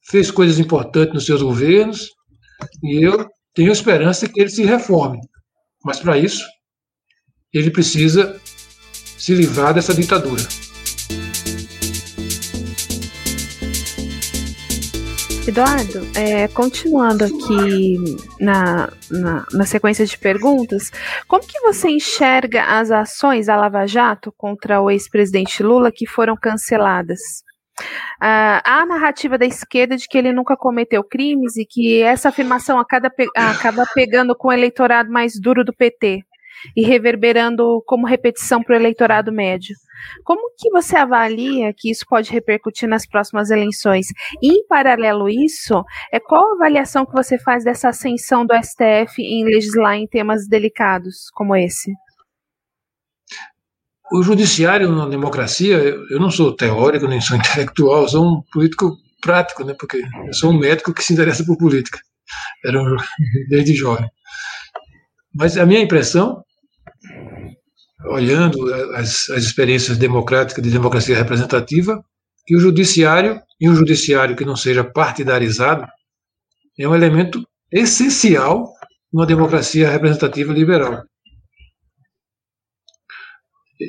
[0.08, 2.10] fez coisas importantes nos seus governos,
[2.84, 5.20] e eu tenho esperança que ele se reforme.
[5.84, 6.44] Mas para isso,
[7.54, 8.40] ele precisa
[9.18, 10.44] se livrar dessa ditadura.
[15.50, 17.98] Eduardo, é, continuando aqui
[18.40, 20.92] na, na, na, sequência de perguntas,
[21.28, 26.36] como que você enxerga as ações da Lava Jato contra o ex-presidente Lula que foram
[26.36, 27.20] canceladas?
[28.22, 32.30] Uh, há a narrativa da esquerda de que ele nunca cometeu crimes e que essa
[32.30, 36.24] afirmação acaba, acaba pegando com o eleitorado mais duro do PT
[36.76, 39.76] e reverberando como repetição para o eleitorado médio.
[40.24, 44.08] Como que você avalia que isso pode repercutir nas próximas eleições?
[44.42, 49.22] E, em paralelo isso, é qual a avaliação que você faz dessa ascensão do STF
[49.22, 51.92] em legislar em temas delicados como esse?
[54.12, 59.64] O judiciário na democracia, eu não sou teórico nem sou intelectual, sou um político prático,
[59.64, 59.76] né?
[59.78, 62.00] Porque eu sou um médico que se interessa por política.
[62.66, 62.96] Era um,
[63.50, 64.10] desde jovem.
[65.34, 66.44] Mas a minha impressão
[68.06, 72.04] olhando as, as experiências democráticas de democracia representativa,
[72.46, 75.86] que o judiciário, e um judiciário que não seja partidarizado,
[76.80, 78.74] é um elemento essencial
[79.12, 81.04] numa democracia representativa liberal.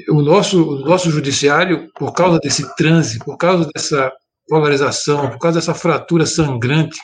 [0.08, 4.12] O nosso, o nosso judiciário, por causa desse transe, por causa dessa
[4.48, 6.98] polarização, por causa dessa fratura sangrante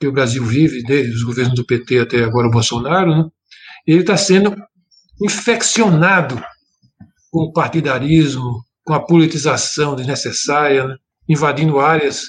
[0.00, 3.24] que o Brasil vive, desde os governos do PT até agora o Bolsonaro, né,
[3.86, 4.54] ele está sendo
[5.20, 6.42] infeccionado
[7.30, 10.96] com o partidarismo, com a politização desnecessária, né?
[11.28, 12.22] invadindo áreas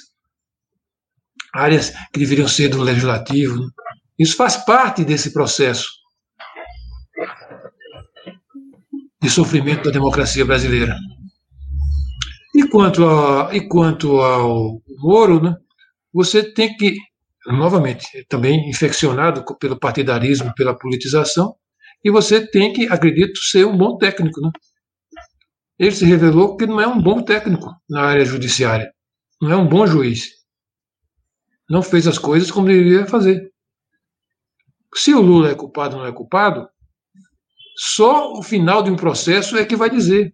[1.54, 3.56] áreas que deveriam ser do legislativo.
[3.60, 3.66] Né?
[4.18, 5.88] Isso faz parte desse processo
[9.20, 10.96] de sofrimento da democracia brasileira.
[12.54, 15.56] E quanto, a, e quanto ao Moro, né,
[16.12, 16.96] você tem que,
[17.46, 21.56] novamente, também infeccionado pelo partidarismo, pela politização,
[22.04, 24.40] e você tem que, acredito, ser um bom técnico.
[24.40, 24.50] Né?
[25.78, 28.92] Ele se revelou que não é um bom técnico na área judiciária,
[29.40, 30.28] não é um bom juiz.
[31.68, 33.50] Não fez as coisas como deveria fazer.
[34.94, 36.68] Se o Lula é culpado ou não é culpado,
[37.76, 40.32] só o final de um processo é que vai dizer.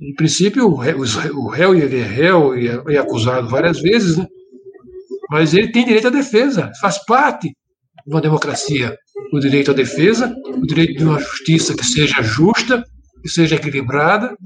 [0.00, 4.26] Em princípio, o réu, ele é réu e é, é acusado várias vezes, né?
[5.30, 8.96] mas ele tem direito à defesa, faz parte de uma democracia
[9.32, 12.84] o direito à defesa, o direito de uma justiça que seja justa,
[13.22, 14.36] que seja equilibrada,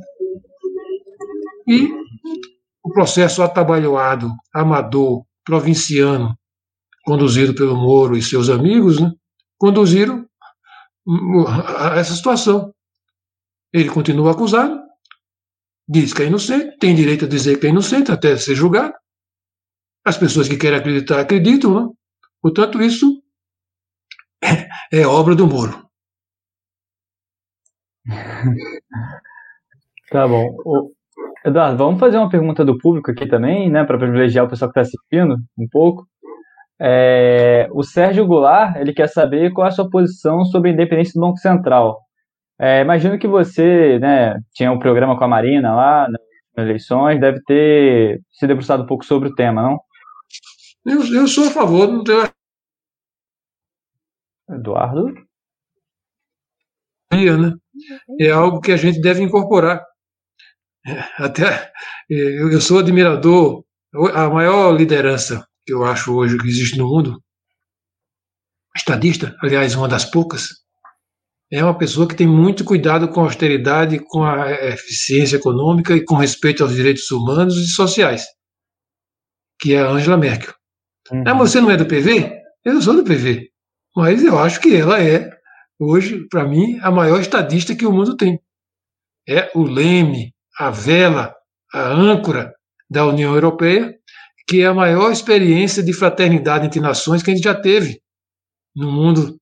[1.66, 1.88] e
[2.84, 6.36] o processo atabalhoado, amador, provinciano,
[7.04, 9.10] conduzido pelo Moro e seus amigos, né,
[9.58, 10.26] conduziram
[11.78, 12.72] a essa situação.
[13.72, 14.80] Ele continua acusado,
[15.88, 18.94] diz que é inocente, tem direito a dizer que é inocente até ser julgado.
[20.04, 21.92] As pessoas que querem acreditar acreditam, né?
[22.40, 23.20] Portanto, isso
[24.92, 25.86] é obra do Moro.
[30.08, 30.46] Tá bom.
[30.64, 30.92] O...
[31.44, 34.78] Eduardo, vamos fazer uma pergunta do público aqui também, né, para privilegiar o pessoal que
[34.78, 36.06] está assistindo um pouco.
[36.80, 41.12] É, o Sérgio Goulart ele quer saber qual é a sua posição sobre a independência
[41.14, 42.00] do Banco Central.
[42.58, 47.40] É, imagino que você né, tinha um programa com a Marina lá nas eleições, deve
[47.44, 49.78] ter se debruçado um pouco sobre o tema, não?
[50.84, 52.28] Eu, eu sou a favor, não tenho.
[54.48, 55.14] Eduardo?
[58.20, 59.84] É algo que a gente deve incorporar.
[61.18, 61.72] Até
[62.08, 63.64] eu sou admirador,
[64.14, 67.20] a maior liderança que eu acho hoje que existe no mundo,
[68.76, 70.48] estadista, aliás, uma das poucas,
[71.50, 76.04] é uma pessoa que tem muito cuidado com a austeridade, com a eficiência econômica e
[76.04, 78.24] com respeito aos direitos humanos e sociais,
[79.60, 80.54] que é a Angela Merkel.
[81.10, 81.24] Uhum.
[81.26, 82.42] Ah, você não é do PV?
[82.64, 83.50] Eu sou do PV.
[83.96, 85.30] Mas eu acho que ela é,
[85.80, 88.38] hoje, para mim, a maior estadista que o mundo tem.
[89.26, 91.34] É o leme, a vela,
[91.72, 92.52] a âncora
[92.90, 93.94] da União Europeia,
[94.46, 98.00] que é a maior experiência de fraternidade entre nações que a gente já teve
[98.74, 99.38] no mundo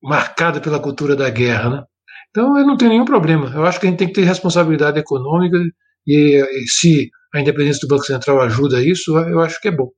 [0.00, 1.70] marcado pela cultura da guerra.
[1.70, 1.84] Né?
[2.30, 3.50] Então, eu não tenho nenhum problema.
[3.52, 5.58] Eu acho que a gente tem que ter responsabilidade econômica
[6.06, 9.90] e, e se a independência do Banco Central ajuda isso, eu acho que é bom.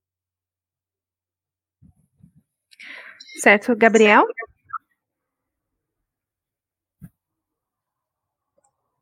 [3.46, 3.76] Certo.
[3.76, 4.26] Gabriel?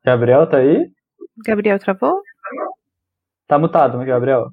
[0.04, 0.92] Gabriel, tá aí?
[1.46, 2.20] Gabriel travou?
[3.46, 4.50] Tá mutado, né, Gabriel?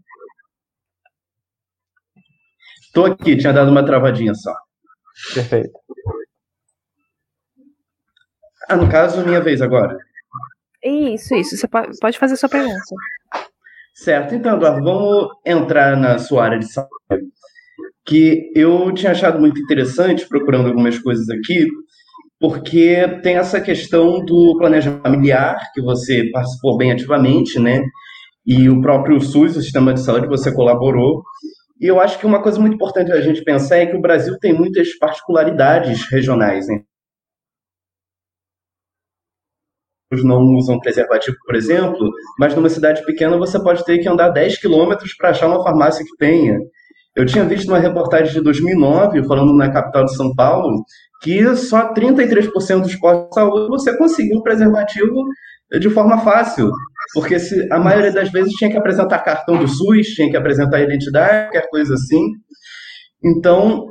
[2.94, 4.56] Tô aqui, tinha dado uma travadinha só.
[5.34, 5.78] Perfeito.
[8.70, 9.98] Ah, no caso, minha vez agora.
[10.82, 11.58] Isso, isso.
[11.58, 12.80] Você pode fazer sua pergunta.
[13.94, 14.36] Certo.
[14.36, 17.30] Então, Eduardo, vamos entrar na sua área de saúde,
[18.06, 21.68] que eu tinha achado muito interessante, procurando algumas coisas aqui,
[22.40, 27.82] porque tem essa questão do planejamento familiar, que você participou bem ativamente, né?
[28.46, 31.22] E o próprio SUS, o Sistema de Saúde, você colaborou.
[31.80, 34.38] E eu acho que uma coisa muito importante a gente pensar é que o Brasil
[34.40, 36.82] tem muitas particularidades regionais, né?
[40.24, 44.60] não usam preservativo, por exemplo, mas numa cidade pequena você pode ter que andar 10
[44.60, 46.60] quilômetros para achar uma farmácia que tenha.
[47.16, 50.84] Eu tinha visto uma reportagem de 2009, falando na capital de São Paulo,
[51.22, 55.26] que só 33% dos postos de saúde você conseguiu um preservativo
[55.80, 56.72] de forma fácil.
[57.14, 60.82] Porque se, a maioria das vezes tinha que apresentar cartão do SUS, tinha que apresentar
[60.82, 62.22] identidade, qualquer coisa assim.
[63.24, 63.88] Então,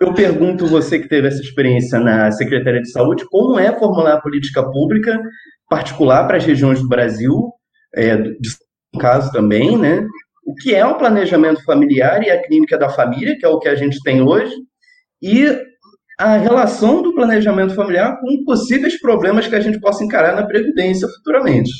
[0.00, 4.20] eu pergunto você que teve essa experiência na Secretaria de Saúde, como é formular a
[4.20, 5.20] política pública
[5.68, 7.50] particular para as regiões do Brasil,
[7.94, 8.50] é, de
[9.00, 10.06] caso também, né?
[10.44, 13.68] O que é o planejamento familiar e a clínica da família, que é o que
[13.68, 14.54] a gente tem hoje,
[15.20, 15.46] e
[16.18, 21.08] a relação do planejamento familiar com possíveis problemas que a gente possa encarar na Previdência
[21.08, 21.70] futuramente.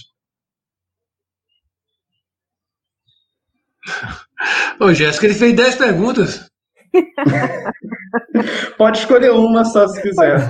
[4.80, 6.48] Ô, Jéssica, ele fez 10 perguntas.
[8.76, 10.40] Pode escolher uma só se quiser.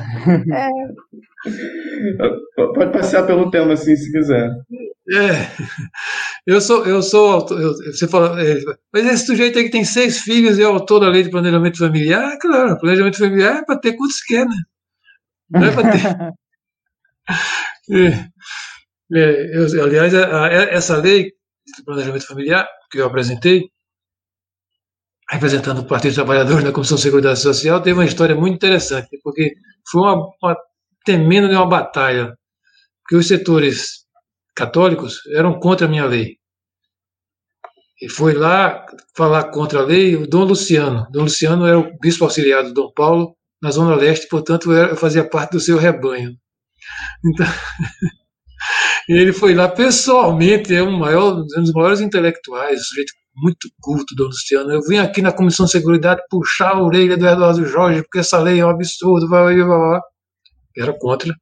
[0.52, 0.68] É.
[2.74, 4.50] Pode passear pelo tema assim se quiser.
[5.10, 5.50] É.
[6.46, 8.60] Eu sou, eu sou, eu, você fala, é,
[8.92, 11.78] mas esse sujeito aí que tem seis filhos e é autor da lei de planejamento
[11.78, 14.56] familiar, claro, planejamento familiar é para ter quantos quer, né?
[15.50, 16.32] Não é para ter.
[17.90, 23.68] É, é, eu, aliás, a, a, essa lei de planejamento familiar que eu apresentei,
[25.28, 29.54] representando o Partido Trabalhador na Comissão de Seguridade Social, teve uma história muito interessante, porque
[29.90, 30.56] foi uma, uma
[31.04, 32.36] temendo de uma batalha,
[33.02, 34.01] porque os setores
[34.54, 36.36] católicos eram contra a minha lei.
[38.00, 38.84] E foi lá
[39.16, 41.06] falar contra a lei o Dom Luciano.
[41.12, 45.28] Dom Luciano era o bispo auxiliar do Dom Paulo na Zona Leste, portanto eu fazia
[45.28, 46.32] parte do seu rebanho.
[47.24, 47.46] Então,
[49.08, 54.16] ele foi lá pessoalmente, é um, maior, um dos maiores intelectuais, um sujeito muito culto,
[54.16, 54.72] Dom Luciano.
[54.72, 58.38] Eu vim aqui na Comissão de Seguridade puxar a orelha do Eduardo Jorge, porque essa
[58.40, 60.00] lei é um absurdo, blá, blá, blá.
[60.76, 61.32] Era contra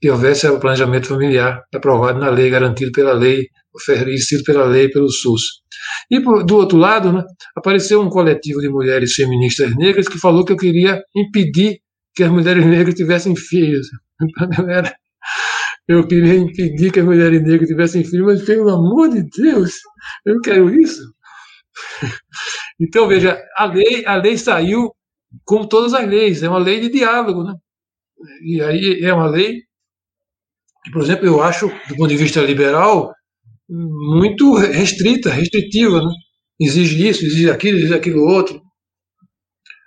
[0.00, 5.10] que houvesse o planejamento familiar aprovado na lei, garantido pela lei, oferecido pela lei pelo
[5.10, 5.42] SUS.
[6.10, 7.24] E do outro lado, né,
[7.56, 11.78] apareceu um coletivo de mulheres feministas negras que falou que eu queria impedir
[12.14, 13.86] que as mulheres negras tivessem filhos.
[14.68, 14.94] Era,
[15.88, 19.74] eu queria impedir que as mulheres negras tivessem filhos, mas pelo amor de Deus,
[20.24, 21.02] eu não quero isso.
[22.80, 24.90] Então, veja, a lei, a lei saiu
[25.44, 27.54] como todas as leis, é uma lei de diálogo, né?
[28.44, 29.62] E aí é uma lei
[30.84, 33.12] que, por exemplo, eu acho, do ponto de vista liberal,
[33.68, 36.02] muito restrita, restritiva.
[36.02, 36.10] Né?
[36.60, 38.60] Exige isso, exige aquilo, exige aquilo outro.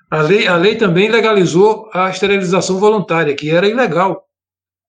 [0.10, 4.24] A lei, a lei também legalizou a esterilização voluntária, que era ilegal.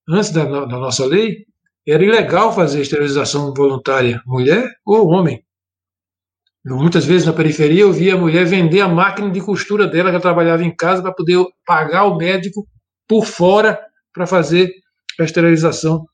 [0.08, 1.46] Antes da, da nossa lei,
[1.86, 5.42] era ilegal fazer esterilização voluntária, mulher ou homem.
[6.64, 10.16] muitas vezes na periferia eu via a mulher vender a máquina de costura dela, que
[10.16, 12.66] ela trabalhava em casa, para poder pagar o médico
[13.08, 13.78] por fora
[14.12, 14.72] para fazer
[15.20, 16.04] a esterilização.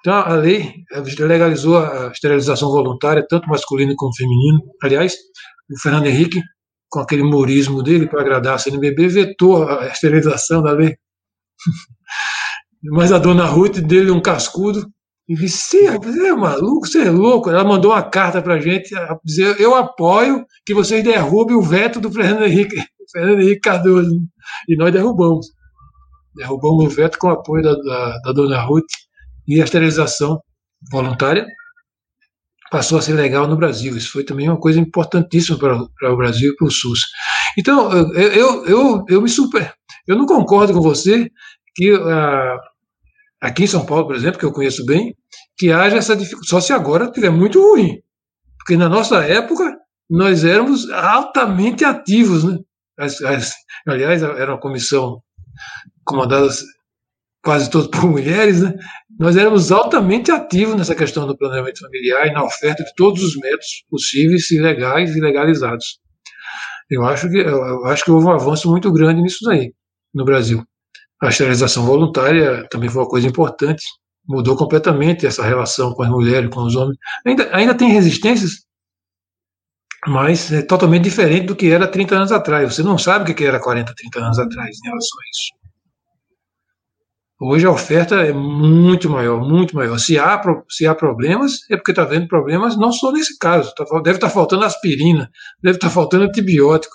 [0.00, 0.84] Então, a lei
[1.18, 4.58] legalizou a esterilização voluntária, tanto masculina como feminina.
[4.82, 5.14] Aliás,
[5.70, 6.42] o Fernando Henrique,
[6.90, 10.94] com aquele humorismo dele para agradar a CNBB, vetou a esterilização da lei.
[12.92, 14.86] Mas a dona Ruth dele um cascudo
[15.26, 17.48] e disse: Você é maluco, você é louco.
[17.48, 18.94] Ela mandou uma carta para a gente
[19.24, 22.76] dizer: Eu apoio que vocês derrubem o veto do Fernando Henrique,
[23.10, 24.14] Fernando Henrique Cardoso.
[24.68, 25.46] E nós derrubamos.
[26.36, 28.84] Derrubamos o veto com o apoio da, da, da dona Ruth
[29.46, 30.40] e a esterilização
[30.90, 31.46] voluntária
[32.70, 33.96] passou a ser legal no Brasil.
[33.96, 37.00] Isso foi também uma coisa importantíssima para, para o Brasil e para o SUS.
[37.56, 39.72] Então, eu, eu, eu, eu me super.
[40.06, 41.30] Eu não concordo com você
[41.74, 42.58] que uh,
[43.40, 45.16] aqui em São Paulo, por exemplo, que eu conheço bem,
[45.56, 46.48] que haja essa dificuldade.
[46.48, 48.00] Só se agora tiver muito ruim.
[48.58, 49.76] Porque na nossa época,
[50.10, 52.44] nós éramos altamente ativos.
[52.44, 52.58] Né?
[52.98, 53.52] As, as,
[53.86, 55.22] aliás, era uma comissão
[56.04, 56.48] comandada
[57.44, 58.74] quase toda por mulheres, né?
[59.18, 63.36] nós éramos altamente ativos nessa questão do planejamento familiar e na oferta de todos os
[63.36, 65.98] métodos possíveis legais e legalizados.
[66.90, 69.72] Eu acho que, eu acho que houve um avanço muito grande nisso daí,
[70.12, 70.64] no Brasil.
[71.22, 73.82] A esterilização voluntária também foi uma coisa importante,
[74.26, 76.96] mudou completamente essa relação com as mulheres, com os homens.
[77.26, 78.64] Ainda, ainda tem resistências,
[80.06, 82.74] mas é totalmente diferente do que era 30 anos atrás.
[82.74, 85.63] Você não sabe o que era 40, 30 anos atrás em relação a isso.
[87.46, 89.98] Hoje a oferta é muito maior, muito maior.
[89.98, 93.70] Se há, se há problemas, é porque está havendo problemas não só nesse caso.
[93.74, 95.28] Tá, deve estar tá faltando aspirina,
[95.62, 96.94] deve estar tá faltando antibiótico,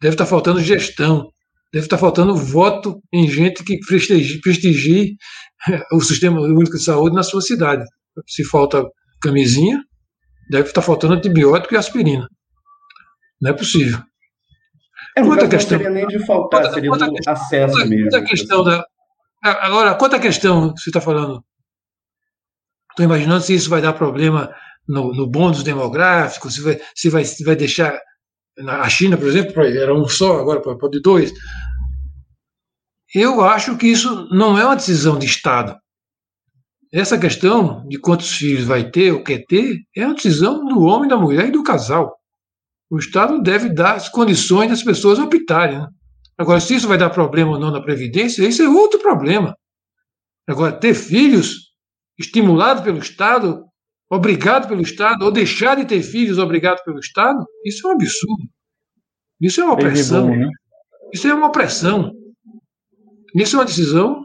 [0.00, 1.30] deve estar tá faltando gestão,
[1.72, 5.14] deve estar tá faltando voto em gente que prestigie, prestigie
[5.92, 7.84] o Sistema Único de Saúde na sua cidade.
[8.26, 8.84] Se falta
[9.22, 9.80] camisinha,
[10.50, 12.26] deve estar tá faltando antibiótico e aspirina.
[13.40, 14.00] Não é possível.
[15.16, 17.88] É, quanto a questão, não seria nem de faltar, quanto, seria quanto, do acesso quanto,
[17.88, 18.10] mesmo.
[18.10, 18.84] Quanto questão da,
[19.44, 21.44] Agora, quanto à questão que você está falando,
[22.90, 24.50] estou imaginando se isso vai dar problema
[24.88, 28.00] no, no bônus demográfico, se vai, se vai, se vai deixar.
[28.66, 31.30] A China, por exemplo, era um só, agora pode dois.
[33.14, 35.76] Eu acho que isso não é uma decisão de Estado.
[36.90, 41.08] Essa questão de quantos filhos vai ter ou quer ter é uma decisão do homem,
[41.08, 42.16] da mulher e do casal.
[42.88, 45.80] O Estado deve dar as condições das pessoas optarem.
[45.80, 45.88] Né?
[46.36, 49.56] Agora, se isso vai dar problema ou não na Previdência, isso é outro problema.
[50.46, 51.72] Agora, ter filhos
[52.18, 53.64] estimulado pelo Estado,
[54.10, 58.44] obrigado pelo Estado, ou deixar de ter filhos obrigado pelo Estado, isso é um absurdo.
[59.40, 60.28] Isso é uma opressão.
[60.28, 60.48] Né?
[61.12, 62.12] Isso é uma opressão.
[63.34, 64.24] Isso é uma decisão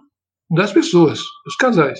[0.51, 1.99] das pessoas, dos casais.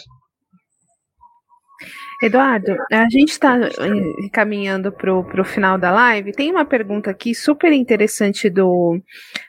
[2.22, 6.34] Eduardo, a gente está eh, caminhando para o final da live.
[6.34, 9.00] Tem uma pergunta aqui super interessante do,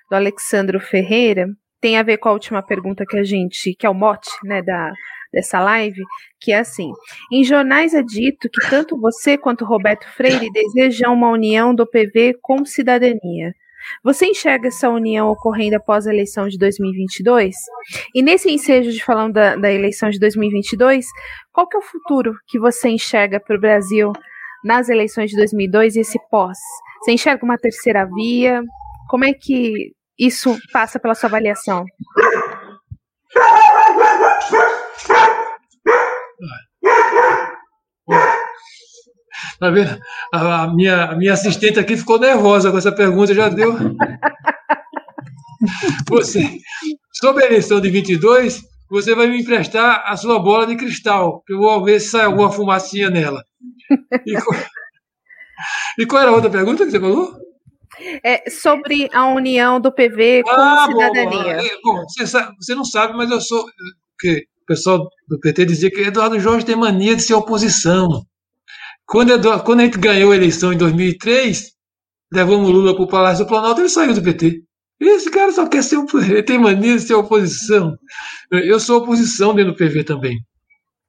[0.09, 1.49] do Alexandro Ferreira.
[1.81, 4.63] Tem a ver com a última pergunta que a gente, que é o mote, né,
[4.63, 4.93] da,
[5.33, 6.01] dessa live,
[6.41, 6.93] que é assim:
[7.33, 12.39] em jornais é dito que tanto você quanto Roberto Freire desejam uma união do PV
[12.41, 13.53] com cidadania.
[14.03, 17.55] Você enxerga essa união ocorrendo após a eleição de 2022?
[18.15, 21.07] E nesse ensejo de falando da, da eleição de 2022,
[21.53, 24.13] qual que é o futuro que você enxerga para o Brasil
[24.65, 26.59] nas eleições de 2002 e esse pós?
[27.03, 28.63] Você enxerga uma terceira via?
[29.09, 31.85] Como é que isso passa pela sua avaliação?
[39.59, 39.99] Tá vendo?
[40.33, 43.77] A, minha, a minha assistente aqui ficou nervosa com essa pergunta, já deu.
[46.09, 46.59] Você,
[47.13, 51.53] sobre a eleição de 22, você vai me emprestar a sua bola de cristal, que
[51.53, 53.45] eu vou ver se sai alguma fumacinha nela.
[54.27, 57.39] E, e qual era a outra pergunta que você falou?
[58.25, 61.57] É sobre a união do PV com ah, a cidadania.
[61.57, 63.65] Bom, é, bom você, sabe, você, não sabe, mas eu sou.
[64.19, 68.23] Que o pessoal do PT dizia que Eduardo Jorge tem mania de ser oposição.
[69.11, 71.73] Quando, quando a gente ganhou a eleição em 2003,
[72.33, 74.63] levamos Lula para o Palácio do Planalto, ele saiu do PT.
[75.01, 75.97] Esse cara só quer ser,
[76.31, 77.97] ele tem mania de ser oposição.
[78.53, 80.39] Eu sou oposição dentro do PV também.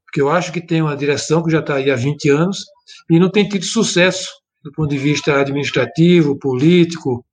[0.06, 2.58] Porque eu acho que tem uma direção que já está aí há 20 anos
[3.08, 4.28] e não tem tido sucesso
[4.64, 7.24] do ponto de vista administrativo, político.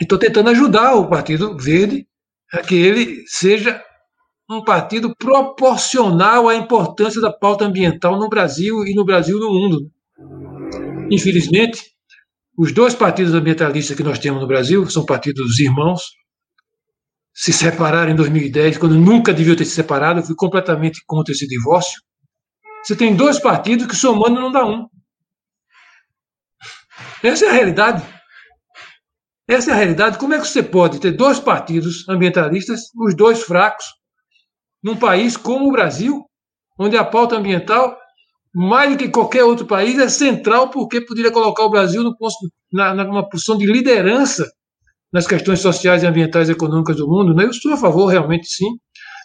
[0.00, 2.06] E estou tentando ajudar o Partido Verde
[2.52, 3.82] a que ele seja
[4.50, 9.90] um partido proporcional à importância da pauta ambiental no Brasil e no Brasil no mundo.
[11.10, 11.82] Infelizmente,
[12.56, 16.02] os dois partidos ambientalistas que nós temos no Brasil são partidos irmãos,
[17.34, 21.46] se separaram em 2010, quando nunca deviam ter se separado, eu fui completamente contra esse
[21.46, 22.02] divórcio.
[22.84, 24.86] Você tem dois partidos que somando não dá um.
[27.22, 28.02] Essa é a realidade.
[29.48, 30.18] Essa é a realidade.
[30.18, 33.84] Como é que você pode ter dois partidos ambientalistas, os dois fracos,
[34.82, 36.24] num país como o Brasil,
[36.78, 37.96] onde a pauta ambiental,
[38.54, 42.14] mais do que qualquer outro país, é central porque poderia colocar o Brasil no,
[42.72, 44.46] na, numa posição de liderança
[45.12, 47.34] nas questões sociais, ambientais e econômicas do mundo.
[47.34, 47.44] Né?
[47.44, 48.70] Eu estou a favor, realmente, sim,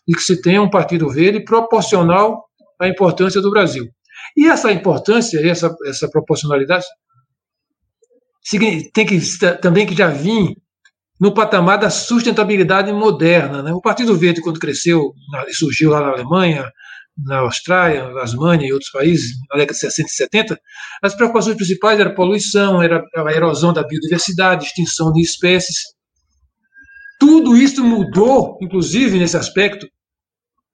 [0.07, 2.45] de que se tenha um partido verde proporcional
[2.79, 3.85] à importância do Brasil.
[4.35, 6.85] E essa importância, essa, essa proporcionalidade,
[8.49, 9.19] tem que
[9.61, 10.55] também que já vir
[11.19, 13.64] no patamar da sustentabilidade moderna.
[13.64, 13.73] Né?
[13.73, 15.14] O Partido Verde, quando cresceu
[15.48, 16.72] e surgiu lá na Alemanha,
[17.18, 20.60] na Austrália, na Asmânia e outros países, na década de 60 e 70,
[21.02, 25.77] as preocupações principais eram poluição, era a erosão da biodiversidade, extinção de espécies.
[27.19, 29.88] Tudo isso mudou, inclusive nesse aspecto,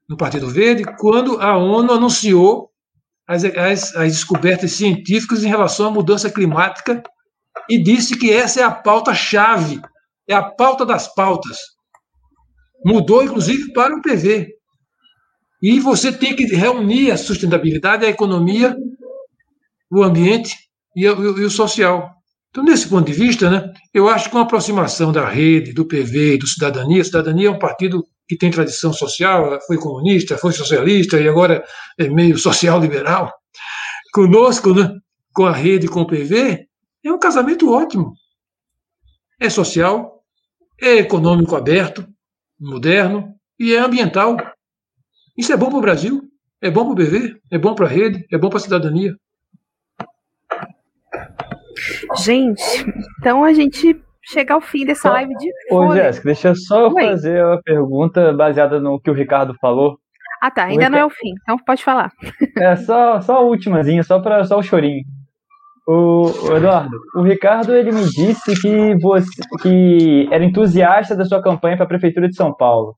[0.09, 2.69] no Partido Verde, quando a ONU anunciou
[3.25, 7.01] as, as, as descobertas científicas em relação à mudança climática
[7.69, 9.81] e disse que essa é a pauta-chave,
[10.27, 11.57] é a pauta das pautas.
[12.85, 14.49] Mudou, inclusive, para o PV.
[15.61, 18.75] E você tem que reunir a sustentabilidade, a economia,
[19.91, 20.55] o ambiente
[20.95, 22.11] e o, e o social.
[22.49, 26.37] Então, desse ponto de vista, né, eu acho que uma aproximação da rede, do PV
[26.37, 31.19] do Cidadania, a Cidadania é um partido que tem tradição social, foi comunista, foi socialista
[31.19, 31.63] e agora
[31.97, 33.31] é meio social-liberal.
[34.13, 34.91] Conosco, né,
[35.33, 36.67] com a rede, com o PV,
[37.03, 38.13] é um casamento ótimo.
[39.43, 40.23] É social,
[40.81, 42.07] é econômico aberto,
[42.57, 44.37] moderno e é ambiental.
[45.37, 46.21] Isso é bom para o Brasil,
[46.61, 49.13] é bom para o BV, é bom para a rede, é bom para a cidadania.
[52.19, 52.85] Gente,
[53.19, 57.03] então a gente chega ao fim dessa live de Ô, Jéssica, deixa eu só Oi.
[57.03, 59.99] fazer uma pergunta baseada no que o Ricardo falou.
[60.41, 62.13] Ah, tá, ainda não é o fim, então pode falar.
[62.57, 65.03] É só, só a ultimazinha, só, para só o chorinho.
[65.85, 69.29] O, Eduardo, o Ricardo ele me disse que você
[69.61, 72.95] que era entusiasta da sua campanha para a prefeitura de São Paulo.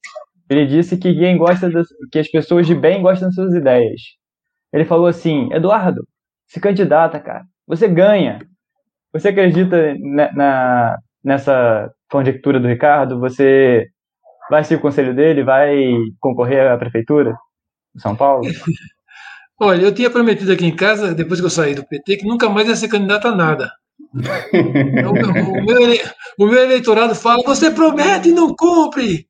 [0.47, 4.01] Ele disse que quem gosta das, que as pessoas de bem gostam das suas ideias.
[4.71, 6.07] Ele falou assim: Eduardo,
[6.47, 7.43] se candidata, cara.
[7.67, 8.39] Você ganha.
[9.11, 13.19] Você acredita na, na nessa conjectura do Ricardo?
[13.19, 13.87] Você
[14.49, 15.43] vai ser o conselho dele?
[15.43, 15.75] Vai
[16.19, 17.35] concorrer à prefeitura
[17.95, 18.43] de São Paulo?
[19.59, 22.49] Olha, eu tinha prometido aqui em casa, depois que eu saí do PT, que nunca
[22.49, 23.71] mais ia ser candidato a nada.
[24.53, 25.99] Então, o, meu,
[26.39, 29.27] o meu eleitorado fala: você promete e não cumpre.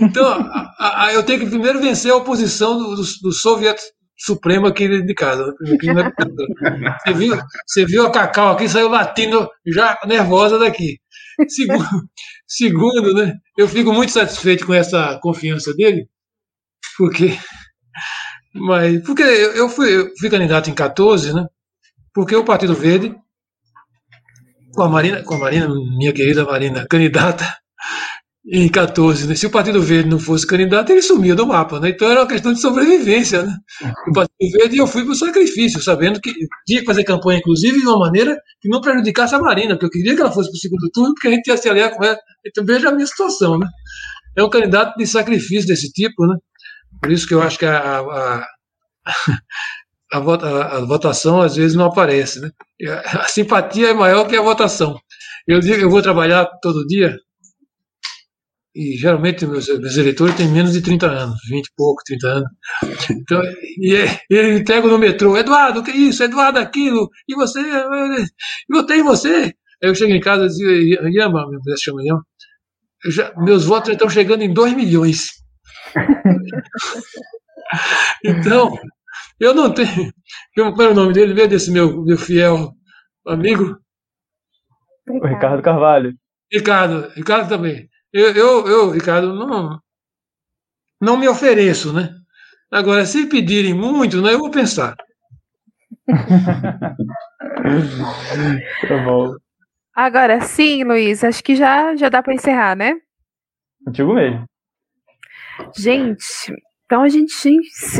[0.00, 3.80] Então, a, a, eu tenho que primeiro vencer a oposição do, do, do Soviet
[4.16, 5.46] Supremo aqui de casa.
[5.46, 6.12] Né?
[7.04, 10.98] Você viu, você viu a Cacau aqui, saiu latindo já nervosa daqui.
[11.48, 11.84] Segundo,
[12.46, 13.34] segundo, né?
[13.56, 16.08] Eu fico muito satisfeito com essa confiança dele,
[16.96, 17.36] porque
[18.54, 21.46] mas porque eu fui, eu fui candidato em 14, né?
[22.14, 23.14] Porque o Partido Verde,
[24.74, 27.44] com a Marina, com a Marina, minha querida Marina, candidata
[28.44, 29.34] em 14, né?
[29.34, 31.90] Se o Partido Verde não fosse candidato, ele sumia do mapa, né?
[31.90, 33.56] Então era uma questão de sobrevivência, né?
[34.08, 36.32] O Partido Verde eu fui para o sacrifício, sabendo que
[36.66, 39.90] tinha que fazer campanha, inclusive, de uma maneira que não prejudicasse a Marina, porque eu
[39.90, 42.04] queria que ela fosse para o segundo turno, porque a gente ia se aliar com
[42.04, 42.18] ela.
[42.44, 43.66] Então veja a minha situação, né?
[44.36, 46.36] É um candidato de sacrifício desse tipo, né?
[47.02, 48.46] Por isso que eu acho que a, a,
[49.04, 49.38] a,
[50.18, 52.40] a, votação às vezes não aparece.
[52.40, 52.50] Né?
[52.88, 54.98] A simpatia é maior que a votação.
[55.46, 57.16] Eu digo eu vou trabalhar todo dia,
[58.74, 62.50] e geralmente meus, meus eleitores têm menos de 30 anos, 20 e pouco, 30 anos.
[63.10, 63.42] Então,
[63.78, 66.22] e é, ele me pega no metrô, Eduardo, o que é isso?
[66.22, 67.60] Eduardo, aquilo, e você?
[67.60, 68.24] Eu
[68.70, 69.52] votei em você.
[69.82, 72.24] Aí eu chego em casa e digo, Yama, minha mulher chama Yama,
[73.06, 75.41] já, meus votos já estão chegando em 2 milhões.
[78.24, 78.78] então,
[79.38, 80.12] eu não tenho.
[80.54, 81.34] Qual é o nome dele?
[81.34, 82.72] Vê desse meu, meu fiel
[83.26, 83.78] amigo?
[85.08, 86.14] O Ricardo Carvalho.
[86.52, 87.88] Ricardo, Ricardo também.
[88.12, 89.80] Eu, eu, eu, Ricardo, não,
[91.00, 92.14] não me ofereço, né?
[92.70, 94.94] Agora, se pedirem muito, né, eu vou pensar.
[98.88, 99.34] tá bom.
[99.94, 102.94] Agora sim, Luiz, acho que já, já dá para encerrar, né?
[103.84, 104.46] Contigo mesmo.
[105.76, 106.52] Gente,
[106.84, 107.32] então a gente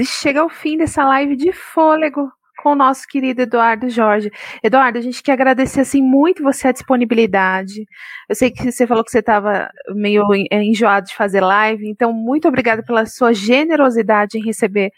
[0.05, 2.31] chega ao fim dessa live de fôlego
[2.63, 4.31] com o nosso querido Eduardo Jorge.
[4.63, 7.85] Eduardo, a gente quer agradecer assim muito você a disponibilidade.
[8.29, 12.13] Eu sei que você falou que você estava meio é, enjoado de fazer live, então
[12.13, 14.93] muito obrigada pela sua generosidade em receber,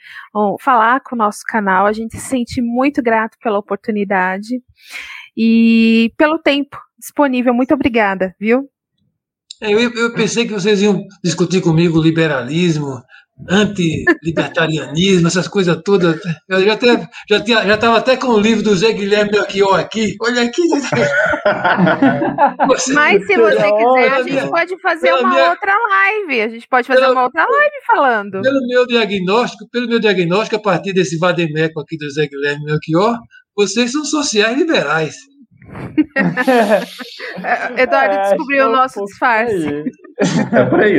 [0.61, 1.86] falar com o nosso canal.
[1.86, 4.61] A gente se sente muito grato pela oportunidade
[5.36, 7.55] e pelo tempo disponível.
[7.55, 8.69] Muito obrigada, viu?
[9.65, 13.03] É, eu, eu pensei que vocês iam discutir comigo liberalismo,
[13.49, 16.20] anti-libertarianismo, essas coisas todas.
[16.47, 19.81] Eu já até, já tinha, já estava até com o livro do Zé Guilherme Belchior
[19.81, 20.16] aqui.
[20.20, 20.61] Olha aqui.
[22.69, 26.43] Você, Mas se você quiser, a gente minha, pode fazer uma minha, outra live.
[26.43, 28.43] A gente pode fazer pela, uma outra live falando.
[28.43, 33.16] Pelo meu diagnóstico, pelo meu diagnóstico, a partir desse vademeco aqui do Zé Guilherme Belchior,
[33.57, 35.16] vocês são sociais liberais.
[37.77, 39.85] Eduardo é, descobriu o nosso um disfarce.
[40.53, 40.99] É por aí.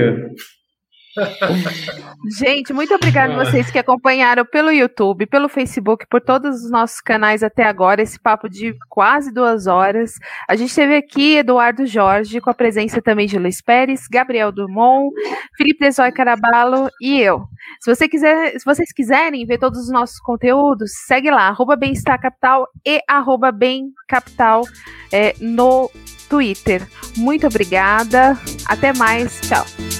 [2.39, 6.99] Gente, muito obrigada a vocês que acompanharam pelo YouTube, pelo Facebook, por todos os nossos
[6.99, 10.15] canais até agora, esse papo de quase duas horas.
[10.47, 15.13] A gente teve aqui Eduardo Jorge, com a presença também de Luiz Pérez, Gabriel Dumont,
[15.57, 17.47] Felipe Desói Carabalo e eu.
[17.79, 22.19] Se, você quiser, se vocês quiserem ver todos os nossos conteúdos, segue lá, arroba Bem-Estar
[22.19, 24.63] Capital e arroba Bem Capital
[25.11, 25.89] é, no
[26.29, 26.85] Twitter.
[27.17, 28.37] Muito obrigada,
[28.67, 29.94] até mais, tchau.